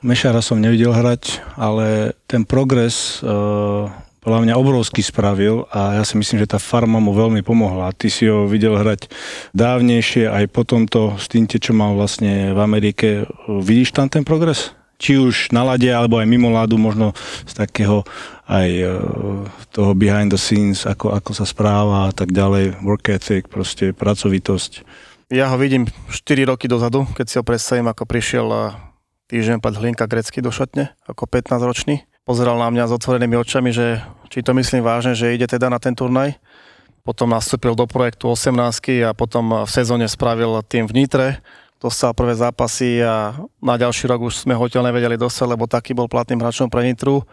Mešara 0.00 0.40
som 0.40 0.56
nevidel 0.56 0.96
hrať, 0.96 1.44
ale 1.60 2.16
ten 2.24 2.46
progres 2.48 3.20
uh, 3.20 3.90
podľa 4.20 4.40
mňa 4.44 4.54
obrovský 4.56 5.00
spravil 5.04 5.64
a 5.72 6.00
ja 6.00 6.04
si 6.04 6.16
myslím, 6.16 6.44
že 6.44 6.52
tá 6.52 6.60
farma 6.60 7.00
mu 7.00 7.12
veľmi 7.12 7.40
pomohla. 7.40 7.92
Ty 7.96 8.08
si 8.12 8.28
ho 8.28 8.44
videl 8.44 8.76
hrať 8.76 9.08
dávnejšie 9.56 10.28
aj 10.28 10.44
po 10.52 10.64
tomto 10.64 11.16
stinte, 11.16 11.56
čo 11.56 11.72
mal 11.72 11.96
vlastne 11.96 12.52
v 12.52 12.58
Amerike. 12.60 13.08
Vidíš 13.48 13.96
tam 13.96 14.12
ten 14.12 14.24
progres? 14.24 14.76
Či 15.00 15.16
už 15.16 15.56
na 15.56 15.64
lade, 15.64 15.88
alebo 15.88 16.20
aj 16.20 16.28
mimo 16.28 16.52
ladu, 16.52 16.76
možno 16.76 17.16
z 17.48 17.56
takého 17.56 18.04
aj 18.44 18.68
uh, 18.84 18.92
toho 19.72 19.96
behind 19.96 20.28
the 20.28 20.36
scenes, 20.36 20.84
ako, 20.84 21.16
ako 21.16 21.32
sa 21.32 21.48
správa 21.48 22.10
a 22.10 22.12
tak 22.12 22.36
ďalej, 22.36 22.84
work 22.84 23.08
ethic, 23.08 23.48
proste 23.48 23.96
pracovitosť. 23.96 24.84
Ja 25.32 25.48
ho 25.48 25.56
vidím 25.56 25.86
4 26.10 26.50
roky 26.50 26.66
dozadu, 26.66 27.06
keď 27.14 27.26
si 27.30 27.38
ho 27.38 27.46
predstavím, 27.46 27.86
ako 27.88 28.02
prišiel 28.02 28.74
týždeň 29.30 29.62
pred 29.62 29.74
Hlinka 29.78 30.10
Grecky 30.10 30.42
do 30.42 30.50
šatne, 30.50 30.90
ako 31.06 31.30
15-ročný. 31.30 32.02
Pozeral 32.26 32.58
na 32.58 32.66
mňa 32.66 32.90
s 32.90 32.92
otvorenými 32.98 33.38
očami, 33.38 33.70
že 33.70 34.02
či 34.26 34.42
to 34.42 34.50
myslím 34.58 34.82
vážne, 34.82 35.14
že 35.14 35.30
ide 35.30 35.46
teda 35.46 35.70
na 35.70 35.78
ten 35.78 35.94
turnaj. 35.94 36.34
Potom 37.06 37.30
nastúpil 37.30 37.78
do 37.78 37.86
projektu 37.86 38.26
18 38.26 39.06
a 39.06 39.14
potom 39.14 39.64
v 39.64 39.70
sezóne 39.70 40.10
spravil 40.10 40.58
tým 40.66 40.90
v 40.90 40.94
Nitre, 40.98 41.28
dostal 41.80 42.12
prvé 42.12 42.36
zápasy 42.36 43.00
a 43.00 43.32
na 43.58 43.74
ďalší 43.80 44.04
rok 44.04 44.28
už 44.28 44.44
sme 44.44 44.52
ho 44.52 44.60
odtiaľ 44.60 44.92
nevedeli 44.92 45.16
dostať, 45.16 45.46
lebo 45.48 45.64
taký 45.64 45.96
bol 45.96 46.06
platným 46.06 46.44
hráčom 46.44 46.68
pre 46.68 46.84
Nitru. 46.84 47.24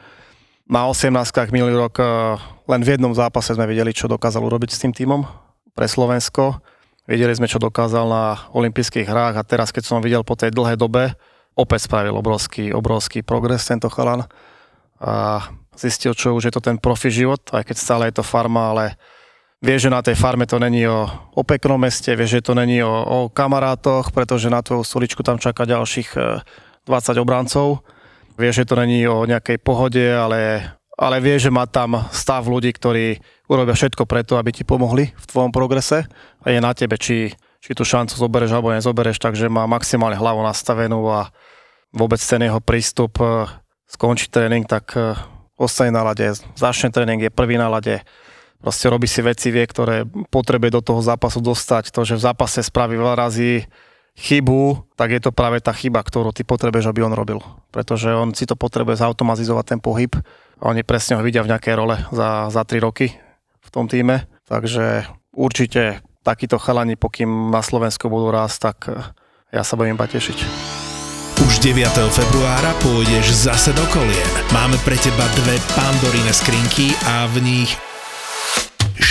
Na 0.71 0.87
18 0.87 1.11
minulý 1.51 1.75
rok 1.75 1.99
eh, 1.99 2.07
len 2.71 2.81
v 2.81 2.95
jednom 2.95 3.11
zápase 3.11 3.51
sme 3.51 3.67
videli, 3.67 3.91
čo 3.91 4.07
dokázal 4.07 4.39
urobiť 4.43 4.71
s 4.71 4.81
tým 4.81 4.95
týmom 4.95 5.27
pre 5.75 5.85
Slovensko. 5.85 6.63
Videli 7.07 7.35
sme, 7.35 7.47
čo 7.47 7.59
dokázal 7.59 8.07
na 8.07 8.23
olympijských 8.51 9.07
hrách 9.07 9.35
a 9.39 9.47
teraz, 9.47 9.71
keď 9.71 9.83
som 9.87 10.03
videl 10.03 10.27
po 10.27 10.35
tej 10.35 10.51
dlhej 10.51 10.75
dobe, 10.75 11.15
opäť 11.55 11.87
spravil 11.87 12.15
obrovský, 12.15 12.75
obrovský 12.75 13.23
progres 13.23 13.63
tento 13.63 13.87
chalan 13.87 14.27
a 14.99 15.47
zistil, 15.77 16.11
čo 16.11 16.35
už 16.35 16.49
je 16.49 16.53
to 16.53 16.59
ten 16.59 16.75
profi 16.75 17.07
život, 17.07 17.39
aj 17.55 17.63
keď 17.63 17.75
stále 17.79 18.03
je 18.11 18.19
to 18.19 18.27
farma, 18.27 18.75
ale 18.75 18.83
vie, 19.61 19.75
že 19.81 19.89
na 19.89 20.05
tej 20.05 20.13
farme 20.13 20.45
to 20.45 20.61
není 20.61 20.85
o, 20.85 21.09
o 21.33 21.41
peknom 21.41 21.81
meste, 21.81 22.13
vie, 22.13 22.27
že 22.29 22.45
to 22.45 22.53
není 22.53 22.83
o, 22.85 22.91
o 22.91 23.19
kamarátoch, 23.29 24.13
pretože 24.13 24.53
na 24.53 24.61
tvoju 24.61 24.85
stoličku 24.85 25.25
tam 25.25 25.41
čaká 25.41 25.65
ďalších 25.65 26.09
20 26.85 26.87
e, 26.87 27.21
obrancov. 27.21 27.81
Vie, 28.37 28.53
že 28.53 28.69
to 28.69 28.77
není 28.77 29.01
o 29.09 29.25
nejakej 29.25 29.57
pohode, 29.57 30.05
ale, 30.13 30.61
ale 30.93 31.17
vie, 31.17 31.41
že 31.41 31.49
má 31.49 31.65
tam 31.65 32.05
stav 32.13 32.45
ľudí, 32.45 32.69
ktorí 32.69 33.17
urobia 33.49 33.73
všetko 33.73 34.05
preto, 34.05 34.37
aby 34.37 34.53
ti 34.53 34.61
pomohli 34.61 35.09
v 35.09 35.25
tvojom 35.25 35.49
progrese 35.49 36.05
a 36.45 36.47
je 36.53 36.61
na 36.61 36.77
tebe, 36.77 37.01
či, 37.01 37.33
či 37.57 37.71
tú 37.73 37.81
šancu 37.81 38.13
zobereš 38.13 38.53
alebo 38.53 38.69
nezobereš, 38.69 39.17
takže 39.17 39.49
má 39.49 39.65
maximálne 39.65 40.21
hlavu 40.21 40.45
nastavenú 40.45 41.01
a 41.09 41.33
vôbec 41.89 42.21
ten 42.21 42.45
jeho 42.45 42.61
prístup, 42.61 43.17
e, 43.17 43.49
skončí 43.89 44.29
tréning, 44.29 44.69
tak 44.69 44.93
e, 44.93 45.17
ostane 45.57 45.89
na 45.89 46.05
lade, 46.05 46.29
začne 46.53 46.93
tréning, 46.93 47.25
je 47.25 47.33
prvý 47.33 47.57
na 47.57 47.73
lade, 47.73 48.05
proste 48.61 48.89
robí 48.89 49.05
si 49.05 49.21
veci, 49.23 49.53
vie, 49.53 49.63
ktoré 49.63 50.03
potrebuje 50.33 50.71
do 50.77 50.81
toho 50.81 51.01
zápasu 51.01 51.39
dostať. 51.39 51.93
To, 51.93 52.01
že 52.03 52.17
v 52.17 52.25
zápase 52.25 52.59
spraví 52.61 52.97
veľa 52.97 53.15
razy 53.17 53.65
chybu, 54.17 54.93
tak 54.97 55.13
je 55.13 55.21
to 55.21 55.31
práve 55.31 55.61
tá 55.61 55.69
chyba, 55.71 56.01
ktorú 56.01 56.33
ty 56.33 56.41
potrebuješ, 56.41 56.89
aby 56.89 57.05
on 57.05 57.13
robil. 57.13 57.37
Pretože 57.69 58.17
on 58.17 58.33
si 58.33 58.49
to 58.49 58.57
potrebuje 58.57 58.97
zautomatizovať 58.97 59.65
ten 59.77 59.79
pohyb 59.79 60.17
oni 60.61 60.81
presne 60.81 61.17
ho 61.17 61.21
vidia 61.21 61.45
v 61.45 61.53
nejakej 61.53 61.73
role 61.77 61.95
za, 62.09 62.49
za 62.49 62.65
3 62.65 62.81
roky 62.81 63.13
v 63.61 63.69
tom 63.69 63.85
týme. 63.85 64.25
Takže 64.49 65.05
určite 65.35 66.01
takíto 66.25 66.57
chalani, 66.57 66.97
pokým 66.97 67.53
na 67.53 67.61
Slovensku 67.61 68.09
budú 68.09 68.33
rásť, 68.33 68.57
tak 68.57 68.77
e, 68.89 68.97
ja 69.53 69.61
sa 69.61 69.77
budem 69.77 69.93
iba 69.93 70.09
tešiť. 70.09 70.37
Už 71.45 71.61
9. 71.61 71.77
februára 72.09 72.73
pôjdeš 72.81 73.29
zase 73.45 73.69
do 73.77 73.85
kolien. 73.93 74.31
Máme 74.49 74.81
pre 74.81 74.97
teba 74.97 75.29
dve 75.45 75.61
pandorine 75.77 76.33
skrinky 76.33 76.97
a 77.05 77.29
v 77.29 77.45
nich 77.45 77.77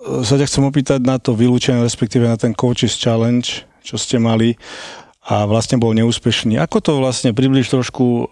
sa 0.00 0.34
ťa 0.40 0.48
chcem 0.48 0.64
opýtať 0.64 1.00
na 1.04 1.20
to 1.20 1.36
vylúčenie, 1.36 1.84
respektíve 1.84 2.24
na 2.24 2.40
ten 2.40 2.56
Coaches 2.56 2.96
Challenge, 2.96 3.44
čo 3.84 3.96
ste 4.00 4.16
mali 4.16 4.56
a 5.20 5.44
vlastne 5.44 5.76
bol 5.76 5.92
neúspešný. 5.92 6.56
Ako 6.56 6.80
to 6.80 6.96
vlastne 6.96 7.36
približ 7.36 7.68
trošku 7.68 8.02
e, 8.02 8.22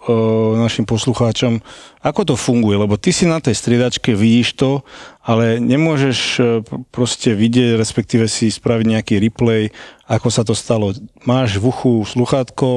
našim 0.57 0.89
poslucháčom, 0.89 1.61
ako 2.01 2.33
to 2.33 2.35
funguje? 2.35 2.81
Lebo 2.81 2.97
ty 2.97 3.13
si 3.13 3.29
na 3.29 3.37
tej 3.37 3.53
striedačke, 3.53 4.17
vidíš 4.17 4.57
to, 4.57 4.81
ale 5.21 5.61
nemôžeš 5.61 6.19
e, 6.19 6.41
proste 6.89 7.37
vidieť, 7.37 7.77
respektíve 7.77 8.25
si 8.25 8.49
spraviť 8.49 8.85
nejaký 8.89 9.15
replay, 9.21 9.69
ako 10.09 10.27
sa 10.33 10.41
to 10.41 10.57
stalo. 10.57 10.91
Máš 11.23 11.61
v 11.61 11.69
uchu 11.69 11.93
sluchátko, 12.09 12.67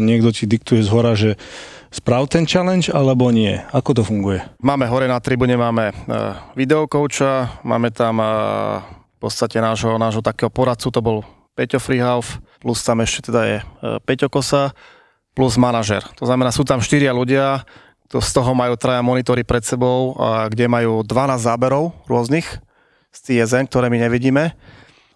niekto 0.00 0.32
ti 0.32 0.48
diktuje 0.48 0.80
z 0.80 0.88
hora, 0.88 1.12
že 1.12 1.36
sprav 1.88 2.28
ten 2.28 2.44
challenge 2.44 2.92
alebo 2.92 3.28
nie? 3.32 3.60
Ako 3.72 3.96
to 3.96 4.02
funguje? 4.04 4.44
Máme 4.60 4.88
hore 4.88 5.08
na 5.08 5.20
tribune, 5.20 5.56
máme 5.56 5.92
uh, 5.92 6.36
videokouča, 6.54 7.64
máme 7.64 7.92
tam 7.92 8.20
uh, 8.20 8.80
v 8.88 9.18
podstate 9.18 9.58
nášho, 9.58 9.96
nášho 9.96 10.22
takého 10.22 10.52
poradcu, 10.52 10.88
to 10.92 11.00
bol 11.00 11.24
Peťo 11.58 11.82
Freehauf, 11.82 12.38
plus 12.62 12.80
tam 12.86 13.02
ešte 13.02 13.32
teda 13.32 13.42
je 13.44 13.58
uh, 13.60 13.98
Peťo 14.04 14.30
Kosa, 14.30 14.76
plus 15.38 15.54
manažer. 15.54 16.02
To 16.18 16.26
znamená, 16.26 16.50
sú 16.50 16.66
tam 16.66 16.82
štyria 16.82 17.14
ľudia, 17.14 17.62
to 18.08 18.18
z 18.18 18.30
toho 18.32 18.56
majú 18.56 18.74
traja 18.74 19.04
monitory 19.04 19.44
pred 19.44 19.62
sebou, 19.62 20.16
kde 20.48 20.64
majú 20.64 21.04
12 21.04 21.44
záberov 21.44 21.92
rôznych 22.08 22.48
z 23.12 23.18
TSN, 23.20 23.68
ktoré 23.68 23.92
my 23.92 24.00
nevidíme. 24.00 24.56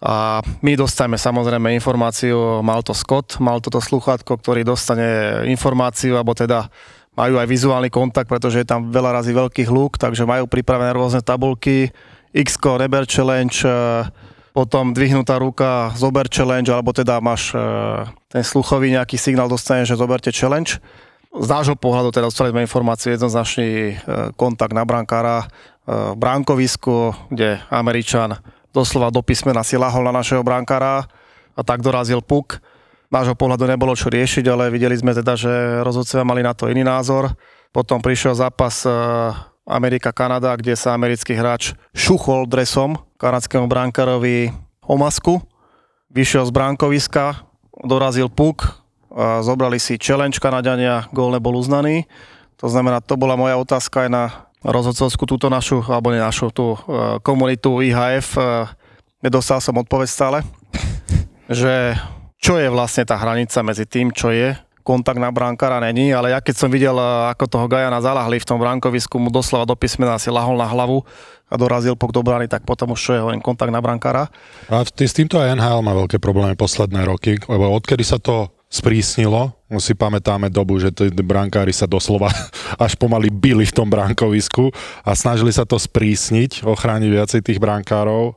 A 0.03 0.43
my 0.59 0.75
dostajeme 0.75 1.15
samozrejme 1.15 1.71
informáciu, 1.79 2.59
mal 2.59 2.83
to 2.83 2.91
Scott, 2.91 3.39
mal 3.39 3.63
toto 3.63 3.79
sluchátko, 3.79 4.35
ktorý 4.35 4.67
dostane 4.67 5.39
informáciu, 5.47 6.19
alebo 6.19 6.35
teda 6.35 6.67
majú 7.15 7.39
aj 7.39 7.47
vizuálny 7.47 7.87
kontakt, 7.87 8.27
pretože 8.27 8.59
je 8.59 8.67
tam 8.67 8.91
veľa 8.91 9.23
razy 9.23 9.31
veľkých 9.31 9.71
hluk, 9.71 9.95
takže 9.95 10.27
majú 10.27 10.43
pripravené 10.51 10.91
rôzne 10.91 11.23
tabulky, 11.23 11.87
x 12.35 12.59
Reber 12.59 13.07
Challenge, 13.07 13.55
e, 13.63 13.71
potom 14.51 14.91
dvihnutá 14.91 15.39
ruka, 15.39 15.95
zober 15.95 16.27
challenge, 16.27 16.67
alebo 16.67 16.91
teda 16.91 17.23
máš 17.23 17.55
e, 17.55 17.57
ten 18.27 18.43
sluchový 18.43 18.91
nejaký 18.91 19.15
signál, 19.15 19.47
dostane, 19.47 19.87
že 19.87 19.95
zoberte 19.95 20.35
challenge. 20.35 20.83
Z 21.33 21.47
nášho 21.47 21.79
pohľadu 21.79 22.11
teda 22.13 22.27
dostali 22.27 22.51
sme 22.51 22.65
informáciu 22.65 23.15
jednoznačný 23.15 23.69
e, 23.71 23.93
kontakt 24.35 24.75
na 24.75 24.83
brankára 24.83 25.47
v 25.83 26.15
bránkovisku, 26.15 27.27
kde 27.27 27.59
Američan 27.67 28.39
doslova 28.73 29.13
do 29.13 29.21
písmena 29.21 29.61
si 29.61 29.77
lahol 29.77 30.03
na 30.03 30.11
našeho 30.11 30.41
brankára 30.41 31.05
a 31.53 31.61
tak 31.61 31.85
dorazil 31.85 32.19
puk. 32.19 32.57
Nášho 33.13 33.37
pohľadu 33.37 33.69
nebolo 33.69 33.93
čo 33.93 34.09
riešiť, 34.09 34.41
ale 34.49 34.73
videli 34.73 34.97
sme 34.97 35.13
teda, 35.13 35.37
že 35.37 35.85
rozhodcovia 35.85 36.25
mali 36.25 36.41
na 36.41 36.57
to 36.57 36.65
iný 36.65 36.81
názor. 36.81 37.29
Potom 37.69 38.01
prišiel 38.01 38.33
zápas 38.33 38.81
e, 38.83 38.89
Amerika-Kanada, 39.69 40.57
kde 40.57 40.73
sa 40.73 40.97
americký 40.97 41.37
hráč 41.37 41.77
šuchol 41.93 42.49
dresom 42.49 42.97
kanadskému 43.21 43.69
brankárovi 43.69 44.49
o 44.89 44.97
masku. 44.97 45.39
Vyšiel 46.09 46.49
z 46.49 46.51
bránkoviska, 46.53 47.45
dorazil 47.85 48.33
puk, 48.33 48.83
zobrali 49.41 49.77
si 49.77 50.01
challenge 50.01 50.41
Kanadania, 50.41 51.05
gól 51.13 51.33
nebol 51.33 51.57
uznaný. 51.57 52.09
To 52.61 52.69
znamená, 52.69 53.01
to 53.01 53.17
bola 53.17 53.37
moja 53.37 53.57
otázka 53.57 54.05
aj 54.05 54.09
na 54.09 54.23
rozhodcovskú 54.63 55.27
túto 55.27 55.51
našu, 55.51 55.83
alebo 55.83 56.09
nie 56.15 56.23
našu, 56.23 56.49
tú 56.49 56.75
e, 56.75 56.79
komunitu 57.19 57.83
IHF, 57.83 58.39
e, 58.39 58.43
nedostal 59.19 59.59
som 59.59 59.75
odpoveď 59.75 60.09
stále, 60.09 60.37
že 61.51 61.99
čo 62.39 62.59
je 62.59 62.71
vlastne 62.71 63.03
tá 63.03 63.19
hranica 63.19 63.59
medzi 63.63 63.83
tým, 63.83 64.11
čo 64.11 64.31
je 64.31 64.55
kontakt 64.83 65.15
na 65.15 65.31
brankára 65.31 65.79
není, 65.79 66.11
ale 66.11 66.35
ja 66.35 66.43
keď 66.43 66.55
som 66.55 66.69
videl, 66.71 66.95
e, 66.95 67.05
ako 67.35 67.43
toho 67.47 67.65
Gajana 67.67 67.99
zalahli 67.99 68.39
v 68.39 68.47
tom 68.47 68.59
bránkovisku, 68.59 69.19
mu 69.19 69.27
doslova 69.27 69.67
do 69.67 69.75
písmena 69.75 70.15
si 70.19 70.31
lahol 70.31 70.55
na 70.55 70.67
hlavu 70.67 71.03
a 71.51 71.55
dorazil 71.59 71.99
pok 71.99 72.15
do 72.15 72.23
brány, 72.23 72.47
tak 72.47 72.63
potom 72.63 72.95
už 72.95 72.99
čo 72.99 73.11
je 73.15 73.23
hovorím 73.23 73.43
kontakt 73.43 73.71
na 73.71 73.83
brankára. 73.83 74.31
A 74.71 74.83
s 74.83 75.15
týmto 75.15 75.39
aj 75.39 75.59
NHL 75.59 75.83
má 75.83 75.91
veľké 75.93 76.17
problémy 76.23 76.55
posledné 76.55 77.03
roky, 77.03 77.35
lebo 77.45 77.67
odkedy 77.75 78.03
sa 78.03 78.19
to 78.19 78.51
sprísnilo. 78.73 79.53
Si 79.77 79.93
pamätáme 79.93 80.49
dobu, 80.49 80.81
že 80.81 80.89
tí 80.89 81.13
brankári 81.13 81.69
sa 81.69 81.85
doslova 81.85 82.33
až 82.85 82.97
pomaly 82.97 83.29
byli 83.29 83.69
v 83.69 83.75
tom 83.77 83.85
bránkovisku 83.85 84.73
a 85.05 85.13
snažili 85.13 85.53
sa 85.53 85.61
to 85.61 85.77
sprísniť, 85.77 86.65
ochrániť 86.65 87.09
viacej 87.13 87.41
tých 87.45 87.61
brankárov 87.61 88.33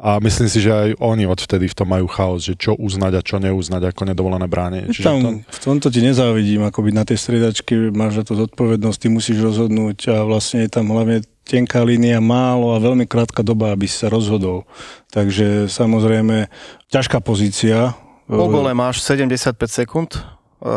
a 0.00 0.16
myslím 0.16 0.48
si, 0.48 0.64
že 0.64 0.72
aj 0.72 0.88
oni 0.96 1.28
odvtedy 1.28 1.68
v 1.68 1.76
tom 1.76 1.92
majú 1.92 2.08
chaos, 2.08 2.40
že 2.40 2.56
čo 2.56 2.72
uznať 2.72 3.20
a 3.20 3.26
čo 3.26 3.36
neuznať 3.36 3.92
ako 3.92 4.02
nedovolené 4.08 4.48
bránie. 4.48 4.88
Čiže 4.88 5.04
tam, 5.04 5.18
to... 5.20 5.30
V 5.44 5.60
tomto 5.60 5.88
ti 5.92 6.00
nezávidím, 6.00 6.64
ako 6.64 6.88
byť 6.88 6.94
na 6.96 7.04
tej 7.04 7.18
striedačke, 7.20 7.92
máš 7.92 8.16
na 8.16 8.24
to 8.24 8.32
zodpovednosť, 8.32 8.96
ty 8.96 9.08
musíš 9.12 9.44
rozhodnúť 9.44 10.08
a 10.08 10.24
vlastne 10.24 10.64
je 10.64 10.72
tam 10.72 10.88
hlavne 10.88 11.20
tenká 11.44 11.84
línia, 11.84 12.16
málo 12.24 12.72
a 12.72 12.80
veľmi 12.80 13.04
krátka 13.04 13.44
doba, 13.44 13.76
aby 13.76 13.84
si 13.84 14.00
sa 14.00 14.08
rozhodol. 14.08 14.64
Takže 15.12 15.68
samozrejme 15.68 16.48
ťažká 16.88 17.20
pozícia, 17.20 17.92
po 18.30 18.46
gole 18.46 18.70
máš 18.70 19.02
75 19.02 19.58
sekúnd 19.66 20.10
e, 20.14 20.20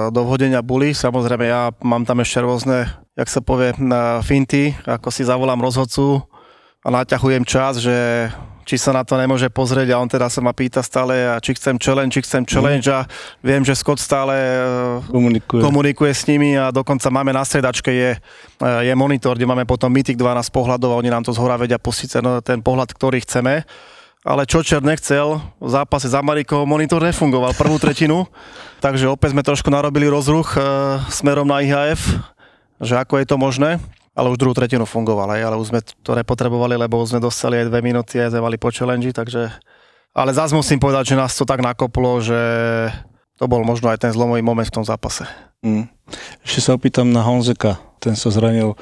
do 0.10 0.26
vhodenia 0.26 0.66
buly. 0.66 0.98
Samozrejme, 0.98 1.46
ja 1.46 1.70
mám 1.86 2.02
tam 2.04 2.26
ešte 2.26 2.42
rôzne, 2.42 2.90
jak 3.14 3.30
sa 3.30 3.46
povie, 3.46 3.78
finty, 4.26 4.74
ako 4.90 5.14
si 5.14 5.22
zavolám 5.22 5.62
rozhodcu 5.62 6.26
a 6.84 6.88
naťahujem 6.90 7.46
čas, 7.46 7.80
že 7.80 8.28
či 8.64 8.80
sa 8.80 8.96
na 8.96 9.04
to 9.04 9.20
nemôže 9.20 9.52
pozrieť 9.52 9.92
a 9.92 10.00
on 10.00 10.08
teda 10.08 10.32
sa 10.32 10.40
ma 10.40 10.56
pýta 10.56 10.80
stále, 10.80 11.36
či 11.44 11.52
chcem 11.60 11.76
challenge, 11.76 12.16
či 12.16 12.24
chcem 12.24 12.48
challenge 12.48 12.88
a 12.88 13.04
viem, 13.44 13.60
že 13.60 13.76
Scott 13.76 14.00
stále 14.00 14.34
e, 14.34 14.60
komunikuje. 15.12 15.62
komunikuje 15.62 16.12
s 16.16 16.24
nimi 16.32 16.56
a 16.56 16.72
dokonca 16.72 17.12
máme 17.12 17.36
na 17.36 17.44
stredačke 17.44 17.92
je, 17.92 18.12
e, 18.16 18.70
je 18.88 18.94
monitor, 18.96 19.36
kde 19.36 19.48
máme 19.48 19.68
potom 19.68 19.92
Mythic 19.92 20.16
12 20.16 20.48
pohľadov 20.50 20.96
a 20.96 21.00
oni 21.00 21.12
nám 21.12 21.28
to 21.28 21.36
zhora 21.36 21.60
vedia 21.60 21.78
pustiť 21.78 22.08
ten, 22.10 22.26
ten 22.42 22.60
pohľad, 22.64 22.96
ktorý 22.96 23.20
chceme 23.28 23.68
ale 24.24 24.48
Čočer 24.48 24.80
nechcel, 24.80 25.44
v 25.60 25.70
zápase 25.70 26.08
za 26.08 26.24
Marikou 26.24 26.64
monitor 26.64 27.04
nefungoval 27.04 27.52
prvú 27.54 27.76
tretinu, 27.76 28.26
takže 28.84 29.12
opäť 29.12 29.36
sme 29.36 29.44
trošku 29.44 29.68
narobili 29.68 30.08
rozruch 30.08 30.56
e, 30.56 30.64
smerom 31.12 31.48
na 31.48 31.60
IHF, 31.60 32.02
že 32.80 32.96
ako 32.96 33.20
je 33.20 33.26
to 33.28 33.36
možné, 33.36 33.84
ale 34.16 34.32
už 34.32 34.40
druhú 34.40 34.56
tretinu 34.56 34.88
fungoval, 34.88 35.28
aj, 35.36 35.42
ale 35.44 35.56
už 35.60 35.76
sme 35.76 35.80
to 35.84 36.16
nepotrebovali, 36.16 36.80
lebo 36.80 37.04
sme 37.04 37.20
dostali 37.20 37.60
aj 37.60 37.68
dve 37.68 37.80
minúty 37.84 38.18
a 38.18 38.32
sme 38.32 38.58
po 38.58 38.72
challenge, 38.72 39.12
takže... 39.12 39.52
Ale 40.14 40.30
zás 40.30 40.54
musím 40.54 40.78
povedať, 40.78 41.14
že 41.14 41.20
nás 41.20 41.34
to 41.34 41.42
tak 41.42 41.66
nakoplo, 41.66 42.22
že 42.22 42.38
to 43.42 43.50
bol 43.50 43.66
možno 43.66 43.90
aj 43.90 43.98
ten 43.98 44.14
zlomový 44.14 44.46
moment 44.46 44.70
v 44.70 44.78
tom 44.78 44.86
zápase. 44.86 45.26
Mm. 45.66 45.90
Ešte 46.46 46.70
sa 46.70 46.72
opýtam 46.78 47.10
na 47.10 47.26
Honzeka, 47.26 47.82
ten 47.98 48.14
sa 48.14 48.30
zranil 48.30 48.78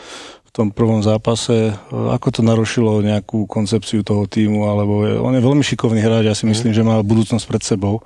tom 0.52 0.70
prvom 0.72 1.00
zápase. 1.00 1.72
Ako 1.92 2.28
to 2.32 2.44
narušilo 2.44 3.00
nejakú 3.00 3.48
koncepciu 3.48 4.04
toho 4.04 4.28
týmu, 4.28 4.68
alebo 4.68 5.08
je, 5.08 5.16
on 5.16 5.32
je 5.32 5.42
veľmi 5.42 5.64
šikovný 5.64 6.04
hráč, 6.04 6.28
ja 6.28 6.36
si 6.36 6.44
mhm. 6.46 6.52
myslím, 6.52 6.72
že 6.76 6.84
má 6.84 7.00
budúcnosť 7.00 7.46
pred 7.48 7.64
sebou. 7.64 8.04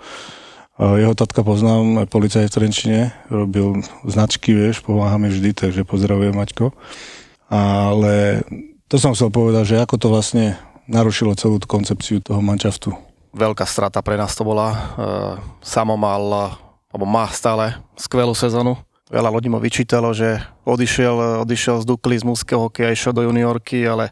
Jeho 0.76 1.16
tatka 1.16 1.40
poznám, 1.40 2.04
aj 2.04 2.08
policaj 2.12 2.52
v 2.52 2.54
Trenčine, 2.54 3.00
robil 3.32 3.80
značky, 4.04 4.52
vieš, 4.52 4.84
pomáhame 4.84 5.32
vždy, 5.32 5.56
takže 5.56 5.88
pozdravujem 5.88 6.36
Maťko. 6.36 6.76
Ale 7.48 8.44
to 8.92 9.00
som 9.00 9.16
chcel 9.16 9.32
povedať, 9.32 9.72
že 9.72 9.80
ako 9.80 9.96
to 9.96 10.08
vlastne 10.12 10.60
narušilo 10.92 11.32
celú 11.40 11.64
tú 11.64 11.68
koncepciu 11.72 12.20
toho 12.20 12.44
mančaftu. 12.44 12.92
Veľká 13.32 13.64
strata 13.64 14.04
pre 14.04 14.20
nás 14.20 14.36
to 14.36 14.44
bola. 14.44 14.68
E, 14.72 14.78
Samo 15.64 15.96
mal, 15.96 16.52
alebo 16.92 17.06
má 17.08 17.24
stále 17.32 17.80
skvelú 17.96 18.36
sezonu 18.36 18.76
Veľa 19.06 19.30
ľudí 19.30 19.54
mu 19.54 19.62
vyčítalo, 19.62 20.18
že 20.18 20.42
odišiel, 20.66 21.46
odišiel 21.46 21.78
z 21.78 21.86
Dukly, 21.86 22.18
z 22.18 22.26
mužského 22.26 22.58
hokeja, 22.58 22.90
išiel 22.90 23.14
do 23.14 23.22
juniorky, 23.30 23.86
ale 23.86 24.10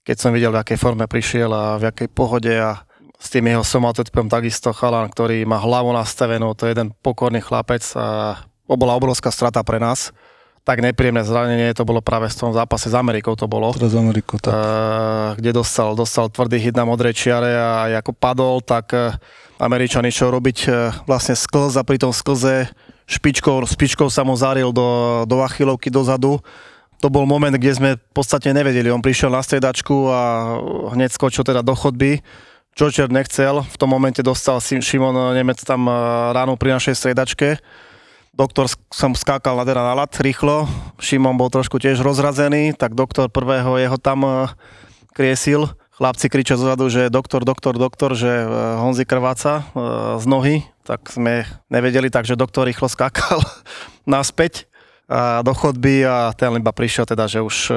keď 0.00 0.16
som 0.16 0.32
videl, 0.32 0.48
v 0.48 0.64
akej 0.64 0.80
forme 0.80 1.04
prišiel 1.04 1.52
a 1.52 1.76
v 1.76 1.92
akej 1.92 2.08
pohode 2.08 2.48
a 2.48 2.88
s 3.20 3.28
tým 3.28 3.52
jeho 3.52 3.60
somatotipom 3.60 4.32
takisto 4.32 4.72
chalan, 4.72 5.12
ktorý 5.12 5.44
má 5.44 5.60
hlavu 5.60 5.92
nastavenú, 5.92 6.56
to 6.56 6.64
je 6.64 6.72
jeden 6.72 6.96
pokorný 7.04 7.44
chlapec 7.44 7.84
a 7.92 8.40
bola 8.64 8.96
obrovská 8.96 9.28
strata 9.28 9.60
pre 9.60 9.76
nás. 9.76 10.08
Tak 10.64 10.80
nepríjemné 10.80 11.20
zranenie 11.24 11.76
to 11.76 11.84
bolo 11.84 12.00
práve 12.00 12.32
v 12.32 12.36
tom 12.36 12.52
zápase 12.56 12.88
s 12.88 12.96
Amerikou 12.96 13.36
to 13.36 13.44
bolo. 13.44 13.76
Teraz 13.76 13.92
Amerikou, 13.92 14.40
tak. 14.40 14.52
Uh, 14.52 15.36
kde 15.36 15.56
dostal, 15.56 15.92
dostal 15.92 16.32
tvrdý 16.32 16.60
hit 16.60 16.76
na 16.76 16.88
modrej 16.88 17.16
čiare 17.16 17.56
a 17.56 17.92
ako 18.00 18.12
padol, 18.16 18.60
tak 18.64 18.92
uh, 18.92 19.16
Američan 19.60 20.04
išiel 20.04 20.32
robiť 20.32 20.58
uh, 20.68 20.92
vlastne 21.04 21.36
sklz 21.36 21.80
a 21.80 21.82
pri 21.84 22.00
tom 22.00 22.12
sklze 22.12 22.72
špičkou, 23.10 23.66
špičkou 23.66 24.06
sa 24.06 24.22
mu 24.22 24.38
zaril 24.38 24.70
do, 24.70 25.22
do 25.26 25.42
achilovky 25.42 25.90
dozadu. 25.90 26.38
To 27.02 27.08
bol 27.10 27.26
moment, 27.26 27.56
kde 27.56 27.72
sme 27.74 27.90
v 27.98 28.12
podstate 28.14 28.54
nevedeli. 28.54 28.92
On 28.92 29.02
prišiel 29.02 29.32
na 29.32 29.42
stredačku 29.42 30.12
a 30.12 30.20
hneď 30.94 31.10
skočil 31.10 31.42
teda 31.42 31.66
do 31.66 31.74
chodby. 31.74 32.22
Čočer 32.78 33.10
nechcel, 33.10 33.66
v 33.66 33.76
tom 33.76 33.90
momente 33.90 34.22
dostal 34.22 34.62
Šimon 34.62 35.34
Nemec 35.34 35.58
tam 35.66 35.90
eh, 35.90 35.94
ráno 36.30 36.54
pri 36.54 36.78
našej 36.78 36.94
stredačke. 36.94 37.58
Doktor 38.30 38.70
som 38.94 39.10
skákal 39.18 39.58
na, 39.58 39.66
teda 39.66 39.82
na 39.82 39.98
lat 39.98 40.14
rýchlo, 40.22 40.70
Šimon 41.02 41.34
bol 41.34 41.50
trošku 41.50 41.82
tiež 41.82 41.98
rozrazený, 41.98 42.78
tak 42.78 42.94
doktor 42.94 43.26
prvého 43.26 43.74
jeho 43.74 43.98
tam 43.98 44.22
eh, 44.22 44.32
kriesil 45.10 45.66
chlapci 46.00 46.32
kričia 46.32 46.56
zozadu, 46.56 46.88
že 46.88 47.12
doktor, 47.12 47.44
doktor, 47.44 47.76
doktor, 47.76 48.16
že 48.16 48.32
e, 48.32 48.46
Honzi 48.80 49.04
krváca 49.04 49.60
e, 49.60 49.62
z 50.16 50.24
nohy, 50.24 50.56
tak 50.80 51.12
sme 51.12 51.44
nevedeli, 51.68 52.08
takže 52.08 52.40
doktor 52.40 52.64
rýchlo 52.64 52.88
skákal 52.88 53.44
naspäť 54.08 54.64
a 55.10 55.44
do 55.44 55.52
chodby 55.52 56.06
a 56.08 56.32
ten 56.32 56.56
iba 56.56 56.72
prišiel 56.72 57.04
teda, 57.04 57.28
že 57.28 57.44
už 57.44 57.56
e, 57.68 57.74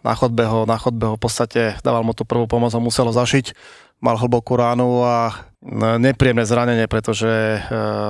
na 0.00 0.14
chodbe 0.16 0.48
ho, 0.48 0.64
na 0.64 0.80
chodbe 0.80 1.04
ho 1.04 1.20
v 1.20 1.22
podstate 1.22 1.76
dával 1.84 2.00
mu 2.00 2.16
tú 2.16 2.24
prvú 2.24 2.48
pomoc, 2.48 2.72
ho 2.72 2.80
muselo 2.80 3.12
zašiť, 3.12 3.52
mal 4.00 4.16
hlbokú 4.16 4.56
ránu 4.56 5.04
a 5.04 5.44
nepríjemné 6.00 6.44
zranenie, 6.44 6.84
pretože 6.84 7.56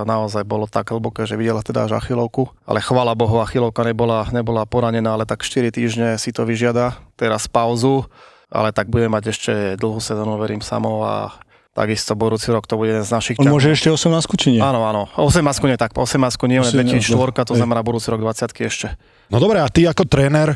naozaj 0.02 0.42
bolo 0.42 0.66
tak 0.66 0.90
hlboké, 0.90 1.22
že 1.22 1.38
videla 1.38 1.62
teda 1.62 1.86
až 1.86 2.02
achilovku, 2.02 2.50
ale 2.66 2.82
chvala 2.82 3.14
Bohu, 3.14 3.38
achilovka 3.38 3.86
nebola, 3.86 4.26
nebola 4.34 4.66
poranená, 4.66 5.14
ale 5.14 5.22
tak 5.22 5.46
4 5.46 5.70
týždne 5.70 6.18
si 6.18 6.34
to 6.34 6.42
vyžiada, 6.42 6.98
teraz 7.14 7.46
pauzu, 7.46 8.10
ale 8.54 8.70
tak 8.70 8.86
budeme 8.86 9.18
mať 9.18 9.24
ešte 9.34 9.52
dlhú 9.74 9.98
sezónu, 9.98 10.38
verím 10.38 10.62
samo 10.62 11.02
a 11.02 11.34
takisto 11.74 12.14
budúci 12.14 12.54
rok 12.54 12.70
to 12.70 12.78
bude 12.78 12.94
jeden 12.94 13.02
z 13.02 13.10
našich 13.10 13.36
On 13.42 13.50
môže 13.50 13.74
ešte 13.74 13.90
18 13.90 14.14
či 14.38 14.54
nie? 14.54 14.62
Áno, 14.62 14.86
áno. 14.86 15.10
18 15.18 15.42
nie, 15.66 15.74
tak 15.74 15.90
18 15.90 16.22
nie, 16.46 16.62
18, 16.62 17.10
24, 17.10 17.50
to 17.50 17.54
znamená 17.58 17.82
budúci 17.82 18.14
rok 18.14 18.22
20 18.22 18.54
ešte. 18.70 18.94
No 19.26 19.42
dobre, 19.42 19.58
a 19.58 19.66
ty 19.66 19.82
ako 19.82 20.06
tréner, 20.06 20.54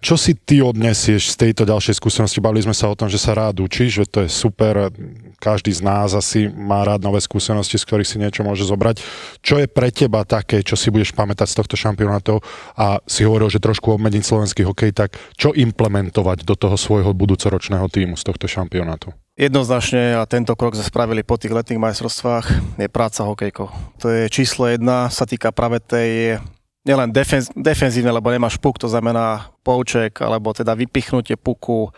čo 0.00 0.16
si 0.16 0.32
ty 0.32 0.64
odnesieš 0.64 1.36
z 1.36 1.48
tejto 1.48 1.68
ďalšej 1.68 2.00
skúsenosti? 2.00 2.40
Bavili 2.40 2.64
sme 2.64 2.72
sa 2.72 2.88
o 2.88 2.96
tom, 2.96 3.12
že 3.12 3.20
sa 3.20 3.36
rád 3.36 3.60
učíš, 3.60 4.00
že 4.00 4.04
to 4.08 4.18
je 4.24 4.32
super, 4.32 4.88
každý 5.36 5.76
z 5.76 5.84
nás 5.84 6.16
asi 6.16 6.48
má 6.48 6.80
rád 6.88 7.04
nové 7.04 7.20
skúsenosti, 7.20 7.76
z 7.76 7.84
ktorých 7.84 8.08
si 8.08 8.16
niečo 8.16 8.40
môže 8.40 8.64
zobrať. 8.64 9.04
Čo 9.44 9.60
je 9.60 9.68
pre 9.68 9.92
teba 9.92 10.24
také, 10.24 10.64
čo 10.64 10.72
si 10.72 10.88
budeš 10.88 11.12
pamätať 11.12 11.52
z 11.52 11.58
tohto 11.60 11.76
šampionátov 11.76 12.40
a 12.80 13.04
si 13.04 13.28
hovoril, 13.28 13.52
že 13.52 13.60
trošku 13.60 13.92
obmeniť 13.92 14.24
slovenský 14.24 14.64
hokej, 14.64 14.96
tak 14.96 15.20
čo 15.36 15.52
implementovať 15.52 16.48
do 16.48 16.56
toho 16.56 16.80
svojho 16.80 17.12
budúcoročného 17.12 17.84
týmu 17.92 18.16
z 18.16 18.24
tohto 18.24 18.48
šampionátu? 18.48 19.12
Jednoznačne 19.36 20.16
a 20.16 20.24
tento 20.24 20.56
krok 20.56 20.76
sme 20.76 20.84
spravili 20.84 21.24
po 21.24 21.36
tých 21.36 21.52
letných 21.52 21.80
majstrovstvách 21.80 22.76
je 22.80 22.88
práca 22.88 23.24
hokejkou. 23.24 23.68
To 24.00 24.06
je 24.08 24.32
číslo 24.32 24.68
jedna, 24.68 25.12
sa 25.12 25.28
týka 25.28 25.52
práve 25.52 25.80
tej 25.80 26.40
nielen 26.84 27.12
defenz, 27.12 27.52
defenzívne, 27.52 28.12
lebo 28.12 28.32
nemáš 28.32 28.56
puk, 28.56 28.80
to 28.80 28.88
znamená 28.88 29.52
pouček, 29.60 30.20
alebo 30.24 30.56
teda 30.56 30.72
vypichnutie 30.72 31.36
puku, 31.36 31.88
e, 31.88 31.90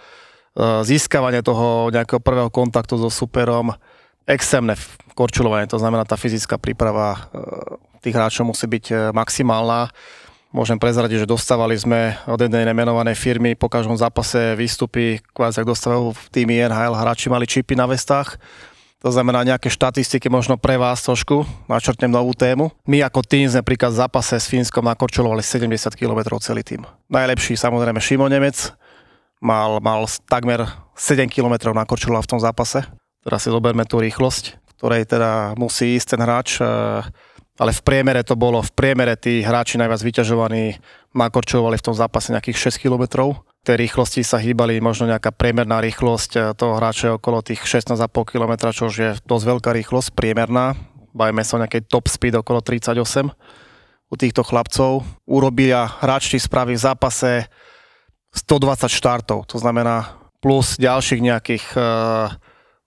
získavanie 0.83 1.43
toho 1.43 1.91
nejakého 1.95 2.19
prvého 2.19 2.51
kontaktu 2.51 2.99
so 2.99 3.11
superom, 3.11 3.75
extrémne 4.27 4.75
korčulovanie, 5.15 5.71
to 5.71 5.79
znamená 5.79 6.03
tá 6.07 6.19
fyzická 6.19 6.59
príprava 6.59 7.15
e, 7.15 7.19
tých 8.03 8.19
hráčov 8.19 8.51
musí 8.51 8.67
byť 8.67 8.85
e, 8.91 8.95
maximálna. 9.15 9.95
Môžem 10.53 10.77
prezradiť, 10.77 11.25
že 11.25 11.33
dostávali 11.33 11.73
sme 11.81 12.19
od 12.29 12.37
jednej 12.37 12.69
nemenovanej 12.69 13.17
firmy 13.17 13.57
po 13.57 13.73
každom 13.73 13.97
zápase 13.97 14.53
výstupy, 14.53 15.23
kvázi 15.33 15.65
ak 15.65 15.71
dostávajú 15.71 16.13
v 16.13 16.25
týmy 16.29 16.69
NHL, 16.69 16.93
hráči 16.93 17.33
mali 17.33 17.49
čipy 17.49 17.73
na 17.73 17.89
vestách, 17.89 18.37
to 19.03 19.11
znamená 19.11 19.43
nejaké 19.43 19.67
štatistiky 19.67 20.31
možno 20.31 20.55
pre 20.55 20.79
vás 20.79 21.03
trošku, 21.03 21.43
načrtnem 21.67 22.07
novú 22.07 22.31
tému. 22.39 22.71
My 22.87 23.03
ako 23.03 23.27
tým 23.27 23.51
sme 23.51 23.67
príklad 23.67 23.91
v 23.91 24.07
zápase 24.07 24.39
s 24.39 24.47
Fínskom 24.47 24.87
nakorčulovali 24.87 25.43
70 25.43 25.99
km 25.99 26.39
celý 26.39 26.63
tým. 26.63 26.87
Najlepší 27.11 27.59
samozrejme 27.59 27.99
Šimo 27.99 28.31
Nemec, 28.31 28.71
mal, 29.43 29.83
mal 29.83 30.07
takmer 30.31 30.71
7 30.95 31.27
km 31.27 31.75
nakorčuloval 31.75 32.23
v 32.23 32.31
tom 32.31 32.39
zápase. 32.39 32.87
Teraz 33.27 33.43
si 33.43 33.51
zoberme 33.51 33.83
tú 33.83 33.99
rýchlosť, 33.99 34.79
ktorej 34.79 35.11
teda 35.11 35.59
musí 35.59 35.99
ísť 35.99 36.15
ten 36.15 36.21
hráč, 36.23 36.63
eh, 36.63 37.03
ale 37.59 37.71
v 37.75 37.83
priemere 37.83 38.23
to 38.23 38.39
bolo, 38.39 38.63
v 38.63 38.71
priemere 38.71 39.19
tí 39.19 39.43
hráči 39.43 39.83
najviac 39.83 39.99
vyťažovaní 39.99 40.79
nakorčulovali 41.11 41.75
v 41.75 41.87
tom 41.91 41.95
zápase 41.99 42.31
nejakých 42.31 42.71
6 42.71 42.79
km 42.79 43.35
tej 43.63 43.77
rýchlosti 43.79 44.27
sa 44.27 44.43
hýbali 44.43 44.83
možno 44.83 45.07
nejaká 45.07 45.31
priemerná 45.31 45.79
rýchlosť 45.79 46.31
eh, 46.35 46.43
toho 46.59 46.79
hráča 46.79 47.15
okolo 47.17 47.43
tých 47.47 47.63
16,5 47.63 48.03
km, 48.27 48.53
čo 48.75 48.91
je 48.91 49.15
dosť 49.23 49.45
veľká 49.47 49.71
rýchlosť, 49.71 50.15
priemerná. 50.15 50.75
Bajme 51.15 51.47
sa 51.47 51.57
o 51.57 51.63
nejakej 51.63 51.87
top 51.87 52.11
speed 52.11 52.35
okolo 52.35 52.65
38 52.65 52.99
u 54.13 54.15
týchto 54.21 54.43
chlapcov. 54.45 55.07
Urobia 55.25 55.89
hráči 56.05 56.37
spraví 56.37 56.77
v 56.77 56.85
zápase 56.85 57.49
120 58.33 58.89
štartov, 58.89 59.45
to 59.45 59.61
znamená 59.61 60.17
plus 60.41 60.81
ďalších 60.81 61.21
nejakých 61.21 61.65
e, 61.77 61.81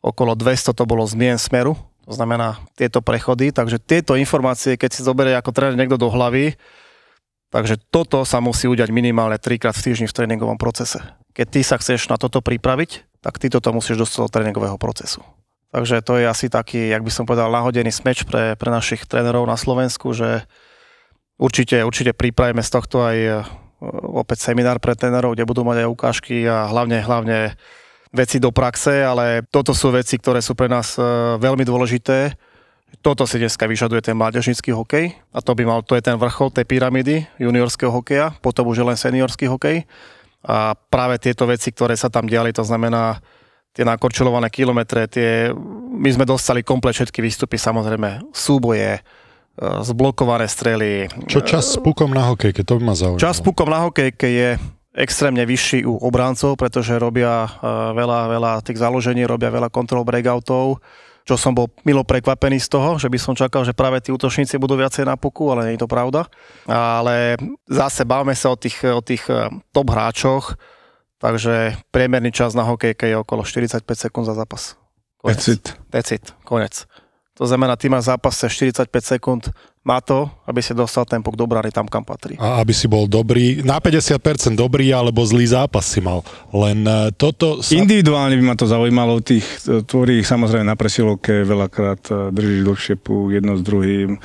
okolo 0.01 0.33
200 0.33 0.73
to 0.73 0.83
bolo 0.89 1.05
zmien 1.05 1.37
smeru, 1.37 1.77
to 2.05 2.13
znamená 2.17 2.57
tieto 2.73 3.01
prechody, 3.01 3.53
takže 3.53 3.77
tieto 3.77 4.17
informácie, 4.17 4.73
keď 4.73 4.89
si 4.89 5.05
zoberie 5.05 5.37
ako 5.37 5.53
tréner 5.53 5.77
niekto 5.77 6.01
do 6.01 6.09
hlavy, 6.09 6.57
Takže 7.53 7.77
toto 7.93 8.25
sa 8.25 8.41
musí 8.41 8.65
udiať 8.65 8.89
minimálne 8.89 9.37
trikrát 9.37 9.77
v 9.77 9.85
týždni 9.91 10.07
v 10.09 10.15
tréningovom 10.17 10.57
procese. 10.57 11.01
Keď 11.35 11.47
ty 11.51 11.61
sa 11.61 11.75
chceš 11.79 12.09
na 12.09 12.17
toto 12.17 12.41
pripraviť, 12.41 13.21
tak 13.21 13.41
ty 13.41 13.49
toto 13.49 13.73
musíš 13.73 14.01
dostať 14.01 14.19
do 14.21 14.29
tréningového 14.29 14.77
procesu. 14.77 15.21
Takže 15.75 15.99
to 16.05 16.15
je 16.21 16.25
asi 16.29 16.47
taký, 16.47 16.87
jak 16.87 17.03
by 17.03 17.11
som 17.11 17.27
povedal, 17.27 17.51
nahodený 17.51 17.91
smeč 17.91 18.23
pre, 18.23 18.55
pre 18.55 18.69
našich 18.71 19.03
trénerov 19.03 19.43
na 19.43 19.59
Slovensku, 19.59 20.15
že 20.15 20.47
určite, 21.35 21.83
určite 21.83 22.15
pripravíme 22.15 22.63
z 22.63 22.71
tohto 22.71 23.03
aj 23.03 23.17
e, 23.19 23.31
opäť 24.07 24.47
seminár 24.47 24.79
pre 24.79 24.95
trénerov, 24.95 25.35
kde 25.35 25.43
budú 25.43 25.67
mať 25.67 25.83
aj 25.83 25.91
ukážky 25.91 26.47
a 26.47 26.71
hlavne, 26.71 27.03
hlavne 27.03 27.59
veci 28.15 28.39
do 28.39 28.55
praxe, 28.55 29.03
ale 29.03 29.43
toto 29.51 29.75
sú 29.75 29.91
veci, 29.91 30.15
ktoré 30.15 30.39
sú 30.39 30.55
pre 30.55 30.71
nás 30.71 30.95
e, 30.95 31.03
veľmi 31.43 31.67
dôležité 31.67 32.39
toto 33.01 33.25
si 33.25 33.41
dneska 33.41 33.65
vyžaduje 33.65 34.01
ten 34.01 34.15
mládežnický 34.15 34.75
hokej 34.75 35.15
a 35.33 35.39
to 35.39 35.51
by 35.55 35.63
mal, 35.67 35.81
to 35.81 35.95
je 35.97 36.03
ten 36.03 36.15
vrchol 36.19 36.51
tej 36.51 36.67
pyramídy 36.67 37.25
juniorského 37.41 37.91
hokeja, 37.91 38.35
potom 38.39 38.67
už 38.69 38.81
je 38.81 38.85
len 38.85 38.97
seniorský 38.97 39.47
hokej 39.49 39.87
a 40.45 40.77
práve 40.77 41.17
tieto 41.17 41.49
veci, 41.49 41.73
ktoré 41.73 41.97
sa 41.97 42.13
tam 42.13 42.29
diali, 42.29 42.53
to 42.53 42.61
znamená 42.61 43.17
tie 43.75 43.83
nakorčulované 43.83 44.47
kilometre, 44.47 45.09
tie, 45.09 45.51
my 45.91 46.09
sme 46.13 46.23
dostali 46.23 46.63
komplet 46.63 46.95
všetky 46.95 47.19
výstupy, 47.19 47.59
samozrejme 47.59 48.31
súboje, 48.31 48.95
e, 48.95 49.01
zblokované 49.83 50.47
strely. 50.47 51.11
Čo 51.27 51.43
čas 51.43 51.75
s 51.75 51.77
pukom 51.81 52.15
na 52.15 52.23
hokejke, 52.31 52.63
to 52.63 52.79
by 52.79 52.93
ma 52.93 52.95
zaujímalo. 52.95 53.19
Čas 53.19 53.41
s 53.41 53.43
pukom 53.43 53.67
na 53.67 53.83
hokejke 53.83 54.27
je 54.31 54.49
extrémne 54.95 55.43
vyšší 55.43 55.83
u 55.83 55.99
obráncov, 55.99 56.55
pretože 56.55 56.95
robia 56.95 57.51
e, 57.51 57.67
veľa, 57.91 58.31
veľa 58.31 58.51
tých 58.63 58.79
založení, 58.79 59.27
robia 59.27 59.51
veľa 59.51 59.67
kontrol 59.67 60.07
breakoutov, 60.07 60.79
čo 61.25 61.35
som 61.41 61.57
bol 61.57 61.73
milo 61.81 62.05
prekvapený 62.05 62.61
z 62.61 62.69
toho, 62.69 63.01
že 63.01 63.09
by 63.09 63.17
som 63.17 63.33
čakal, 63.33 63.65
že 63.65 63.73
práve 63.73 63.97
tí 63.97 64.13
útočníci 64.13 64.61
budú 64.61 64.77
viacej 64.77 65.09
na 65.09 65.17
puku, 65.17 65.49
ale 65.49 65.65
nie 65.65 65.73
je 65.75 65.81
to 65.81 65.89
pravda. 65.89 66.29
Ale 66.69 67.33
zase 67.65 68.05
bavme 68.05 68.37
sa 68.37 68.53
o 68.53 68.57
tých, 68.57 68.85
o 68.85 69.01
tých 69.01 69.25
eh, 69.33 69.49
top 69.73 69.89
hráčoch, 69.89 70.53
takže 71.17 71.81
priemerný 71.89 72.29
čas 72.29 72.53
na 72.53 72.61
hokejke 72.61 73.09
je 73.09 73.17
okolo 73.17 73.41
45 73.41 73.81
sekúnd 73.81 74.29
za 74.29 74.37
zápas. 74.37 74.77
Konec. 75.17 75.41
Decit. 75.41 75.63
Decit, 75.89 76.23
konec. 76.45 76.85
To 77.35 77.43
znamená, 77.49 77.75
ty 77.75 77.89
máš 77.89 78.07
zápase 78.13 78.45
45 78.45 78.87
sekúnd 79.01 79.49
na 79.85 80.01
to, 80.01 80.25
aby 80.49 80.65
si 80.65 80.73
dostal 80.73 81.05
ten 81.05 81.21
puk 81.21 81.37
do 81.37 81.45
brány 81.45 81.69
tam, 81.69 81.85
kam 81.85 82.01
patrí. 82.01 82.41
A 82.41 82.57
aby 82.57 82.73
si 82.73 82.89
bol 82.89 83.05
dobrý, 83.05 83.61
na 83.61 83.77
50% 83.77 84.57
dobrý 84.57 84.89
alebo 84.89 85.21
zlý 85.21 85.45
zápas 85.45 85.85
si 85.85 86.01
mal. 86.01 86.25
Len 86.49 86.81
uh, 86.89 87.13
toto... 87.13 87.61
Sa... 87.61 87.77
Individuálne 87.77 88.33
by 88.33 88.43
ma 88.43 88.55
to 88.57 88.65
zaujímalo, 88.65 89.21
tých, 89.21 89.45
ktorých 89.61 90.25
samozrejme 90.25 90.65
na 90.65 90.73
presilovke 90.73 91.45
veľakrát 91.45 92.01
e, 92.09 92.13
držíš 92.33 92.61
dlhšie 92.65 92.95
puk 92.97 93.37
jedno 93.37 93.53
s 93.53 93.61
druhým. 93.61 94.17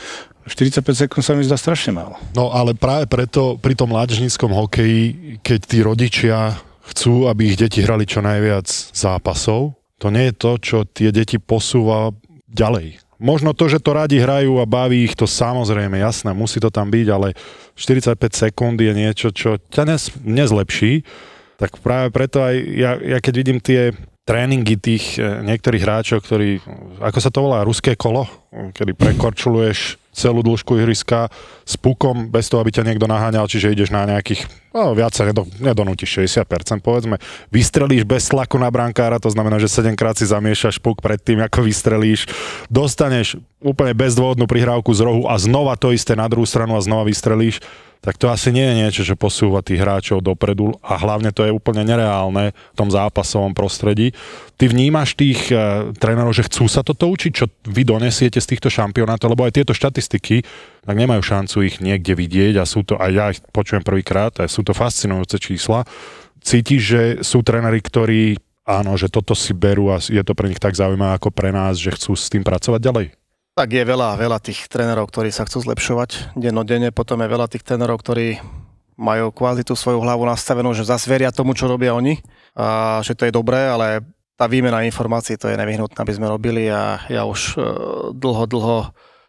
45 0.49 1.07
sekúnd 1.07 1.23
sa 1.23 1.37
mi 1.37 1.45
zdá 1.45 1.61
strašne 1.61 1.93
málo. 1.93 2.17
No 2.33 2.49
ale 2.51 2.73
práve 2.73 3.05
preto 3.05 3.61
pri 3.61 3.77
tom 3.77 3.93
mládežníckom 3.93 4.51
hokeji, 4.51 5.37
keď 5.45 5.61
tí 5.63 5.79
rodičia 5.85 6.57
chcú, 6.91 7.29
aby 7.29 7.53
ich 7.53 7.61
deti 7.61 7.85
hrali 7.85 8.09
čo 8.09 8.25
najviac 8.25 8.67
zápasov, 8.97 9.77
to 10.01 10.09
nie 10.09 10.33
je 10.33 10.35
to, 10.35 10.53
čo 10.57 10.77
tie 10.89 11.13
deti 11.13 11.37
posúva 11.37 12.11
ďalej. 12.49 13.10
Možno 13.21 13.53
to, 13.53 13.69
že 13.69 13.85
to 13.85 13.93
radi 13.93 14.17
hrajú 14.17 14.57
a 14.59 14.65
baví 14.65 15.05
ich, 15.05 15.15
to 15.15 15.29
samozrejme, 15.29 16.01
jasné, 16.01 16.33
musí 16.33 16.57
to 16.57 16.73
tam 16.73 16.89
byť, 16.89 17.07
ale 17.13 17.37
45 17.77 18.17
sekúnd 18.33 18.81
je 18.81 18.93
niečo, 18.97 19.29
čo 19.29 19.61
ťa 19.61 19.85
nes, 19.85 20.09
nezlepší. 20.25 21.05
Tak 21.61 21.85
práve 21.85 22.09
preto 22.09 22.41
aj 22.41 22.57
ja, 22.57 22.97
ja 22.97 23.19
keď 23.21 23.35
vidím 23.37 23.61
tie 23.61 23.93
tréningy 24.25 24.81
tých 24.81 25.21
eh, 25.21 25.45
niektorých 25.45 25.85
hráčov, 25.85 26.25
ktorí, 26.25 26.65
ako 27.03 27.19
sa 27.21 27.29
to 27.29 27.45
volá, 27.45 27.67
ruské 27.67 27.93
kolo, 27.99 28.25
kedy 28.73 28.97
prekorčuluješ 28.97 30.01
celú 30.11 30.43
dĺžku 30.43 30.75
ihriska 30.79 31.31
s 31.63 31.79
pukom, 31.79 32.29
bez 32.29 32.51
toho, 32.51 32.63
aby 32.63 32.75
ťa 32.75 32.87
niekto 32.87 33.07
naháňal, 33.07 33.47
čiže 33.47 33.71
ideš 33.71 33.95
na 33.95 34.07
nejakých, 34.07 34.43
no 34.71 34.95
viac 34.95 35.15
sa 35.15 35.27
nedo, 35.27 35.47
nedonútiš, 35.59 36.23
60% 36.23 36.83
povedzme. 36.83 37.19
Vystrelíš 37.51 38.07
bez 38.07 38.31
tlaku 38.31 38.57
na 38.57 38.71
brankára, 38.71 39.23
to 39.23 39.31
znamená, 39.31 39.59
že 39.59 39.71
7 39.71 39.95
krát 39.95 40.19
si 40.19 40.27
zamiešaš 40.27 40.79
puk 40.79 41.03
pred 41.03 41.19
tým, 41.21 41.43
ako 41.43 41.67
vystrelíš. 41.67 42.31
Dostaneš 42.71 43.39
úplne 43.61 43.93
bezdôvodnú 43.93 44.49
prihrávku 44.49 44.91
z 44.95 45.05
rohu 45.05 45.29
a 45.29 45.37
znova 45.37 45.77
to 45.77 45.93
isté 45.93 46.17
na 46.17 46.31
druhú 46.31 46.49
stranu 46.49 46.79
a 46.79 46.85
znova 46.85 47.07
vystrelíš 47.07 47.61
tak 48.01 48.17
to 48.17 48.33
asi 48.33 48.49
nie 48.49 48.65
je 48.65 48.79
niečo, 48.81 49.03
že 49.05 49.13
posúva 49.13 49.61
tých 49.61 49.85
hráčov 49.85 50.25
dopredu 50.25 50.73
a 50.81 50.97
hlavne 50.97 51.37
to 51.37 51.45
je 51.45 51.53
úplne 51.53 51.85
nereálne 51.85 52.57
v 52.57 52.77
tom 52.77 52.89
zápasovom 52.89 53.53
prostredí. 53.53 54.17
Ty 54.57 54.73
vnímaš 54.73 55.13
tých 55.21 55.53
e, 55.53 55.93
trénerov, 56.01 56.33
že 56.33 56.49
chcú 56.49 56.65
sa 56.65 56.81
toto 56.81 57.13
učiť, 57.13 57.33
čo 57.33 57.53
vy 57.69 57.85
donesiete 57.85 58.41
z 58.41 58.57
týchto 58.57 58.73
šampionátov, 58.73 59.37
lebo 59.37 59.45
aj 59.45 59.53
tieto 59.53 59.77
štatistiky, 59.77 60.41
tak 60.81 60.97
nemajú 60.97 61.21
šancu 61.21 61.57
ich 61.69 61.77
niekde 61.79 62.17
vidieť 62.17 62.61
a 62.61 62.65
sú 62.65 62.85
to, 62.85 62.97
aj 62.97 63.11
ja 63.13 63.25
ich 63.33 63.41
počujem 63.53 63.85
prvýkrát, 63.85 64.33
a 64.41 64.49
sú 64.49 64.65
to 64.65 64.73
fascinujúce 64.73 65.37
čísla. 65.37 65.85
Cítiš, 66.41 66.83
že 66.83 67.03
sú 67.21 67.45
tréneri, 67.45 67.85
ktorí 67.85 68.41
áno, 68.65 68.97
že 68.97 69.11
toto 69.11 69.37
si 69.37 69.53
berú 69.53 69.93
a 69.93 70.01
je 70.01 70.23
to 70.23 70.33
pre 70.33 70.49
nich 70.49 70.63
tak 70.63 70.79
zaujímavé 70.79 71.19
ako 71.19 71.35
pre 71.35 71.51
nás, 71.51 71.77
že 71.77 71.93
chcú 71.93 72.17
s 72.17 72.31
tým 72.31 72.47
pracovať 72.47 72.81
ďalej? 72.81 73.07
Tak 73.59 73.69
je 73.77 73.85
veľa, 73.85 74.17
veľa 74.17 74.39
tých 74.41 74.71
trénerov, 74.71 75.11
ktorí 75.11 75.29
sa 75.35 75.45
chcú 75.45 75.61
zlepšovať 75.61 76.39
dennodenne, 76.39 76.95
potom 76.95 77.21
je 77.21 77.29
veľa 77.29 77.51
tých 77.51 77.67
trénerov, 77.67 78.01
ktorí 78.01 78.41
majú 79.01 79.33
kvázi 79.33 79.65
tú 79.65 79.75
svoju 79.75 80.01
hlavu 80.05 80.29
nastavenú, 80.29 80.71
že 80.77 80.87
zase 80.87 81.09
veria 81.09 81.33
tomu, 81.33 81.57
čo 81.57 81.67
robia 81.67 81.97
oni 81.97 82.21
a 82.53 83.01
že 83.01 83.17
to 83.17 83.27
je 83.27 83.33
dobré, 83.33 83.69
ale 83.69 84.05
tá 84.37 84.49
výmena 84.49 84.85
informácií 84.85 85.37
to 85.37 85.49
je 85.49 85.57
nevyhnutné, 85.57 85.97
aby 86.01 86.17
sme 86.17 86.29
robili 86.29 86.69
a 86.69 87.05
ja 87.09 87.25
už 87.29 87.57
e, 87.57 87.65
dlho, 88.17 88.45
dlho 88.49 88.77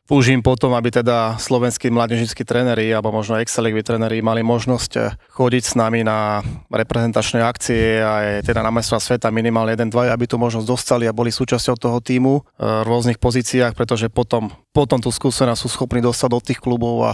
túžim 0.10 0.43
potom, 0.43 0.74
aby 0.76 0.91
teda 0.91 1.39
slovenskí 1.39 1.88
mládežníckí 1.93 2.43
tréneri 2.43 2.91
alebo 2.91 3.14
možno 3.16 3.39
Exceligoví 3.39 3.86
tréneri 3.86 4.20
mali 4.20 4.43
možnosť 4.43 4.91
eh, 4.97 5.16
chodiť 5.34 5.64
s 5.64 5.74
nami 5.78 6.04
na 6.04 6.45
reprezentačné 6.70 7.39
akcie 7.41 8.02
a 8.02 8.43
teda 8.43 8.62
na 8.66 8.72
mestra 8.74 8.99
sveta 8.99 9.32
minimálne 9.32 9.74
jeden, 9.74 9.89
dva, 9.89 10.12
aby 10.12 10.28
tu 10.28 10.36
možnosť 10.41 10.68
dostali 10.68 11.06
a 11.08 11.16
boli 11.16 11.32
súčasťou 11.32 11.76
toho 11.80 11.97
týmu 12.04 12.34
eh, 12.39 12.84
v 12.84 12.88
rôznych 12.88 13.22
pozíciách, 13.22 13.78
pretože 13.78 14.12
potom, 14.12 14.52
potom 14.76 14.99
tú 14.99 15.10
skúsenosť 15.10 15.62
sú 15.62 15.70
schopní 15.72 16.04
dostať 16.04 16.30
do 16.30 16.39
tých 16.41 16.60
klubov 16.60 17.08
a 17.08 17.12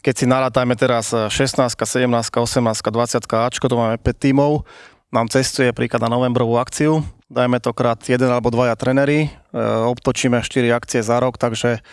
keď 0.00 0.14
si 0.16 0.24
narátajme 0.24 0.74
teraz 0.80 1.12
16, 1.12 1.76
17, 1.76 2.08
18, 2.08 2.40
20 2.40 3.20
Ačko, 3.20 3.68
to 3.68 3.76
máme 3.76 4.00
5 4.00 4.16
tímov, 4.16 4.64
nám 5.12 5.28
cestuje 5.28 5.68
príklad 5.76 6.00
na 6.06 6.08
novembrovú 6.08 6.56
akciu, 6.56 7.04
dajme 7.28 7.60
to 7.60 7.76
krát 7.76 8.00
jeden 8.08 8.32
alebo 8.32 8.48
dvaja 8.48 8.78
trenery, 8.80 9.28
e, 9.28 9.60
obtočíme 9.92 10.40
4 10.40 10.72
akcie 10.72 11.04
za 11.04 11.20
rok, 11.20 11.36
takže 11.36 11.84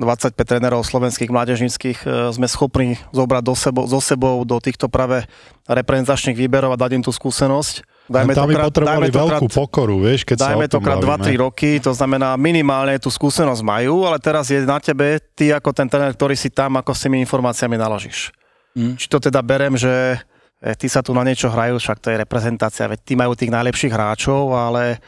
25 0.00 0.32
trénerov 0.40 0.80
slovenských 0.88 1.28
mládežnických 1.28 1.98
e, 2.02 2.06
sme 2.32 2.48
schopní 2.48 2.96
zobrať 3.12 3.42
do 3.44 3.52
sebou, 3.52 3.84
so 3.84 4.00
sebou 4.00 4.40
do 4.48 4.56
týchto 4.56 4.88
práve 4.88 5.28
reprezentačných 5.68 6.32
výberov 6.32 6.72
a 6.72 6.80
dať 6.80 6.90
im 6.96 7.04
tú 7.04 7.12
skúsenosť. 7.12 7.84
Dajme 8.08 8.32
to 8.32 8.48
krát, 8.48 8.72
dajme 8.72 9.08
to 9.12 9.24
krát, 9.28 9.42
pokoru, 9.52 9.96
vieš, 10.00 10.24
keď 10.24 10.48
dajme 10.48 10.66
sa 10.66 10.72
to 10.72 10.78
krát 10.80 10.98
2-3 10.98 11.44
roky, 11.44 11.76
to 11.76 11.92
znamená 11.92 12.40
minimálne 12.40 12.96
tú 12.96 13.12
skúsenosť 13.12 13.60
majú, 13.60 14.08
ale 14.08 14.16
teraz 14.16 14.48
je 14.48 14.64
na 14.64 14.80
tebe, 14.80 15.20
ty 15.36 15.52
ako 15.52 15.70
ten 15.76 15.86
tréner, 15.86 16.16
ktorý 16.16 16.34
si 16.40 16.48
tam, 16.48 16.80
ako 16.80 16.96
s 16.96 17.04
tými 17.04 17.20
informáciami 17.22 17.76
naložíš. 17.76 18.32
Mm. 18.72 18.96
Či 18.96 19.06
to 19.12 19.20
teda 19.20 19.44
berem, 19.44 19.76
že 19.76 20.18
e, 20.58 20.72
ty 20.72 20.88
sa 20.88 21.04
tu 21.04 21.12
na 21.12 21.20
niečo 21.20 21.52
hrajú, 21.52 21.76
však 21.76 22.00
to 22.00 22.08
je 22.10 22.16
reprezentácia, 22.16 22.88
veď 22.88 23.00
ty 23.04 23.12
majú 23.12 23.36
tých 23.36 23.52
najlepších 23.52 23.92
hráčov, 23.92 24.56
ale 24.56 25.04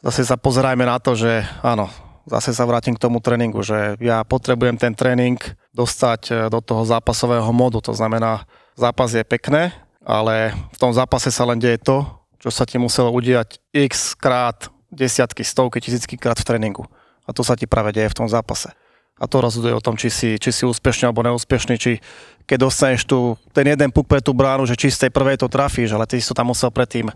zase 0.00 0.24
sa 0.24 0.40
pozerajme 0.40 0.88
na 0.88 0.96
to, 0.98 1.12
že 1.12 1.44
áno, 1.60 1.92
zase 2.26 2.54
sa 2.54 2.64
vrátim 2.68 2.94
k 2.94 3.02
tomu 3.02 3.18
tréningu, 3.18 3.62
že 3.62 3.98
ja 3.98 4.22
potrebujem 4.22 4.78
ten 4.78 4.94
tréning 4.94 5.38
dostať 5.74 6.20
e, 6.28 6.32
do 6.52 6.60
toho 6.62 6.82
zápasového 6.86 7.48
modu, 7.50 7.82
to 7.82 7.94
znamená, 7.96 8.46
zápas 8.78 9.12
je 9.12 9.24
pekné, 9.24 9.72
ale 10.02 10.54
v 10.74 10.78
tom 10.78 10.90
zápase 10.90 11.30
sa 11.30 11.46
len 11.46 11.58
deje 11.58 11.78
to, 11.82 12.06
čo 12.42 12.50
sa 12.50 12.66
ti 12.66 12.78
muselo 12.78 13.14
udiať 13.14 13.62
x 13.70 14.18
krát, 14.18 14.66
desiatky, 14.90 15.46
stovky, 15.46 15.78
tisícky 15.78 16.18
krát 16.18 16.38
v 16.38 16.46
tréningu. 16.46 16.84
A 17.22 17.30
to 17.30 17.46
sa 17.46 17.54
ti 17.54 17.70
práve 17.70 17.94
deje 17.94 18.10
v 18.10 18.18
tom 18.18 18.28
zápase. 18.28 18.74
A 19.22 19.30
to 19.30 19.38
rozhoduje 19.38 19.70
o 19.70 19.84
tom, 19.84 19.94
či 19.94 20.10
si, 20.10 20.34
či 20.34 20.50
si 20.50 20.66
úspešný 20.66 21.06
alebo 21.06 21.22
neúspešný, 21.22 21.78
či 21.78 22.02
keď 22.50 22.58
dostaneš 22.66 23.06
tu 23.06 23.38
ten 23.54 23.70
jeden 23.70 23.94
puk 23.94 24.10
pre 24.10 24.18
tú 24.18 24.34
bránu, 24.34 24.66
že 24.66 24.74
či 24.74 24.90
z 24.90 25.06
tej 25.06 25.10
prvej 25.14 25.38
to 25.38 25.46
trafíš, 25.46 25.94
ale 25.94 26.10
ty 26.10 26.18
si 26.18 26.26
to 26.26 26.34
tam 26.34 26.50
musel 26.50 26.74
predtým 26.74 27.06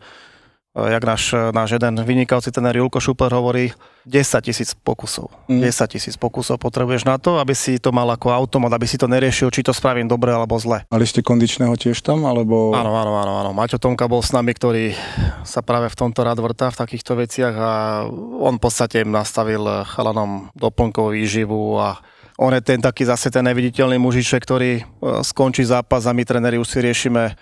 jak 0.76 1.04
náš, 1.04 1.32
eh, 1.32 1.52
náš 1.56 1.80
jeden 1.80 1.96
vynikajúci 2.04 2.52
ten 2.52 2.68
Julko 2.68 3.00
Šuper 3.00 3.32
hovorí, 3.32 3.72
10 4.06 4.44
tisíc 4.44 4.76
pokusov. 4.76 5.32
Mm. 5.48 5.64
10 5.64 5.98
tisíc 5.98 6.14
pokusov 6.14 6.60
potrebuješ 6.62 7.08
na 7.08 7.18
to, 7.18 7.40
aby 7.42 7.56
si 7.56 7.80
to 7.80 7.90
mal 7.90 8.06
ako 8.12 8.30
automat, 8.30 8.70
aby 8.70 8.86
si 8.86 9.00
to 9.00 9.10
neriešil, 9.10 9.50
či 9.50 9.66
to 9.66 9.74
spravím 9.74 10.06
dobre 10.06 10.30
alebo 10.30 10.54
zle. 10.60 10.84
Mali 10.92 11.06
ste 11.08 11.26
kondičného 11.26 11.74
tiež 11.74 11.98
tam, 12.04 12.22
alebo... 12.28 12.76
Áno, 12.76 12.94
áno, 12.94 13.18
áno, 13.18 13.32
áno. 13.42 13.50
Maťo 13.50 13.82
Tomka 13.82 14.06
bol 14.06 14.22
s 14.22 14.30
nami, 14.30 14.54
ktorý 14.54 14.94
sa 15.42 15.64
práve 15.64 15.90
v 15.90 15.98
tomto 15.98 16.22
rád 16.22 16.38
vrtá 16.38 16.70
v 16.70 16.78
takýchto 16.78 17.18
veciach 17.18 17.54
a 17.56 17.72
on 18.38 18.60
v 18.60 18.62
podstate 18.62 19.02
im 19.02 19.10
nastavil 19.10 19.64
chalanom 19.90 20.54
doplnkovú 20.54 21.16
výživu 21.16 21.80
a 21.82 21.98
on 22.36 22.52
je 22.52 22.60
ten 22.60 22.76
taký 22.76 23.08
zase 23.08 23.32
ten 23.32 23.40
neviditeľný 23.48 23.96
mužiček, 23.96 24.44
ktorý 24.44 24.72
e, 24.80 24.82
skončí 25.24 25.64
zápas 25.64 26.04
a 26.04 26.12
my 26.12 26.20
tréneri 26.20 26.60
už 26.60 26.68
si 26.68 26.78
riešime 26.84 27.32
e, 27.32 27.34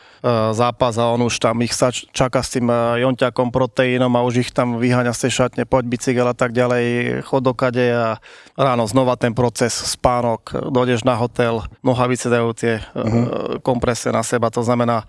zápas 0.54 0.94
a 1.02 1.10
on 1.10 1.26
už 1.26 1.42
tam 1.42 1.58
ich 1.66 1.74
sa 1.74 1.90
čaká 1.90 2.46
s 2.46 2.54
tým 2.54 2.70
e, 2.70 3.02
jonťakom, 3.02 3.50
proteínom 3.50 4.14
a 4.14 4.22
už 4.22 4.46
ich 4.46 4.50
tam 4.54 4.78
vyháňa 4.78 5.10
z 5.10 5.26
tej 5.26 5.32
šatne, 5.42 5.62
poď 5.66 5.84
bicykel 5.90 6.26
a 6.30 6.36
tak 6.38 6.54
ďalej, 6.54 7.20
chod 7.26 7.42
do 7.42 7.58
kade 7.58 7.90
a 7.90 8.22
ráno 8.54 8.86
znova 8.86 9.18
ten 9.18 9.34
proces, 9.34 9.74
spánok, 9.74 10.70
dojdeš 10.70 11.02
na 11.02 11.18
hotel, 11.18 11.66
nohavice 11.82 12.30
dajú 12.30 12.54
tie 12.54 12.78
uh-huh. 12.94 13.58
kompresie 13.66 14.14
na 14.14 14.22
seba, 14.22 14.48
to 14.54 14.62
znamená, 14.62 15.02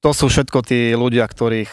to 0.00 0.16
sú 0.16 0.32
všetko 0.32 0.64
tí 0.64 0.96
ľudia, 0.96 1.28
ktorých 1.28 1.72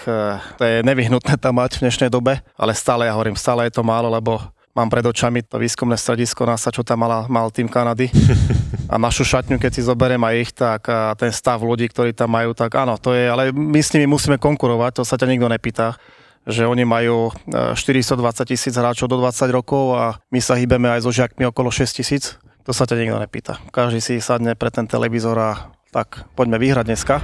to 0.60 0.64
je 0.68 0.84
nevyhnutné 0.84 1.40
tam 1.40 1.64
mať 1.64 1.80
v 1.80 1.84
dnešnej 1.88 2.12
dobe, 2.12 2.44
ale 2.60 2.76
stále, 2.76 3.08
ja 3.08 3.16
hovorím, 3.16 3.40
stále 3.40 3.72
je 3.72 3.80
to 3.80 3.88
málo, 3.88 4.12
lebo 4.12 4.44
mám 4.78 4.94
pred 4.94 5.02
očami 5.02 5.42
to 5.42 5.58
výskumné 5.58 5.98
stredisko 5.98 6.46
NASA, 6.46 6.70
čo 6.70 6.86
tam 6.86 7.02
mala, 7.02 7.26
mal 7.26 7.50
tým 7.50 7.66
Kanady. 7.66 8.14
A 8.94 9.02
našu 9.02 9.26
šatňu, 9.26 9.58
keď 9.58 9.72
si 9.74 9.82
zoberiem 9.84 10.24
aj 10.24 10.36
ich, 10.40 10.52
tak 10.56 10.88
a 10.88 11.12
ten 11.20 11.28
stav 11.28 11.60
ľudí, 11.60 11.92
ktorí 11.92 12.16
tam 12.16 12.32
majú, 12.32 12.56
tak 12.56 12.72
áno, 12.72 12.96
to 12.96 13.12
je, 13.12 13.28
ale 13.28 13.52
my 13.52 13.84
s 13.84 13.92
nimi 13.92 14.08
musíme 14.08 14.40
konkurovať, 14.40 14.92
to 14.96 15.04
sa 15.04 15.20
ťa 15.20 15.28
nikto 15.28 15.52
nepýta 15.52 16.00
že 16.48 16.64
oni 16.64 16.88
majú 16.88 17.28
420 17.52 18.16
e, 18.16 18.56
tisíc 18.56 18.72
hráčov 18.72 19.12
do 19.12 19.20
20 19.20 19.52
rokov 19.52 20.00
a 20.00 20.16
my 20.32 20.40
sa 20.40 20.56
hýbeme 20.56 20.88
aj 20.88 21.04
so 21.04 21.12
žiakmi 21.12 21.44
okolo 21.52 21.68
6 21.68 22.00
tisíc. 22.00 22.40
To 22.64 22.72
sa 22.72 22.88
ťa 22.88 23.04
nikto 23.04 23.20
nepýta. 23.20 23.60
Každý 23.76 24.00
si 24.00 24.24
sadne 24.24 24.56
pre 24.56 24.72
ten 24.72 24.88
televízor 24.88 25.36
a 25.36 25.52
tak 25.92 26.24
poďme 26.40 26.56
vyhrať 26.56 26.86
dneska. 26.88 27.20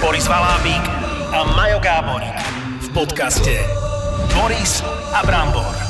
Boris 0.00 0.24
Valábík 0.24 0.84
a 1.28 1.44
Majo 1.52 1.78
Gáborík 1.84 2.40
v 2.80 2.88
podcaste 2.96 3.52
Boris 4.32 4.80
a 5.12 5.20
Brambor. 5.20 5.89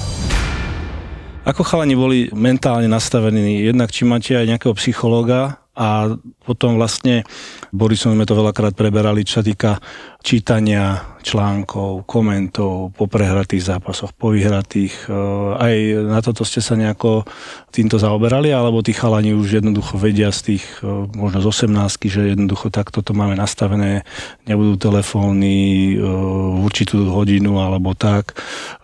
Ako 1.40 1.64
chalani 1.64 1.96
boli 1.96 2.28
mentálne 2.36 2.84
nastavení? 2.84 3.64
Jednak 3.64 3.88
či 3.88 4.04
máte 4.04 4.36
aj 4.36 4.44
nejakého 4.44 4.76
psychológa 4.76 5.64
a 5.72 6.12
potom 6.50 6.74
vlastne 6.74 7.22
Borisom 7.70 8.18
sme 8.18 8.26
to 8.26 8.34
veľakrát 8.34 8.74
preberali, 8.74 9.22
čo 9.22 9.38
sa 9.38 9.44
týka 9.46 9.78
čítania 10.20 11.00
článkov, 11.20 12.08
komentov 12.08 12.96
po 12.96 13.04
prehratých 13.04 13.76
zápasoch, 13.76 14.16
po 14.16 14.32
vyhratých. 14.32 15.08
E, 15.08 15.12
aj 15.56 15.76
na 16.08 16.20
toto 16.24 16.48
ste 16.48 16.64
sa 16.64 16.76
nejako 16.76 17.28
týmto 17.68 18.00
zaoberali, 18.00 18.52
alebo 18.52 18.80
tí 18.80 18.96
chalani 18.96 19.36
už 19.36 19.60
jednoducho 19.60 20.00
vedia 20.00 20.32
z 20.32 20.56
tých 20.56 20.64
e, 20.80 21.08
možno 21.12 21.44
z 21.44 21.68
18 21.68 22.08
že 22.10 22.32
jednoducho 22.34 22.72
takto 22.72 23.04
to 23.04 23.12
máme 23.12 23.36
nastavené, 23.36 24.02
nebudú 24.48 24.80
telefóny 24.80 25.56
e, 25.92 26.00
v 26.00 26.60
určitú 26.64 27.04
hodinu 27.12 27.60
alebo 27.60 27.92
tak. 27.92 28.36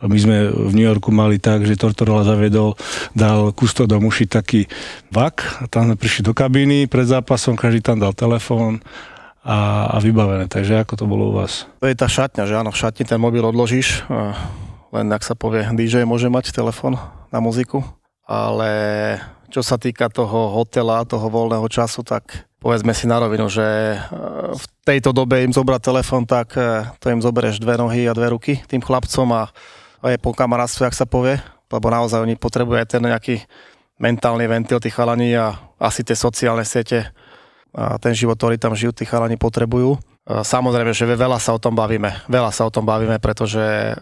My 0.05 0.17
sme 0.17 0.37
v 0.53 0.73
New 0.77 0.85
Yorku 0.85 1.12
mali 1.12 1.41
tak, 1.41 1.64
že 1.64 1.81
Tortorella 1.81 2.25
zavedol, 2.25 2.77
dal 3.17 3.53
kustodom 3.57 4.05
ušiť 4.09 4.29
taký 4.29 4.69
vak, 5.12 5.69
tam 5.73 5.89
sme 5.93 5.97
prišli 5.97 6.29
do 6.29 6.37
kabíny 6.37 6.85
pred 6.89 7.09
zápasom, 7.09 7.55
každý 7.57 7.80
tam 7.82 7.98
dal 7.98 8.12
telefón 8.12 8.84
a, 9.46 9.90
a 9.94 9.96
vybavené. 10.02 10.46
Takže 10.46 10.82
ako 10.84 10.94
to 11.00 11.04
bolo 11.09 11.30
u 11.30 11.42
vás? 11.42 11.64
To 11.80 11.86
je 11.86 11.96
tá 11.96 12.07
šatňa, 12.07 12.44
že 12.44 12.54
áno, 12.54 12.70
v 12.74 12.80
šatni 12.80 13.04
ten 13.09 13.18
mobil 13.18 13.42
odložíš, 13.42 14.04
len 14.94 15.07
ak 15.11 15.22
sa 15.22 15.34
povie, 15.34 15.66
DJ 15.74 16.07
môže 16.07 16.30
mať 16.30 16.54
telefon 16.54 16.98
na 17.30 17.38
muziku, 17.38 17.84
ale 18.26 18.70
čo 19.50 19.62
sa 19.62 19.78
týka 19.78 20.11
toho 20.11 20.50
hotela, 20.52 21.07
toho 21.07 21.30
voľného 21.30 21.66
času, 21.70 22.02
tak 22.02 22.46
povedzme 22.59 22.90
si 22.90 23.07
na 23.07 23.22
rovinu, 23.22 23.46
že 23.46 23.62
e, 23.62 23.98
v 24.50 24.64
tejto 24.82 25.14
dobe 25.14 25.46
im 25.46 25.54
zobrať 25.54 25.80
telefon, 25.86 26.26
tak 26.26 26.59
e, 26.59 26.90
to 26.98 27.14
im 27.14 27.22
zoberieš 27.22 27.62
dve 27.62 27.78
nohy 27.78 28.11
a 28.11 28.16
dve 28.16 28.34
ruky 28.34 28.59
tým 28.66 28.82
chlapcom 28.82 29.30
a, 29.30 29.46
a 30.02 30.07
je 30.11 30.18
po 30.18 30.34
kamarátstve, 30.34 30.90
ak 30.90 30.98
sa 30.98 31.07
povie, 31.07 31.38
lebo 31.70 31.86
naozaj 31.86 32.26
oni 32.26 32.34
potrebujú 32.34 32.76
aj 32.82 32.88
ten 32.90 33.02
nejaký 33.07 33.46
mentálny 34.02 34.50
ventil, 34.50 34.82
tí 34.82 34.90
chalani 34.90 35.32
a 35.38 35.57
asi 35.78 36.02
tie 36.02 36.18
sociálne 36.18 36.66
siete 36.66 37.14
a 37.77 38.01
ten 38.01 38.16
život, 38.16 38.41
ktorý 38.41 38.57
tam 38.57 38.72
žijú, 38.72 38.97
tí 38.97 39.05
chalani 39.05 39.37
potrebujú. 39.37 40.01
Samozrejme, 40.24 40.97
že 40.97 41.05
veľa 41.05 41.37
sa 41.37 41.53
o 41.53 41.61
tom 41.61 41.77
bavíme. 41.77 42.24
Veľa 42.27 42.51
sa 42.51 42.64
o 42.64 42.72
tom 42.72 42.89
bavíme, 42.89 43.20
pretože 43.20 43.61
e, 43.61 43.95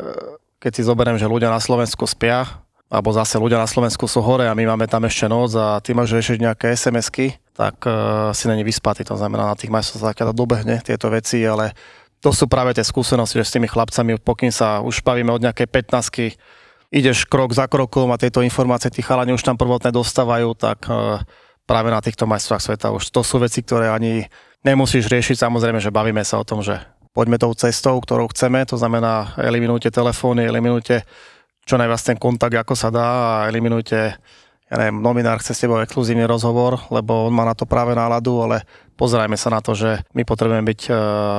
keď 0.63 0.73
si 0.73 0.87
zoberiem, 0.87 1.19
že 1.19 1.29
ľudia 1.29 1.51
na 1.53 1.61
Slovensku 1.61 2.07
spia, 2.09 2.65
alebo 2.89 3.11
zase 3.11 3.37
ľudia 3.37 3.59
na 3.59 3.67
Slovensku 3.67 4.07
sú 4.07 4.23
hore 4.23 4.47
a 4.47 4.55
my 4.55 4.71
máme 4.71 4.87
tam 4.87 5.03
ešte 5.05 5.27
noc 5.27 5.53
a 5.59 5.83
ty 5.83 5.91
máš 5.91 6.15
riešiť 6.15 6.39
nejaké 6.39 6.67
SMS-ky, 6.79 7.35
tak 7.51 7.83
uh, 7.85 8.31
si 8.31 8.47
není 8.47 8.63
vyspatý. 8.63 9.03
To 9.11 9.19
znamená, 9.19 9.51
na 9.51 9.59
tých 9.59 9.73
majstrovstvách 9.75 10.15
sa 10.15 10.37
dobehne 10.37 10.79
tieto 10.79 11.11
veci, 11.11 11.43
ale 11.43 11.75
to 12.23 12.31
sú 12.31 12.47
práve 12.47 12.71
tie 12.77 12.87
skúsenosti, 12.87 13.41
že 13.43 13.49
s 13.51 13.55
tými 13.57 13.67
chlapcami, 13.67 14.21
pokým 14.23 14.55
sa 14.55 14.79
už 14.79 15.03
bavíme 15.03 15.33
od 15.35 15.43
nejakej 15.43 15.67
15 15.67 16.95
ideš 16.95 17.27
krok 17.27 17.51
za 17.51 17.67
krokom 17.67 18.15
a 18.15 18.21
tieto 18.21 18.39
informácie 18.39 18.95
tí 18.95 19.03
chalani 19.03 19.35
už 19.35 19.43
tam 19.43 19.59
prvotné 19.59 19.91
dostávajú, 19.91 20.55
tak 20.55 20.87
uh, 20.87 21.19
práve 21.65 21.89
na 21.89 22.01
týchto 22.01 22.29
majstvách 22.29 22.63
sveta 22.63 22.93
už 22.93 23.11
to 23.11 23.21
sú 23.25 23.41
veci, 23.41 23.65
ktoré 23.65 23.89
ani 23.93 24.25
nemusíš 24.65 25.09
riešiť. 25.09 25.45
Samozrejme, 25.45 25.81
že 25.81 25.93
bavíme 25.93 26.25
sa 26.25 26.41
o 26.41 26.47
tom, 26.47 26.65
že 26.65 26.81
poďme 27.13 27.41
tou 27.41 27.53
cestou, 27.55 28.01
ktorou 28.01 28.33
chceme, 28.33 28.65
to 28.67 28.81
znamená 28.81 29.37
eliminujte 29.39 29.93
telefóny, 29.93 30.45
eliminujte 30.45 31.07
čo 31.65 31.81
najviac 31.81 32.03
ten 32.05 32.19
kontakt, 32.21 32.57
ako 32.57 32.75
sa 32.77 32.93
dá 32.93 33.09
a 33.09 33.49
eliminujte 33.49 34.21
ja 34.65 34.81
neviem, 34.81 35.05
nominár 35.05 35.45
chce 35.45 35.53
s 35.53 35.63
tebou 35.63 35.77
exkluzívny 35.85 36.25
rozhovor, 36.25 36.81
lebo 36.89 37.29
on 37.29 37.35
má 37.37 37.45
na 37.45 37.53
to 37.53 37.69
práve 37.69 37.93
náladu, 37.93 38.43
ale 38.43 38.65
pozerajme 38.97 39.37
sa 39.37 39.53
na 39.53 39.61
to, 39.61 39.77
že 39.77 40.01
my 40.17 40.25
potrebujeme 40.25 40.65
byť 40.65 40.81
e, 40.89 40.93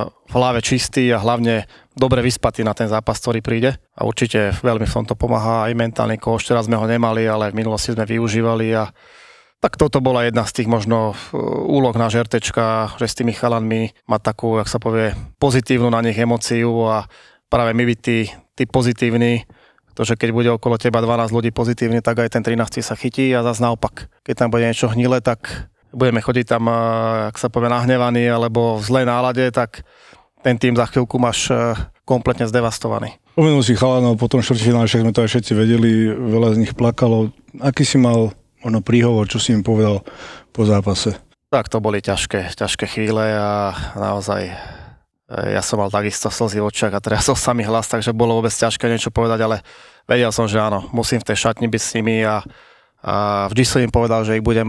v 0.08 0.34
hlave 0.38 0.62
čistí 0.62 1.10
a 1.10 1.18
hlavne 1.18 1.66
dobre 1.98 2.22
vyspatí 2.22 2.62
na 2.62 2.78
ten 2.78 2.86
zápas, 2.86 3.18
ktorý 3.18 3.42
príde. 3.42 3.82
A 3.98 4.06
určite 4.06 4.54
veľmi 4.62 4.86
v 4.86 4.96
tomto 5.02 5.18
pomáha 5.18 5.66
aj 5.66 5.74
mentálny 5.74 6.22
koš. 6.22 6.48
Teraz 6.54 6.70
sme 6.70 6.78
ho 6.78 6.86
nemali, 6.86 7.26
ale 7.26 7.50
v 7.50 7.66
minulosti 7.66 7.98
sme 7.98 8.06
využívali 8.06 8.78
a 8.78 8.94
tak 9.64 9.80
toto 9.82 10.03
bola 10.03 10.28
jedna 10.28 10.43
z 10.45 10.62
tých 10.62 10.70
možno 10.70 11.14
uh, 11.14 11.16
úloh 11.66 11.95
na 11.95 12.12
žertečka, 12.12 12.95
že 12.99 13.08
s 13.10 13.18
tými 13.18 13.34
chalanmi 13.34 13.95
mať 14.06 14.22
takú, 14.22 14.60
jak 14.60 14.70
sa 14.70 14.78
povie, 14.78 15.16
pozitívnu 15.41 15.89
na 15.89 16.03
nich 16.06 16.18
emociu 16.20 16.86
a 16.86 17.10
práve 17.49 17.74
my 17.74 17.84
byť 17.88 17.99
tí, 17.99 18.30
tí 18.53 18.64
pozitívni, 18.68 19.47
to, 19.95 20.03
keď 20.03 20.30
bude 20.36 20.51
okolo 20.51 20.76
teba 20.76 20.99
12 20.99 21.32
ľudí 21.32 21.56
pozitívni, 21.56 22.03
tak 22.03 22.20
aj 22.20 22.36
ten 22.36 22.43
13 22.43 22.84
sa 22.84 22.99
chytí 22.99 23.32
a 23.32 23.47
zase 23.47 23.64
naopak. 23.64 24.12
Keď 24.28 24.36
tam 24.36 24.51
bude 24.51 24.68
niečo 24.68 24.91
hnile, 24.91 25.24
tak 25.24 25.72
budeme 25.95 26.20
chodiť 26.20 26.45
tam, 26.51 26.68
uh, 26.68 27.32
ak 27.32 27.39
sa 27.39 27.47
povie, 27.47 27.72
nahnevaný 27.72 28.28
alebo 28.28 28.76
v 28.76 28.84
zlej 28.84 29.06
nálade, 29.08 29.47
tak 29.56 29.88
ten 30.43 30.60
tým 30.60 30.76
za 30.76 30.86
chvíľku 30.86 31.16
máš 31.18 31.49
uh, 31.49 31.74
kompletne 32.06 32.45
zdevastovaný. 32.45 33.18
Pomenul 33.34 33.66
si 33.66 33.74
chalanov, 33.74 34.16
potom 34.22 34.45
štvrťfinále, 34.45 34.86
však 34.88 35.03
sme 35.03 35.16
to 35.16 35.24
aj 35.26 35.30
všetci 35.32 35.51
vedeli, 35.58 35.91
veľa 36.12 36.56
z 36.56 36.60
nich 36.62 36.74
plakalo. 36.78 37.34
Aký 37.60 37.84
si 37.84 37.97
mal 37.97 38.32
ono 38.66 38.82
príhovor, 38.82 39.30
čo 39.30 39.38
si 39.38 39.53
im 39.53 39.61
povedal 39.61 40.01
po 40.49 40.66
zápase? 40.66 41.13
Tak 41.53 41.70
to 41.70 41.78
boli 41.78 42.01
ťažké, 42.01 42.57
ťažké 42.57 42.89
chvíle 42.89 43.22
a 43.22 43.78
naozaj 43.93 44.49
e, 44.49 44.53
ja 45.53 45.61
som 45.61 45.78
mal 45.78 45.93
takisto 45.93 46.34
slzy 46.34 46.57
v 46.57 46.68
očiach 46.74 46.97
a 46.97 46.99
teraz 46.99 47.30
som 47.30 47.38
samý 47.38 47.70
hlas, 47.70 47.86
takže 47.86 48.09
bolo 48.18 48.41
vôbec 48.41 48.51
ťažké 48.51 48.89
niečo 48.89 49.13
povedať, 49.13 49.45
ale 49.45 49.57
vedel 50.09 50.34
som, 50.34 50.49
že 50.49 50.57
áno, 50.57 50.89
musím 50.89 51.22
v 51.22 51.30
tej 51.30 51.45
šatni 51.45 51.70
byť 51.70 51.82
s 51.86 51.93
nimi 52.01 52.26
a, 52.26 52.41
a 53.05 53.45
vždy 53.53 53.63
som 53.63 53.80
im 53.86 53.93
povedal, 53.93 54.26
že 54.26 54.41
ich 54.41 54.43
budem 54.43 54.68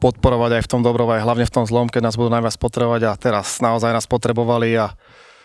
podporovať 0.00 0.60
aj 0.60 0.62
v 0.64 0.70
tom 0.72 0.80
dobrom, 0.80 1.12
aj 1.12 1.22
hlavne 1.22 1.44
v 1.44 1.54
tom 1.54 1.64
zlom, 1.68 1.92
keď 1.92 2.08
nás 2.08 2.16
budú 2.16 2.32
najviac 2.32 2.56
potrebovať 2.56 3.02
a 3.08 3.12
teraz 3.20 3.60
naozaj 3.60 3.92
nás 3.92 4.08
potrebovali 4.08 4.72
a 4.80 4.96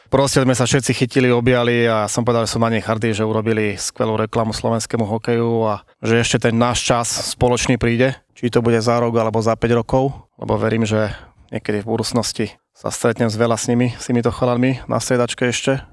proste 0.09 0.41
sme 0.41 0.57
sa 0.57 0.65
všetci 0.65 0.91
chytili, 0.91 1.29
objali 1.29 1.85
a 1.85 2.09
som 2.09 2.25
povedal, 2.25 2.49
že 2.49 2.57
som 2.57 2.65
na 2.65 2.73
nich 2.73 2.83
hrdý, 2.83 3.13
že 3.13 3.23
urobili 3.23 3.77
skvelú 3.77 4.17
reklamu 4.17 4.51
slovenskému 4.51 5.05
hokeju 5.05 5.51
a 5.69 5.85
že 6.01 6.19
ešte 6.19 6.49
ten 6.49 6.57
náš 6.57 6.83
čas 6.83 7.07
spoločný 7.37 7.77
príde, 7.77 8.17
či 8.33 8.49
to 8.49 8.65
bude 8.65 8.81
za 8.81 8.97
rok 8.97 9.13
alebo 9.15 9.39
za 9.39 9.53
5 9.53 9.79
rokov, 9.79 10.27
lebo 10.41 10.57
verím, 10.57 10.83
že 10.83 11.13
niekedy 11.53 11.85
v 11.85 11.89
budúcnosti 11.89 12.57
sa 12.73 12.89
stretnem 12.89 13.29
s 13.29 13.37
veľa 13.37 13.55
s 13.55 13.69
nimi, 13.69 13.93
s 13.95 14.09
týmito 14.09 14.33
chalanmi 14.33 14.83
na 14.89 14.97
striedačke 14.97 15.49
ešte 15.51 15.83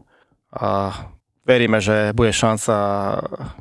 a 0.55 0.93
veríme, 1.47 1.79
že 1.79 2.15
bude 2.17 2.31
šanca 2.33 2.75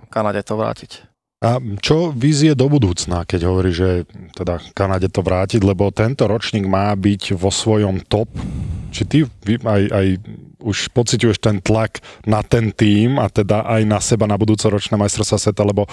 Kanade 0.10 0.42
to 0.42 0.56
vrátiť. 0.58 1.15
A 1.46 1.62
čo 1.78 2.10
vízie 2.10 2.58
do 2.58 2.66
budúcna, 2.66 3.22
keď 3.22 3.46
hovorí, 3.46 3.70
že 3.70 4.10
teda 4.34 4.58
Kanade 4.74 5.14
to 5.14 5.22
vrátiť, 5.22 5.62
lebo 5.62 5.94
tento 5.94 6.26
ročník 6.26 6.66
má 6.66 6.90
byť 6.98 7.38
vo 7.38 7.54
svojom 7.54 8.02
top. 8.10 8.26
Či 8.90 9.02
ty 9.06 9.20
aj, 9.62 9.84
aj 9.94 10.08
už 10.66 10.90
pociťuješ 10.98 11.38
ten 11.38 11.62
tlak 11.62 12.02
na 12.26 12.42
ten 12.42 12.74
tým 12.74 13.22
a 13.22 13.30
teda 13.30 13.62
aj 13.70 13.82
na 13.86 14.02
seba 14.02 14.26
na 14.26 14.34
budúcoročné 14.34 14.98
majstrovstvá 14.98 15.38
sveta, 15.38 15.62
lebo 15.62 15.86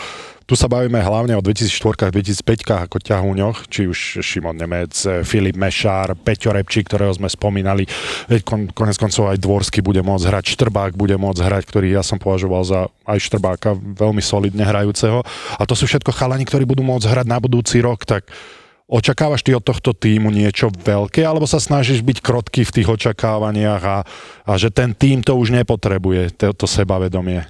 tu 0.48 0.56
sa 0.56 0.66
bavíme 0.66 0.98
hlavne 0.98 1.36
o 1.36 1.44
2004 1.44 2.08
2005 2.08 2.88
ako 2.88 2.96
ťahúňoch, 2.98 3.68
či 3.68 3.86
už 3.86 4.24
Šimon 4.24 4.56
Nemec, 4.56 4.96
Filip 5.22 5.54
Mešár, 5.54 6.16
Peťo 6.18 6.50
Repčí, 6.50 6.82
ktorého 6.82 7.12
sme 7.12 7.28
spomínali, 7.28 7.84
kon, 8.42 8.72
konec 8.72 8.96
koncov 8.96 9.30
aj 9.30 9.38
Dvorsky 9.38 9.84
bude 9.84 10.00
môcť 10.00 10.24
hrať, 10.26 10.44
Štrbák 10.56 10.96
bude 10.96 11.14
môcť 11.20 11.40
hrať, 11.44 11.62
ktorý 11.68 11.94
ja 11.94 12.02
som 12.02 12.16
považoval 12.16 12.62
za 12.64 12.80
aj 13.06 13.18
Štrbáka 13.18 13.76
veľmi 13.76 14.22
solidne 14.24 14.64
hrajúceho. 14.64 15.22
A 15.58 15.62
to 15.68 15.76
sú 15.76 15.84
všetko 15.86 16.14
chalani, 16.14 16.46
ktorí 16.46 16.64
budú 16.64 16.86
môcť 16.86 17.06
hrať 17.06 17.26
na 17.28 17.38
budúci 17.38 17.82
rok, 17.82 18.06
tak 18.06 18.26
Očakávaš 18.90 19.46
ty 19.46 19.54
od 19.54 19.64
tohto 19.64 19.94
týmu 19.94 20.28
niečo 20.34 20.68
veľké, 20.70 21.22
alebo 21.22 21.46
sa 21.46 21.62
snažíš 21.62 22.02
byť 22.02 22.18
krotký 22.18 22.62
v 22.66 22.74
tých 22.80 22.88
očakávaniach 22.90 23.82
a, 23.82 23.98
a 24.46 24.52
že 24.58 24.74
ten 24.74 24.92
tým 24.92 25.22
to 25.22 25.38
už 25.38 25.54
nepotrebuje, 25.54 26.34
to, 26.34 26.52
to 26.52 26.66
sebavedomie? 26.66 27.46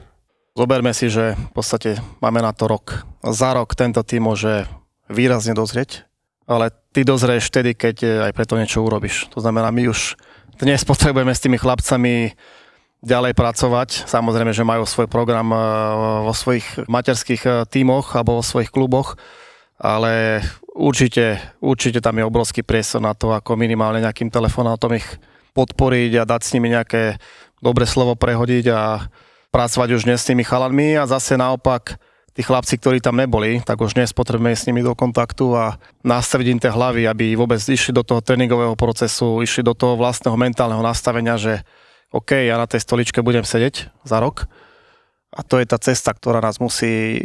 Zoberme 0.53 0.93
si, 0.93 1.09
že 1.09 1.33
v 1.33 1.53
podstate 1.57 1.97
máme 2.20 2.45
na 2.45 2.53
to 2.53 2.68
rok. 2.68 3.09
Za 3.24 3.57
rok 3.57 3.72
tento 3.72 4.05
tým 4.05 4.28
môže 4.28 4.68
výrazne 5.09 5.57
dozrieť, 5.57 6.05
ale 6.45 6.68
ty 6.93 7.09
dozrieš 7.09 7.49
vtedy, 7.49 7.72
keď 7.72 8.28
aj 8.28 8.33
preto 8.37 8.61
niečo 8.61 8.85
urobíš. 8.85 9.33
To 9.33 9.41
znamená, 9.41 9.72
my 9.72 9.89
už 9.89 10.20
dnes 10.61 10.85
potrebujeme 10.85 11.33
s 11.33 11.41
tými 11.41 11.57
chlapcami 11.57 12.37
ďalej 13.03 13.33
pracovať. 13.35 14.07
Samozrejme, 14.07 14.55
že 14.55 14.62
majú 14.62 14.87
svoj 14.87 15.11
program 15.11 15.51
eh, 15.51 15.61
vo 16.22 16.33
svojich 16.33 16.87
materských 16.87 17.43
eh, 17.45 17.53
tímoch 17.66 18.14
alebo 18.14 18.39
vo 18.39 18.45
svojich 18.47 18.70
kluboch, 18.70 19.18
ale 19.83 20.39
určite, 20.78 21.43
určite 21.59 21.99
tam 21.99 22.14
je 22.14 22.24
obrovský 22.24 22.62
priestor 22.62 23.03
na 23.03 23.18
to, 23.18 23.35
ako 23.35 23.59
minimálne 23.59 23.99
nejakým 23.99 24.30
telefonátom 24.30 24.95
ich 24.95 25.09
podporiť 25.59 26.22
a 26.22 26.28
dať 26.28 26.41
s 26.47 26.53
nimi 26.55 26.70
nejaké 26.70 27.18
dobre 27.59 27.83
slovo 27.85 28.14
prehodiť 28.14 28.64
a 28.70 29.11
pracovať 29.51 29.89
už 29.99 30.07
dnes 30.07 30.22
s 30.22 30.30
tými 30.30 30.47
chalanmi. 30.47 30.95
A 30.95 31.11
zase 31.11 31.35
naopak 31.35 31.99
tí 32.33 32.47
chlapci, 32.47 32.78
ktorí 32.78 33.03
tam 33.03 33.18
neboli, 33.18 33.59
tak 33.61 33.83
už 33.83 33.99
dnes 33.99 34.14
potrebujeme 34.14 34.55
s 34.55 34.64
nimi 34.70 34.87
do 34.87 34.95
kontaktu 34.95 35.51
a 35.53 35.76
nastaviť 36.07 36.47
im 36.49 36.62
tie 36.62 36.70
hlavy, 36.72 37.03
aby 37.11 37.35
vôbec 37.35 37.61
išli 37.61 37.91
do 37.93 38.07
toho 38.07 38.22
tréningového 38.22 38.78
procesu, 38.78 39.43
išli 39.43 39.66
do 39.66 39.74
toho 39.74 39.99
vlastného 39.99 40.39
mentálneho 40.39 40.80
nastavenia, 40.80 41.35
že 41.37 41.61
OK, 42.14 42.39
ja 42.39 42.55
na 42.55 42.70
tej 42.70 42.87
stoličke 42.87 43.18
budem 43.18 43.43
sedieť 43.43 43.91
za 44.07 44.22
rok. 44.22 44.47
A 45.33 45.41
to 45.41 45.57
je 45.57 45.64
tá 45.64 45.80
cesta, 45.80 46.12
ktorá 46.12 46.45
nás 46.45 46.61
musí, 46.61 47.16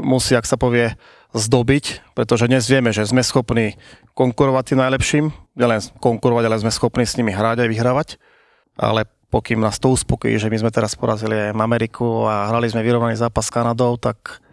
musí, 0.00 0.32
ak 0.32 0.48
sa 0.48 0.56
povie, 0.56 0.96
zdobiť, 1.32 2.14
pretože 2.16 2.48
dnes 2.48 2.68
vieme, 2.68 2.92
že 2.92 3.08
sme 3.08 3.24
schopní 3.24 3.80
konkurovať 4.12 4.72
tým 4.72 4.80
najlepším, 4.80 5.24
nielen 5.56 5.80
konkurovať, 6.00 6.44
ale 6.46 6.60
sme 6.60 6.72
schopní 6.72 7.08
s 7.08 7.16
nimi 7.16 7.32
hrať 7.32 7.64
aj 7.64 7.68
vyhrávať, 7.72 8.08
ale 8.76 9.08
pokým 9.32 9.60
nás 9.64 9.80
to 9.80 9.88
uspokojí, 9.92 10.36
že 10.36 10.52
my 10.52 10.60
sme 10.60 10.70
teraz 10.70 10.92
porazili 10.92 11.32
aj 11.32 11.56
Ameriku 11.56 12.28
a 12.28 12.52
hrali 12.52 12.68
sme 12.68 12.84
vyrovnaný 12.84 13.16
zápas 13.16 13.48
s 13.48 13.54
Kanadou, 13.54 13.96
tak 13.96 14.44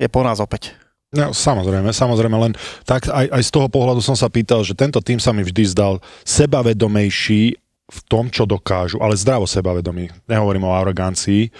je 0.00 0.08
po 0.08 0.24
nás 0.24 0.40
opäť. 0.40 0.72
No, 1.12 1.36
samozrejme, 1.36 1.92
samozrejme, 1.92 2.36
len 2.48 2.52
tak 2.88 3.12
aj, 3.12 3.28
aj 3.28 3.42
z 3.44 3.50
toho 3.52 3.68
pohľadu 3.68 4.00
som 4.00 4.16
sa 4.16 4.32
pýtal, 4.32 4.64
že 4.64 4.72
tento 4.72 4.96
tým 5.04 5.20
sa 5.20 5.36
mi 5.36 5.44
vždy 5.44 5.76
zdal 5.76 6.00
sebavedomejší 6.24 7.60
v 7.92 7.98
tom, 8.08 8.32
čo 8.32 8.48
dokážu, 8.48 8.96
ale 9.04 9.20
zdravo 9.20 9.44
sebavedomí. 9.44 10.08
Nehovorím 10.24 10.64
o 10.64 10.72
arogancii, 10.72 11.52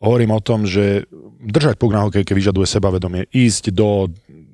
hovorím 0.00 0.32
o 0.32 0.40
tom, 0.40 0.64
že 0.64 1.04
držať 1.44 1.76
puk 1.76 1.92
na 1.92 2.08
hokejke 2.08 2.32
vyžaduje 2.32 2.64
sebavedomie. 2.64 3.28
Ísť 3.30 3.72
do 3.72 4.08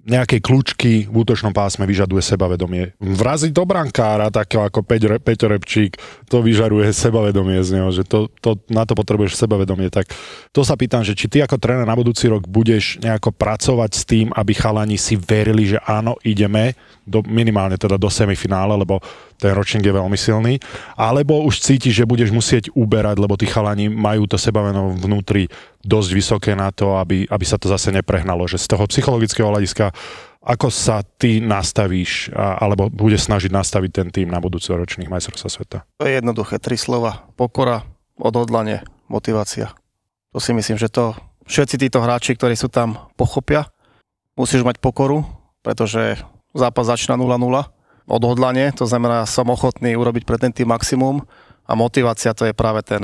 nejakej 0.06 0.38
kľúčky 0.38 0.92
v 1.10 1.14
útočnom 1.26 1.50
pásme 1.50 1.82
vyžaduje 1.82 2.22
sebavedomie. 2.22 2.94
Vraziť 3.02 3.50
do 3.50 3.66
brankára, 3.66 4.30
takého 4.30 4.62
ako 4.62 4.86
Peťo, 4.86 5.18
Peťo 5.18 5.50
Repčík, 5.50 5.98
to 6.30 6.46
vyžaruje 6.46 6.94
sebavedomie 6.94 7.58
z 7.66 7.74
neho, 7.74 7.90
že 7.90 8.06
to, 8.06 8.30
to, 8.38 8.54
na 8.70 8.86
to 8.86 8.94
potrebuješ 8.94 9.34
sebavedomie. 9.34 9.90
Tak 9.90 10.06
to 10.54 10.62
sa 10.62 10.78
pýtam, 10.78 11.02
že 11.02 11.18
či 11.18 11.26
ty 11.26 11.42
ako 11.42 11.58
tréner 11.58 11.82
na 11.82 11.98
budúci 11.98 12.30
rok 12.30 12.46
budeš 12.46 13.02
nejako 13.02 13.34
pracovať 13.34 13.90
s 13.90 14.02
tým, 14.06 14.30
aby 14.30 14.54
chalani 14.54 14.94
si 14.94 15.18
verili, 15.18 15.74
že 15.74 15.82
áno, 15.82 16.14
ideme 16.22 16.78
do, 17.02 17.26
minimálne 17.26 17.74
teda 17.74 17.98
do 17.98 18.06
semifinále, 18.06 18.78
lebo 18.78 19.02
ten 19.36 19.52
ročník 19.52 19.84
je 19.84 19.94
veľmi 19.94 20.18
silný, 20.18 20.58
alebo 20.96 21.44
už 21.44 21.60
cítiš, 21.60 22.02
že 22.02 22.08
budeš 22.08 22.32
musieť 22.32 22.72
uberať, 22.72 23.20
lebo 23.20 23.36
tí 23.36 23.44
chalani 23.44 23.92
majú 23.92 24.24
to 24.24 24.40
sebaveno 24.40 24.96
vnútri 24.96 25.46
dosť 25.86 26.10
vysoké 26.12 26.52
na 26.58 26.74
to, 26.74 26.98
aby, 26.98 27.24
aby 27.30 27.44
sa 27.46 27.56
to 27.56 27.70
zase 27.70 27.94
neprehnalo, 27.94 28.44
že 28.50 28.58
z 28.58 28.74
toho 28.74 28.84
psychologického 28.90 29.48
hľadiska 29.48 29.94
ako 30.46 30.70
sa 30.70 31.02
ty 31.02 31.42
nastavíš, 31.42 32.30
alebo 32.30 32.86
bude 32.86 33.18
snažiť 33.18 33.50
nastaviť 33.50 33.90
ten 33.90 34.08
tým 34.14 34.30
na 34.30 34.38
budúci 34.38 34.70
ročných 34.70 35.10
majstrovstvá 35.10 35.50
sveta? 35.50 35.78
To 35.98 36.06
je 36.06 36.22
jednoduché, 36.22 36.62
tri 36.62 36.78
slova. 36.78 37.26
Pokora, 37.34 37.82
odhodlanie, 38.14 38.86
motivácia. 39.10 39.74
To 40.30 40.38
si 40.38 40.54
myslím, 40.54 40.78
že 40.78 40.86
to 40.86 41.18
všetci 41.50 41.82
títo 41.82 41.98
hráči, 41.98 42.38
ktorí 42.38 42.54
sú 42.54 42.70
tam, 42.70 43.10
pochopia. 43.18 43.66
Musíš 44.38 44.62
mať 44.62 44.78
pokoru, 44.78 45.26
pretože 45.66 46.22
zápas 46.54 46.86
začína 46.86 47.18
0-0 47.18 47.66
odhodlanie, 48.06 48.70
to 48.70 48.86
znamená, 48.86 49.26
som 49.26 49.50
ochotný 49.50 49.98
urobiť 49.98 50.22
pre 50.22 50.38
ten 50.38 50.54
tým 50.54 50.70
maximum 50.70 51.26
a 51.66 51.74
motivácia 51.74 52.30
to 52.38 52.46
je 52.46 52.54
práve 52.54 52.86
ten, 52.86 53.02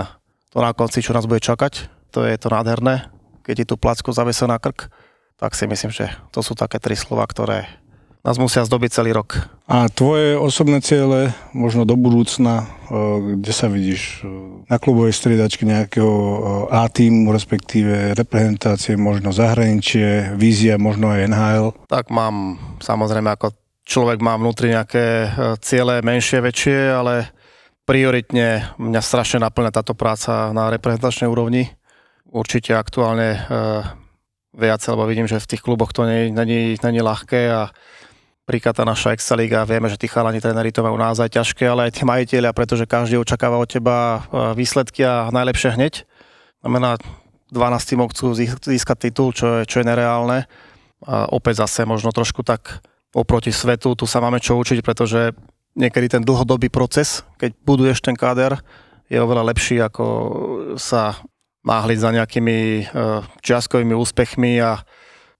to 0.54 0.62
na 0.62 0.70
konci, 0.70 1.02
čo 1.02 1.10
nás 1.10 1.26
bude 1.26 1.42
čakať, 1.42 1.90
to 2.12 2.28
je 2.28 2.36
to 2.36 2.52
nádherné, 2.52 3.08
keď 3.40 3.54
ti 3.56 3.64
tú 3.64 3.80
placku 3.80 4.12
zavesa 4.12 4.44
na 4.44 4.60
krk, 4.60 4.92
tak 5.40 5.56
si 5.56 5.64
myslím, 5.66 5.90
že 5.90 6.12
to 6.30 6.44
sú 6.44 6.52
také 6.52 6.76
tri 6.78 6.94
slova, 6.94 7.24
ktoré 7.24 7.66
nás 8.22 8.38
musia 8.38 8.62
zdobiť 8.62 8.90
celý 8.94 9.10
rok. 9.10 9.50
A 9.66 9.90
tvoje 9.90 10.38
osobné 10.38 10.78
ciele, 10.78 11.34
možno 11.50 11.82
do 11.82 11.98
budúcna, 11.98 12.70
kde 13.40 13.50
sa 13.50 13.66
vidíš? 13.66 14.22
Na 14.70 14.78
klubovej 14.78 15.10
striedačke 15.10 15.66
nejakého 15.66 16.14
A 16.70 16.86
týmu, 16.86 17.34
respektíve 17.34 18.14
reprezentácie, 18.14 18.94
možno 18.94 19.34
zahraničie, 19.34 20.38
vízia, 20.38 20.78
možno 20.78 21.10
aj 21.10 21.26
NHL? 21.26 21.66
Tak 21.90 22.14
mám 22.14 22.62
samozrejme 22.78 23.34
ako 23.34 23.58
človek 23.82 24.22
má 24.22 24.38
vnútri 24.38 24.70
nejaké 24.70 25.26
e, 25.26 25.28
ciele 25.58 25.98
menšie, 26.06 26.38
väčšie, 26.38 26.78
ale 26.94 27.34
prioritne 27.82 28.72
mňa 28.78 29.00
strašne 29.02 29.42
naplňa 29.42 29.74
táto 29.74 29.98
práca 29.98 30.54
na 30.54 30.70
reprezentačnej 30.70 31.26
úrovni. 31.26 31.74
Určite 32.32 32.72
aktuálne 32.72 33.36
e, 33.36 33.40
viac, 34.56 34.80
lebo 34.88 35.04
vidím, 35.04 35.28
že 35.28 35.36
v 35.36 35.50
tých 35.52 35.60
kluboch 35.60 35.92
to 35.92 36.08
není, 36.08 36.80
ľahké 36.80 37.42
a 37.52 37.68
príklad 38.48 38.72
tá 38.72 38.88
naša 38.88 39.12
Extraliga, 39.12 39.68
vieme, 39.68 39.92
že 39.92 40.00
tí 40.00 40.08
chalani 40.08 40.40
tréneri 40.40 40.72
to 40.72 40.80
majú 40.80 40.96
naozaj 40.96 41.28
ťažké, 41.28 41.68
ale 41.68 41.92
aj 41.92 42.00
tí 42.00 42.02
majiteľia, 42.08 42.56
pretože 42.56 42.88
každý 42.88 43.20
očakáva 43.20 43.60
od 43.60 43.68
teba 43.68 43.96
e, 43.96 44.20
výsledky 44.56 45.04
a 45.04 45.28
najlepšie 45.28 45.76
hneď. 45.76 46.08
Znamená, 46.64 46.96
12 47.52 47.90
tímov 47.92 48.16
chcú 48.16 48.32
získať 48.64 49.12
titul, 49.12 49.36
čo 49.36 49.60
je, 49.60 49.68
čo 49.68 49.84
je 49.84 49.88
nereálne. 49.92 50.48
A 51.04 51.28
opäť 51.28 51.68
zase 51.68 51.84
možno 51.84 52.16
trošku 52.16 52.40
tak 52.40 52.80
oproti 53.12 53.52
svetu, 53.52 53.92
tu 53.92 54.08
sa 54.08 54.24
máme 54.24 54.40
čo 54.40 54.56
učiť, 54.56 54.80
pretože 54.80 55.36
niekedy 55.76 56.16
ten 56.16 56.22
dlhodobý 56.24 56.72
proces, 56.72 57.28
keď 57.36 57.52
buduješ 57.60 58.00
ten 58.00 58.16
káder, 58.16 58.56
je 59.12 59.20
oveľa 59.20 59.52
lepší, 59.52 59.84
ako 59.84 60.04
sa 60.80 61.20
náhliť 61.62 61.98
za 61.98 62.10
nejakými 62.10 62.56
e, 62.58 62.82
čiastkovými 63.42 63.94
úspechmi 63.94 64.58
a 64.58 64.82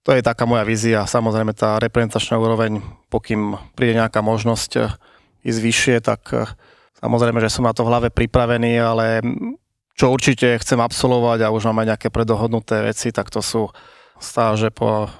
to 0.03 0.11
je 0.11 0.23
taká 0.23 0.43
moja 0.43 0.67
vízia. 0.67 1.07
Samozrejme 1.07 1.55
tá 1.55 1.79
reprezentačná 1.79 2.35
úroveň, 2.35 2.83
pokým 3.07 3.55
príde 3.75 3.99
nejaká 3.99 4.23
možnosť 4.23 4.71
e, 4.79 4.81
ísť 5.43 5.59
vyššie, 5.59 5.95
tak 5.99 6.21
e, 6.31 6.47
samozrejme, 7.03 7.43
že 7.43 7.51
som 7.51 7.67
na 7.67 7.75
to 7.75 7.83
v 7.83 7.91
hlave 7.91 8.09
pripravený, 8.11 8.73
ale 8.79 9.19
čo 9.93 10.09
určite 10.09 10.57
chcem 10.63 10.79
absolvovať 10.79 11.45
a 11.45 11.53
už 11.53 11.69
máme 11.69 11.85
nejaké 11.85 12.07
predohodnuté 12.09 12.81
veci, 12.81 13.11
tak 13.11 13.29
to 13.29 13.43
sú 13.43 13.69
stáže 14.17 14.71
po 14.71 15.11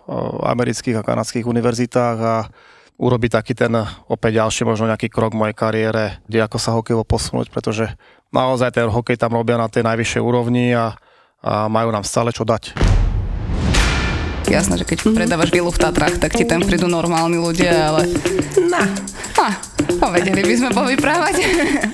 amerických 0.48 1.04
a 1.04 1.04
kanadských 1.04 1.44
univerzitách 1.44 2.18
a 2.24 2.48
urobiť 2.96 3.32
taký 3.36 3.54
ten 3.58 3.74
opäť 4.08 4.40
ďalší 4.40 4.64
možno 4.64 4.88
nejaký 4.88 5.12
krok 5.12 5.36
v 5.36 5.44
mojej 5.44 5.56
kariére, 5.58 6.24
kde 6.30 6.40
ako 6.46 6.58
sa 6.62 6.72
hokejovo 6.78 7.04
posunúť, 7.04 7.52
pretože 7.52 7.92
naozaj 8.34 8.74
ten 8.74 8.90
hokej 8.90 9.16
tam 9.22 9.38
robia 9.38 9.56
na 9.56 9.70
tej 9.70 9.86
najvyššej 9.86 10.22
úrovni 10.26 10.74
a, 10.74 10.98
a 11.46 11.70
majú 11.70 11.94
nám 11.94 12.04
stále 12.04 12.34
čo 12.34 12.44
dať. 12.44 12.74
Jasné, 14.46 14.76
že 14.78 14.86
keď 14.86 14.98
predávaš 15.10 15.50
vilu 15.50 15.72
v 15.72 15.80
Tatrách, 15.80 16.20
tak 16.20 16.36
ti 16.36 16.44
tam 16.44 16.62
prídu 16.62 16.86
normálni 16.86 17.40
ľudia, 17.40 17.90
ale... 17.90 18.06
Na. 18.70 18.86
A, 19.34 19.50
no, 19.98 20.14
vedeli 20.14 20.46
by 20.46 20.54
sme 20.56 20.70
povyprávať. 20.72 21.36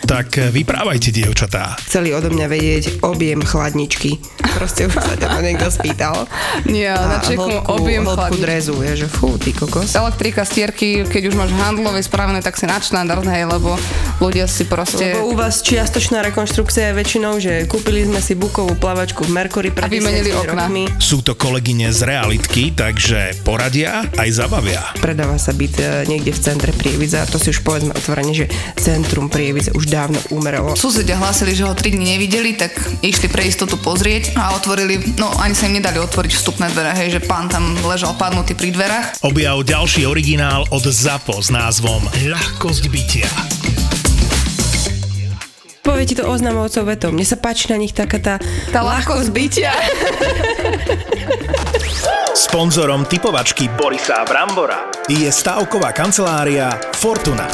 Tak 0.10 0.50
vyprávajte, 0.50 1.14
dievčatá. 1.14 1.78
Chceli 1.86 2.10
odo 2.10 2.34
mňa 2.34 2.50
vedieť 2.50 3.06
objem 3.06 3.46
chladničky. 3.46 4.18
Proste 4.58 4.90
už 4.90 4.98
sa 4.98 5.14
ťa 5.14 5.38
to 5.38 5.40
niekto 5.46 5.70
spýtal. 5.70 6.26
Nie, 6.66 6.98
na 6.98 7.22
čeku 7.22 7.46
objem 7.70 8.10
chladničky. 8.10 8.42
drezu, 8.42 8.82
je, 8.82 9.06
že 9.06 9.08
fú, 9.08 9.38
ty 9.38 9.54
kokos. 9.54 9.94
Elektrika, 9.94 10.42
stierky, 10.50 11.06
keď 11.06 11.30
už 11.30 11.38
máš 11.38 11.54
handlové 11.54 12.02
spravené, 12.02 12.42
tak 12.42 12.58
si 12.58 12.66
na 12.66 12.82
štandard, 12.82 13.22
hej, 13.22 13.46
lebo 13.46 13.78
ľudia 14.18 14.50
si 14.50 14.66
proste... 14.66 15.14
Lebo 15.14 15.30
u 15.30 15.38
vás 15.38 15.62
čiastočná 15.62 16.26
rekonštrukcia 16.26 16.90
je 16.90 16.94
väčšinou, 16.98 17.38
že 17.38 17.70
kúpili 17.70 18.02
sme 18.02 18.18
si 18.18 18.34
bukovú 18.34 18.74
plavačku 18.74 19.30
v 19.30 19.32
Mercury 19.32 19.70
pred 19.70 19.86
A 19.86 19.94
vymenili 19.94 20.34
10 20.34 20.42
okná. 20.42 20.66
rokmi. 20.66 20.90
Sú 20.98 21.22
to 21.22 21.38
kolegyne 21.38 21.94
z 21.94 22.02
realitky, 22.40 22.72
takže 22.72 23.36
poradia 23.44 24.08
aj 24.16 24.30
zabavia. 24.32 24.80
Predáva 25.04 25.36
sa 25.36 25.52
byt 25.52 25.76
e, 25.76 26.08
niekde 26.08 26.32
v 26.32 26.40
centre 26.40 26.72
Prievidza, 26.72 27.28
to 27.28 27.36
si 27.36 27.52
už 27.52 27.60
povedzme 27.68 27.92
otvorene, 27.92 28.32
že 28.32 28.48
centrum 28.80 29.28
Prievidze 29.28 29.76
už 29.76 29.92
dávno 29.92 30.16
umeralo. 30.32 30.72
Susedia 30.80 31.20
hlásili, 31.20 31.52
že 31.52 31.68
ho 31.68 31.76
3 31.76 31.92
dní 31.92 32.16
nevideli, 32.16 32.56
tak 32.56 32.72
išli 33.04 33.28
pre 33.28 33.44
istotu 33.44 33.76
pozrieť 33.76 34.40
a 34.40 34.56
otvorili, 34.56 35.20
no 35.20 35.28
ani 35.44 35.52
sa 35.52 35.68
im 35.68 35.84
nedali 35.84 36.00
otvoriť 36.00 36.32
vstupné 36.32 36.72
dvere, 36.72 36.96
hej, 36.96 37.20
že 37.20 37.28
pán 37.28 37.52
tam 37.52 37.76
ležal 37.84 38.16
padnutý 38.16 38.56
pri 38.56 38.72
dverách. 38.72 39.20
Objav 39.20 39.60
ďalší 39.68 40.08
originál 40.08 40.64
od 40.72 40.88
ZAPO 40.88 41.44
s 41.44 41.52
názvom 41.52 42.08
Ľahkosť 42.24 42.84
bytia. 42.88 43.89
Povie 45.90 46.06
ti 46.06 46.14
to 46.14 46.30
oznamovcov 46.30 46.86
vetom. 46.86 47.18
Mne 47.18 47.26
sa 47.26 47.34
páči 47.34 47.66
na 47.74 47.82
nich 47.82 47.98
taká 47.98 48.22
tá, 48.22 48.38
Tá 48.70 48.86
ľahkosť 48.86 49.34
bytia. 49.34 49.74
Sponzorom 52.38 53.10
typovačky 53.10 53.66
Borisa 53.74 54.22
Brambora 54.22 54.86
je 55.10 55.26
stavková 55.28 55.90
kancelária 55.90 56.70
Fortuna. 56.94 57.50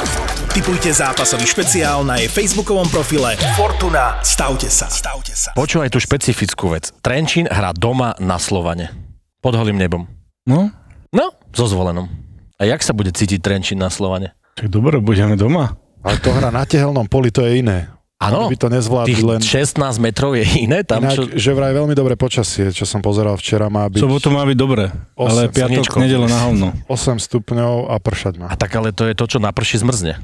Typujte 0.52 0.92
zápasový 0.92 1.48
špeciál 1.48 2.04
na 2.04 2.20
jej 2.20 2.28
facebookovom 2.28 2.92
profile 2.92 3.40
Fortuna. 3.56 4.20
Stavte 4.20 4.68
sa. 4.68 4.92
Stavte 4.92 5.32
sa. 5.32 5.56
Počúvaj 5.56 5.88
tú 5.88 6.04
špecifickú 6.04 6.76
vec. 6.76 6.92
Trenčín 7.00 7.48
hrá 7.48 7.72
doma 7.72 8.20
na 8.20 8.36
Slovane. 8.36 8.92
Pod 9.40 9.56
holým 9.56 9.80
nebom. 9.80 10.12
No, 10.44 10.76
No, 11.16 11.32
so 11.56 11.64
zvolenom. 11.64 12.12
A 12.60 12.68
jak 12.68 12.84
sa 12.84 12.92
bude 12.92 13.16
cítiť 13.16 13.40
Trenčín 13.40 13.80
na 13.80 13.88
Slovane? 13.88 14.36
tak 14.56 14.68
dobre, 14.68 15.00
budeme 15.00 15.40
doma. 15.40 15.80
Ale 16.04 16.20
to 16.20 16.32
hra 16.32 16.52
na 16.52 16.68
tehelnom 16.68 17.08
poli, 17.08 17.32
to 17.32 17.44
je 17.44 17.64
iné. 17.64 17.95
Áno, 18.16 18.48
by 18.48 18.56
to 18.56 18.72
nezvládli 18.72 19.10
tých 19.12 19.24
len... 19.28 19.40
16 19.44 19.76
metrov 20.00 20.40
je 20.40 20.48
iné 20.64 20.88
tam, 20.88 21.04
Inak, 21.04 21.20
čo... 21.20 21.22
že 21.36 21.52
vraj 21.52 21.76
veľmi 21.76 21.92
dobré 21.92 22.16
počasie, 22.16 22.72
čo 22.72 22.88
som 22.88 23.04
pozeral 23.04 23.36
včera, 23.36 23.68
má 23.68 23.92
byť 23.92 24.00
Sobotu 24.00 24.32
má 24.32 24.48
byť 24.48 24.56
dobre, 24.56 24.88
ale 25.20 25.52
piatok, 25.52 26.00
nedela 26.00 26.32
na 26.32 26.40
hovno. 26.48 26.72
8 26.88 27.20
stupňov 27.20 27.92
a 27.92 28.00
pršať 28.00 28.34
má. 28.40 28.48
A 28.48 28.56
tak 28.56 28.72
ale 28.80 28.96
to 28.96 29.04
je 29.04 29.14
to, 29.20 29.28
čo 29.28 29.44
naprší 29.44 29.84
zmrzne. 29.84 30.16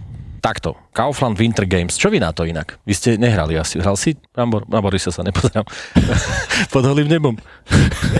Takto. 0.42 0.74
Kaufland 0.92 1.38
Winter 1.38 1.64
Games. 1.64 1.94
Čo 1.94 2.10
vy 2.10 2.18
na 2.18 2.34
to 2.34 2.44
inak? 2.44 2.82
Vy 2.82 2.94
ste 2.94 3.10
nehrali 3.16 3.54
asi. 3.56 3.78
Hral 3.78 3.94
si? 3.94 4.18
Brambor? 4.34 4.66
Na 4.66 4.82
Borisa 4.82 5.14
sa 5.14 5.22
nepozerám. 5.22 5.62
Pod 6.74 6.82
holým 6.82 7.06
nebom. 7.06 7.38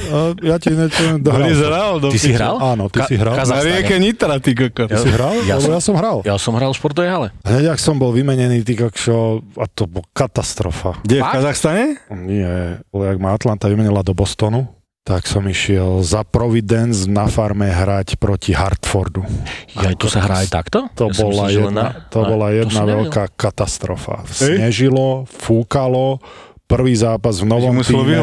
A 0.08 0.38
ja 0.40 0.56
ti 0.56 0.70
niečo 0.70 1.18
dohral. 1.18 1.50
Boris 1.50 1.60
hral 1.60 1.94
do 1.98 2.08
Ty 2.08 2.20
si 2.22 2.32
hral? 2.32 2.56
Áno, 2.62 2.88
ty 2.88 3.02
Ka- 3.02 3.10
si 3.10 3.16
hral. 3.18 3.34
Kazachstane. 3.34 3.66
Na 3.66 3.74
rieke 3.74 3.96
Nitra, 3.98 4.38
ty 4.38 4.52
kokos. 4.54 4.86
Ty 4.88 4.98
si 4.98 5.10
hral? 5.10 5.36
Ja 5.44 5.58
som- 5.58 5.74
ja 5.74 5.80
som 5.82 5.96
hral. 5.98 6.18
Ja 6.22 6.36
som 6.38 6.54
hral 6.54 6.72
v 6.72 6.78
športovej 6.78 7.10
hale. 7.10 7.28
Hneď, 7.42 7.74
ak 7.74 7.80
som 7.82 7.98
bol 7.98 8.14
vymenený, 8.14 8.62
ty 8.62 8.78
kokšo, 8.78 9.42
a 9.58 9.66
to 9.66 9.90
bol 9.90 10.06
katastrofa. 10.14 11.02
Kde, 11.02 11.20
v? 11.20 11.26
Kazachstane? 11.26 11.86
Nie, 12.14 12.86
lebo 12.94 13.04
jak 13.04 13.18
ma 13.18 13.34
Atlanta 13.34 13.66
vymenila 13.66 14.06
do 14.06 14.14
Bostonu, 14.14 14.70
tak 15.02 15.26
som 15.26 15.42
išiel 15.50 16.06
za 16.06 16.22
Providence 16.22 17.10
na 17.10 17.26
farme 17.26 17.68
hrať 17.74 18.22
proti 18.22 18.54
Hartfordu. 18.54 19.26
Ja, 19.74 19.98
tu 19.98 20.06
sa 20.06 20.22
hrá 20.22 20.46
aj 20.46 20.50
takto? 20.54 20.86
To 20.94 21.10
ja 21.10 21.18
bola 21.18 21.46
jedna, 21.50 21.70
na- 21.74 21.94
to 22.14 22.22
a- 22.22 22.28
bola 22.30 22.48
jedna 22.54 22.82
nevedel. 22.86 23.10
veľká 23.10 23.34
katastrofa. 23.34 24.22
Snežilo, 24.30 25.26
fúkalo, 25.26 26.22
prvý 26.70 26.96
zápas 26.96 27.44
v 27.44 27.50
novom 27.52 27.76
týme, 27.84 28.16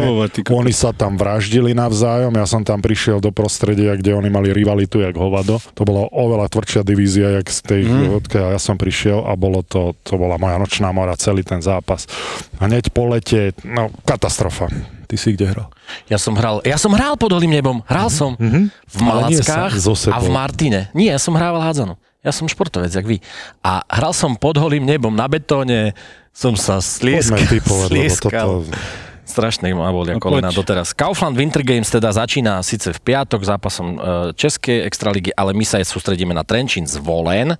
oni 0.48 0.72
sa 0.72 0.96
tam 0.96 1.20
vraždili 1.20 1.76
navzájom, 1.76 2.32
ja 2.32 2.46
som 2.48 2.64
tam 2.64 2.80
prišiel 2.80 3.20
do 3.20 3.28
prostredia, 3.28 3.92
kde 3.92 4.16
oni 4.16 4.32
mali 4.32 4.48
rivalitu 4.54 5.04
jak 5.04 5.12
hovado. 5.18 5.60
To 5.76 5.82
bola 5.84 6.08
oveľa 6.08 6.48
tvrdšia 6.48 6.80
divízia, 6.86 7.42
jak 7.42 7.46
z 7.52 7.60
tej 7.60 7.82
mm. 7.84 8.16
odkiaľ 8.24 8.56
ja 8.56 8.60
som 8.62 8.80
prišiel 8.80 9.26
a 9.26 9.36
bolo 9.36 9.60
to, 9.60 9.92
to 10.06 10.16
bola 10.16 10.40
moja 10.40 10.56
nočná 10.56 10.88
mora, 10.94 11.12
celý 11.20 11.44
ten 11.44 11.60
zápas. 11.60 12.08
Hneď 12.56 12.94
po 12.94 13.10
lete, 13.10 13.52
no 13.68 13.92
katastrofa. 14.08 14.72
Ty 15.08 15.16
si 15.16 15.32
kde 15.32 15.48
hral? 15.48 15.72
Ja 16.04 16.16
som 16.16 16.36
hral, 16.36 16.60
ja 16.62 16.76
som 16.76 16.92
hral 16.92 17.16
pod 17.16 17.32
holým 17.32 17.48
nebom. 17.50 17.80
Hral 17.82 18.08
som 18.08 18.36
Mhm. 18.36 18.68
v 18.68 18.96
Ale 19.00 19.32
nie 19.32 19.40
Malackách 19.40 19.72
a 20.06 20.18
v. 20.20 20.28
Martine. 20.28 20.80
Nie, 20.92 21.16
ja 21.16 21.18
som 21.18 21.32
hrával 21.32 21.58
hádzanú. 21.60 21.96
Ja 22.20 22.28
som 22.28 22.44
športovec, 22.44 22.90
jak 22.90 23.02
vy. 23.02 23.24
A 23.58 23.80
hral 23.88 24.12
som 24.12 24.34
pod 24.34 24.54
holým 24.54 24.82
nebom 24.82 25.10
na 25.10 25.24
betóne, 25.24 25.96
som 26.30 26.52
sa 26.54 26.76
slieskal. 26.78 27.40
Poďme 27.40 27.50
typovať, 27.50 27.88
slieskal. 27.88 28.48
toto... 28.62 28.76
Strašné 29.24 29.72
ma 29.72 29.88
bolia 29.88 30.16
No 30.16 30.20
kolena 30.20 30.48
poď. 30.48 30.56
doteraz. 30.56 30.92
Kaufland 30.92 31.36
Winter 31.36 31.60
Games 31.60 31.84
teda 31.86 32.08
začína 32.08 32.60
síce 32.62 32.90
v 32.90 33.00
piatok 33.02 33.44
zápasom 33.44 33.86
e, 33.90 33.98
Českej 34.32 34.82
extraligy, 34.82 35.30
ale 35.30 35.52
my 35.52 35.64
sa 35.64 35.76
aj 35.76 35.86
sústredíme 35.86 36.32
na 36.32 36.40
Trenčín 36.42 36.84
zvolen. 36.84 37.52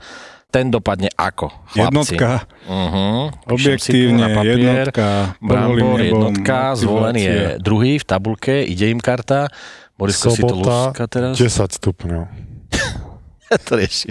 Ten 0.49 0.73
dopadne 0.73 1.13
ako, 1.13 1.53
chlapci? 1.77 2.17
Jednotka. 2.17 2.49
Uh-huh. 2.65 3.29
Objektívne, 3.53 4.33
jednotka. 4.33 5.37
pod 5.45 5.57
holým 5.61 5.85
Brambor, 5.85 6.01
nebom, 6.01 6.01
jednotka, 6.01 6.59
zvolen 6.73 7.17
je 7.21 7.37
druhý 7.61 8.01
v 8.01 8.05
tabulke, 8.09 8.65
ide 8.65 8.89
im 8.89 8.97
karta. 8.97 9.53
Borisko 10.01 10.33
si 10.33 10.41
to 10.49 10.57
Sobota, 10.57 10.97
teraz. 11.05 11.37
10 11.37 11.53
stupňov. 11.53 12.25
to 13.69 13.73
rieši. 13.77 14.09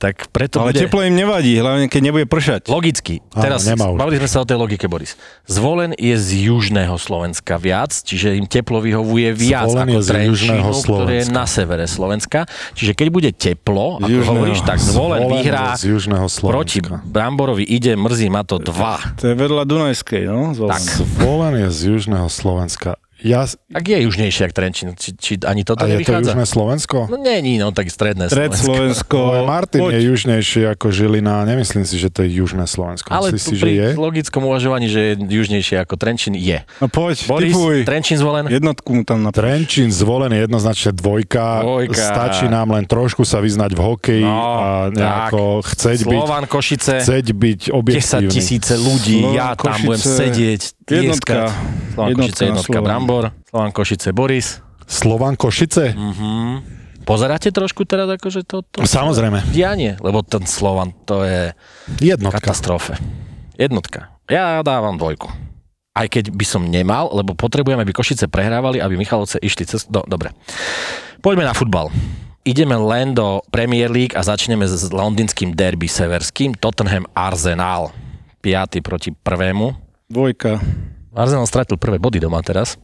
Tak 0.00 0.32
preto 0.32 0.64
Ale 0.64 0.72
bude... 0.72 0.80
teplo 0.88 1.04
im 1.04 1.12
nevadí, 1.12 1.60
hlavne 1.60 1.92
keď 1.92 2.00
nebude 2.00 2.26
pršať. 2.26 2.72
Logicky. 2.72 3.20
Áno, 3.36 3.42
Teraz 3.44 3.68
bavili 3.68 4.16
sme 4.24 4.30
sa 4.30 4.38
o 4.40 4.46
tej 4.48 4.56
logike, 4.56 4.88
Boris. 4.88 5.14
Zvolen 5.44 5.92
je 6.00 6.16
z 6.16 6.48
južného 6.48 6.96
Slovenska 6.96 7.60
viac, 7.60 7.92
čiže 7.92 8.40
im 8.40 8.48
teplo 8.48 8.80
vyhovuje 8.80 9.36
viac 9.36 9.68
Zvolen 9.68 9.88
ako 9.92 9.92
je 9.92 10.00
z 10.00 10.08
Trenčínu, 10.08 10.30
južného 10.32 10.70
ktoré 10.80 11.14
je 11.20 11.26
na 11.28 11.44
severe 11.44 11.84
Slovenska. 11.84 12.48
Čiže 12.72 12.92
keď 12.96 13.08
bude 13.12 13.30
teplo, 13.36 14.00
ako 14.00 14.08
Južného. 14.08 14.30
hovoríš, 14.32 14.60
tak 14.64 14.78
Zvolen 14.80 15.20
Zvolen 15.20 15.42
vyhrá 15.42 15.76
z 15.76 15.84
južného 15.92 16.26
proti 16.40 16.80
Slovenska. 16.80 17.08
Bramborovi. 17.08 17.64
Ide, 17.66 17.92
mrzí 17.98 18.28
ma 18.32 18.42
to 18.46 18.56
dva. 18.56 18.96
To 19.20 19.28
je 19.28 19.34
vedľa 19.36 19.62
Dunajskej, 19.68 20.22
no? 20.28 20.56
Zvolen. 20.56 20.72
Tak. 20.76 20.84
Zvolen 20.86 21.54
je 21.60 21.68
z 21.68 21.80
južného 21.92 22.28
Slovenska. 22.30 22.96
Ja, 23.20 23.44
Tak 23.44 23.84
je 23.84 23.98
južnejšie 24.02 24.42
ako 24.44 24.54
Trenčín. 24.54 24.88
Či, 24.92 25.08
či 25.14 25.32
ani 25.42 25.60
toto 25.60 25.80
a 25.80 25.86
je 25.86 26.00
to 26.00 26.16
nevychádza? 26.16 26.32
južné 26.32 26.44
Slovensko? 26.44 26.96
No 27.06 27.16
nie, 27.16 27.56
no 27.56 27.68
tak 27.68 27.86
stredné 27.86 28.26
Stred 28.26 28.50
Slovensko. 28.50 28.64
Slovensko. 28.66 29.18
Ale 29.22 29.38
Martin 29.44 29.80
Poď. 29.80 29.92
je 29.92 30.00
južnejší 30.06 30.60
ako 30.68 30.86
Žilina, 30.88 31.44
nemyslím 31.44 31.84
si, 31.84 31.94
že 31.94 32.08
to 32.08 32.22
je 32.22 32.32
južné 32.34 32.64
Slovensko. 32.64 33.08
Ale 33.08 33.30
Myslíš 33.30 33.44
si, 33.46 33.54
že 33.54 33.68
je? 33.70 33.86
logickom 33.94 34.42
uvažovaní, 34.42 34.86
že 34.86 35.00
je 35.02 35.12
južnejšie 35.20 35.76
ako 35.78 35.94
Trenčín, 35.94 36.32
je. 36.32 36.64
No 36.78 36.86
poď, 36.86 37.16
Boris, 37.26 37.52
typuj. 37.52 37.76
Trenčín 37.84 38.16
zvolen? 38.16 38.48
Jednotku 38.48 38.88
mu 38.90 39.02
tam 39.02 39.20
napíš. 39.20 39.36
Trenčín 39.36 39.88
zvolený 39.88 40.40
jednoznačne 40.40 40.90
dvojka. 40.90 41.60
Dvojka. 41.60 42.00
Stačí 42.00 42.46
nám 42.46 42.72
len 42.72 42.84
trošku 42.84 43.22
sa 43.22 43.38
vyznať 43.38 43.70
v 43.70 43.80
hokeji 43.80 44.22
No, 44.22 44.36
a 44.54 44.66
nejako 44.88 45.60
chceť 45.62 45.98
byť, 46.02 46.16
Slovan 46.16 46.44
Košice, 46.44 46.94
chceť 46.98 47.26
byť 47.30 47.60
10 47.62 47.74
objektívny. 47.74 48.28
tisíce 48.28 48.74
ľudí, 48.74 49.20
Slovan 49.20 49.36
ja 49.36 49.48
tam 49.52 49.64
Košice, 49.70 49.86
budem 49.86 50.00
sedieť, 50.00 50.60
jednotka. 50.86 51.34
tieskať. 51.52 51.79
Slovan 52.00 52.10
Jednotka 52.16 52.32
Košice, 52.32 52.44
jednotka 52.48 52.72
Slovan. 52.72 52.86
Brambor, 52.88 53.24
Slovan 53.44 53.70
Košice, 53.70 54.08
Boris. 54.10 54.46
Slovan 54.88 55.34
Košice? 55.36 55.84
Mhm. 55.92 56.80
Pozeráte 57.00 57.48
trošku 57.50 57.84
teraz 57.84 58.06
akože 58.06 58.44
to, 58.44 58.60
to 58.62 58.84
Samozrejme. 58.84 59.42
dianie, 59.50 59.96
lebo 59.98 60.20
ten 60.22 60.44
Slovan 60.44 60.92
to 61.04 61.24
je 61.24 61.56
Jednotka. 61.98 62.38
katastrofe. 62.38 62.94
Jednotka. 63.56 64.14
Ja 64.28 64.60
dávam 64.60 64.94
dvojku. 64.94 65.26
Aj 65.90 66.06
keď 66.06 66.30
by 66.30 66.44
som 66.46 66.62
nemal, 66.62 67.10
lebo 67.10 67.34
potrebujeme, 67.34 67.82
aby 67.82 67.90
Košice 67.90 68.30
prehrávali, 68.30 68.78
aby 68.78 68.94
Michalovce 68.94 69.42
išli 69.42 69.66
cez... 69.66 69.90
No, 69.90 70.06
dobre. 70.06 70.30
Poďme 71.18 71.44
na 71.44 71.54
futbal. 71.56 71.90
Ideme 72.46 72.78
len 72.78 73.12
do 73.12 73.42
Premier 73.50 73.90
League 73.90 74.14
a 74.14 74.22
začneme 74.22 74.64
s 74.64 74.86
londýnským 74.88 75.52
derby 75.52 75.90
severským. 75.90 76.54
Tottenham 76.56 77.04
Arsenal. 77.10 77.90
5. 78.40 78.80
proti 78.80 79.10
prvému. 79.12 79.74
Dvojka. 80.06 80.62
Arsenal 81.10 81.46
stratil 81.46 81.74
prvé 81.74 81.98
body 81.98 82.22
doma 82.22 82.38
teraz. 82.40 82.78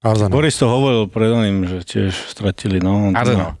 Arsenal. 0.00 0.32
Boris 0.32 0.56
to 0.56 0.68
hovoril 0.68 1.08
pred 1.08 1.28
oným, 1.28 1.66
že 1.68 1.78
tiež 1.84 2.12
stratili, 2.32 2.80
no. 2.80 3.12
Arsenal. 3.12 3.60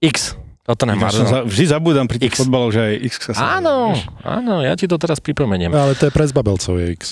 X. 0.00 0.36
Tottenham 0.64 0.96
Ja 0.96 1.12
Arsenal. 1.12 1.28
za, 1.28 1.38
vždy 1.44 1.64
zabúdam 1.68 2.06
pri 2.08 2.24
tých 2.24 2.32
X. 2.32 2.40
fotbaloch, 2.40 2.72
že 2.72 2.80
aj 2.80 2.94
X 3.04 3.12
sa 3.20 3.32
sa... 3.36 3.44
Áno, 3.60 3.92
áno, 4.24 4.64
ja 4.64 4.72
ti 4.80 4.88
to 4.88 4.96
teraz 4.96 5.20
pripomeniem. 5.20 5.68
Ale 5.72 5.92
to 5.92 6.08
je 6.08 6.12
pre 6.12 6.24
zbabelcov 6.24 6.80
je 6.80 6.86
X. 6.96 7.02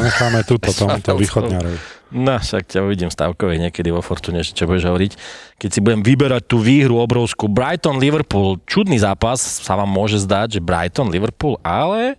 Necháme 0.00 0.44
túto, 0.48 0.72
tomuto 0.72 1.16
východňarovi. 1.16 1.78
No, 2.14 2.38
však 2.38 2.70
ťa 2.70 2.84
uvidím 2.86 3.10
stavkovej 3.10 3.58
niekedy 3.68 3.90
vo 3.90 3.98
Fortune, 3.98 4.38
čo 4.44 4.70
budeš 4.70 4.86
hovoriť. 4.86 5.12
Keď 5.58 5.68
si 5.68 5.80
budem 5.82 6.00
vyberať 6.00 6.46
tú 6.46 6.62
výhru 6.62 7.02
obrovskú 7.02 7.50
Brighton-Liverpool, 7.50 8.62
čudný 8.64 8.96
zápas, 9.02 9.40
sa 9.40 9.74
vám 9.74 9.90
môže 9.90 10.22
zdať, 10.22 10.56
že 10.56 10.60
Brighton-Liverpool, 10.62 11.58
ale 11.66 12.16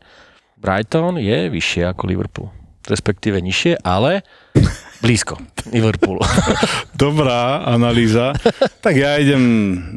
Brighton 0.60 1.16
je 1.22 1.48
vyššie 1.48 1.96
ako 1.96 2.04
Liverpool. 2.12 2.48
Respektíve 2.86 3.42
nižšie, 3.42 3.82
ale 3.82 4.22
blízko. 5.02 5.42
Liverpool. 5.74 6.22
Dobrá 6.94 7.66
analýza. 7.66 8.38
Tak 8.82 8.94
ja 8.94 9.18
idem... 9.18 9.42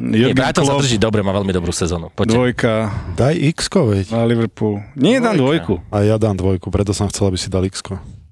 Nie, 0.09 0.33
Jurgen 0.33 0.37
Brighton 0.37 0.65
sa 0.65 0.73
Klopp, 0.73 0.81
drží 0.85 0.97
dobre, 0.97 1.21
má 1.21 1.29
veľmi 1.29 1.53
dobrú 1.53 1.69
sezónu. 1.69 2.09
Poďte. 2.09 2.33
Dvojka 2.33 2.71
Daj 3.13 3.35
x 3.53 3.69
veď. 3.69 4.05
na 4.09 4.25
Liverpool. 4.25 4.81
Nie, 4.97 5.21
dám 5.21 5.37
dvojku. 5.37 5.81
A 5.93 6.01
ja 6.01 6.17
dám 6.17 6.33
dvojku, 6.37 6.73
preto 6.73 6.93
som 6.93 7.05
chcel, 7.13 7.29
aby 7.29 7.37
si 7.37 7.47
dal 7.53 7.61
x 7.69 7.85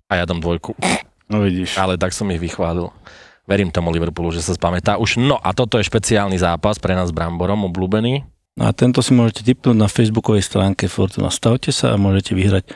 A 0.09 0.13
ja 0.17 0.25
dám 0.25 0.41
dvojku. 0.41 0.73
No 1.29 1.43
vidíš. 1.45 1.77
Ale 1.77 1.99
tak 1.99 2.15
som 2.15 2.25
ich 2.33 2.41
vychválil. 2.41 2.89
Verím 3.47 3.71
tomu 3.71 3.93
Liverpoolu, 3.95 4.35
že 4.35 4.43
sa 4.43 4.51
spamätá 4.57 4.99
už. 4.99 5.21
No 5.23 5.39
a 5.39 5.55
toto 5.55 5.79
je 5.79 5.87
špeciálny 5.87 6.35
zápas 6.35 6.81
pre 6.83 6.97
nás 6.97 7.07
s 7.07 7.15
Bramborom, 7.15 7.63
obľúbený. 7.71 8.27
No 8.57 8.63
a 8.67 8.73
tento 8.73 9.05
si 9.05 9.13
môžete 9.13 9.45
tipnúť 9.45 9.77
na 9.77 9.85
facebookovej 9.85 10.41
stránke 10.43 10.89
Fortuna. 10.89 11.29
Stavte 11.29 11.69
sa 11.69 11.93
a 11.93 12.01
môžete 12.01 12.33
vyhrať 12.33 12.73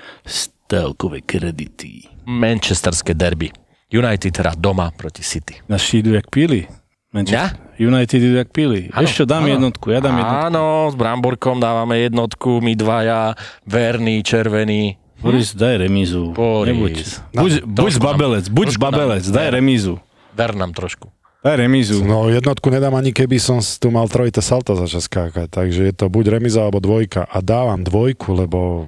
stavkové 0.71 1.19
kredity. 1.19 2.07
Manchesterské 2.23 3.11
derby. 3.11 3.51
United 3.91 4.31
teda 4.31 4.55
doma 4.55 4.87
proti 4.89 5.19
City. 5.19 5.59
Naši 5.67 5.99
idú 5.99 6.15
jak 6.15 6.31
píli. 6.31 6.63
Manchester. 7.11 7.59
United 7.75 8.15
idú 8.15 8.39
jak 8.39 8.49
píli. 8.49 8.87
Áno, 8.87 9.03
Ešte 9.03 9.27
dám 9.27 9.43
áno. 9.43 9.51
jednotku, 9.51 9.91
ja 9.91 9.99
dám 9.99 10.15
jednotku. 10.15 10.43
Áno, 10.47 10.63
s 10.87 10.95
Bramborkom 10.95 11.59
dávame 11.59 11.99
jednotku, 11.99 12.63
my 12.63 12.71
dvaja, 12.73 13.35
verný, 13.67 14.23
červený. 14.23 14.95
Boris, 15.19 15.51
daj 15.51 15.75
remízu. 15.81 16.31
Boris. 16.31 16.71
Nebuď, 16.71 16.95
No, 17.35 17.41
buď, 17.67 17.91
zbabelec, 17.93 18.45
buď 18.47 18.67
zbabelec, 18.71 19.23
nám- 19.23 19.35
daj 19.35 19.47
remízu. 19.51 19.93
Ver 20.31 20.55
nám 20.55 20.71
trošku. 20.71 21.11
Daj 21.43 21.59
remízu. 21.59 21.99
No 21.99 22.31
jednotku 22.31 22.71
nedám 22.71 22.95
ani 22.95 23.11
keby 23.11 23.35
som 23.37 23.59
s- 23.59 23.75
tu 23.75 23.91
mal 23.91 24.07
trojité 24.07 24.39
salto 24.39 24.71
začať 24.71 25.03
skákať, 25.03 25.47
takže 25.51 25.83
je 25.83 25.93
to 25.93 26.07
buď 26.07 26.31
remiza 26.31 26.63
alebo 26.63 26.79
dvojka 26.79 27.27
a 27.27 27.37
dávam 27.39 27.83
dvojku, 27.83 28.31
lebo 28.39 28.87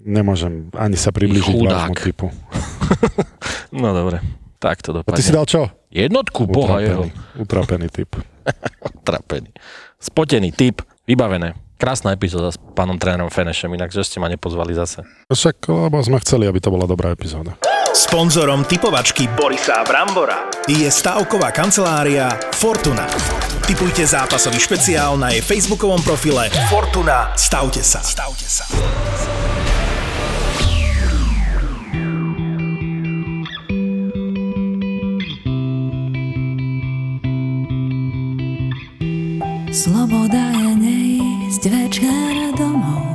nemôžem 0.00 0.68
ani 0.72 0.94
sa 0.94 1.10
približiť 1.10 1.54
Chudák. 1.54 1.90
vášmu 1.90 1.94
typu. 1.96 2.26
No 3.70 3.94
dobre, 3.94 4.18
tak 4.58 4.82
to 4.82 4.90
A 4.90 4.94
dopadne. 5.00 5.14
ty 5.14 5.22
si 5.22 5.30
dal 5.30 5.46
čo? 5.46 5.70
Jednotku, 5.88 6.50
boha 6.50 6.82
jeho. 6.82 7.06
Utrapený, 7.06 7.38
utrapený 7.42 7.86
typ. 7.86 8.10
Trapený. 9.00 9.50
Spotený 9.96 10.50
typ, 10.50 10.82
vybavené. 11.04 11.54
Krásna 11.78 12.10
epizóda 12.10 12.50
s 12.50 12.58
pánom 12.74 12.98
trénerom 12.98 13.30
Fenešem, 13.30 13.70
inak 13.70 13.88
že 13.88 14.02
ste 14.02 14.18
ma 14.18 14.26
nepozvali 14.26 14.74
zase. 14.74 15.00
Však, 15.30 15.64
lebo 15.64 16.02
sme 16.02 16.18
chceli, 16.18 16.44
aby 16.44 16.58
to 16.58 16.68
bola 16.68 16.84
dobrá 16.84 17.08
epizóda. 17.08 17.56
Sponzorom 17.90 18.66
typovačky 18.66 19.30
Borisa 19.32 19.80
Brambora 19.82 20.50
je 20.66 20.86
stavková 20.86 21.50
kancelária 21.50 22.26
Fortuna. 22.52 23.06
Typujte 23.64 24.02
zápasový 24.02 24.58
špeciál 24.58 25.14
na 25.14 25.30
jej 25.30 25.40
facebookovom 25.40 26.02
profile 26.02 26.50
Fortuna. 26.66 27.32
Stavte 27.32 27.80
sa. 27.80 28.02
Stavte 28.02 28.44
sa. 28.44 28.66
Sloboda 39.70 40.50
je 40.50 40.70
neísť 40.82 41.62
večer 41.70 42.50
domov. 42.58 43.06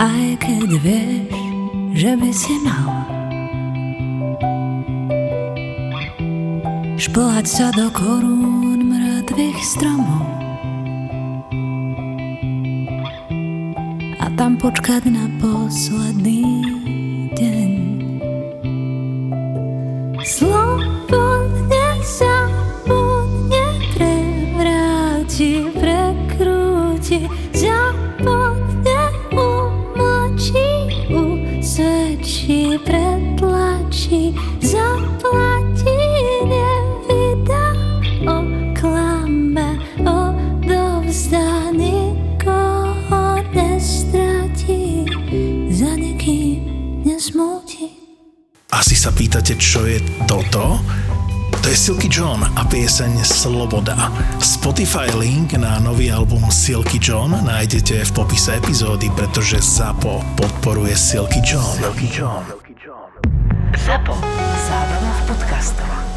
Aj 0.00 0.26
keď 0.40 0.80
vieš, 0.80 1.36
že 1.92 2.16
by 2.16 2.30
si 2.32 2.56
mal. 2.64 2.88
Šplhať 6.96 7.44
sa 7.44 7.68
do 7.76 7.92
korún 7.92 8.88
mŕtvych 8.88 9.60
stromov. 9.60 10.32
A 14.16 14.32
tam 14.40 14.56
počkať 14.56 15.12
na 15.12 15.28
posledný 15.44 16.40
deň. 17.36 17.70
Slobodne 20.24 21.01
pýtate, 49.32 49.56
čo 49.56 49.88
je 49.88 49.96
toto? 50.28 50.76
To 51.56 51.64
je 51.64 51.72
Silky 51.72 52.04
John 52.04 52.44
a 52.44 52.68
pieseň 52.68 53.24
Sloboda. 53.24 54.12
Spotify 54.36 55.08
link 55.16 55.56
na 55.56 55.80
nový 55.80 56.12
album 56.12 56.52
Silky 56.52 57.00
John 57.00 57.32
nájdete 57.40 58.04
v 58.04 58.10
popise 58.12 58.60
epizódy, 58.60 59.08
pretože 59.16 59.56
ZAPO 59.56 60.36
podporuje 60.36 60.92
Silky 60.92 61.40
John. 61.40 61.64
Silky 61.80 62.12
John. 62.12 62.44
Zapo. 63.72 64.20
Zábrná 64.68 65.12
v 65.16 65.22
podcastovách. 65.32 66.11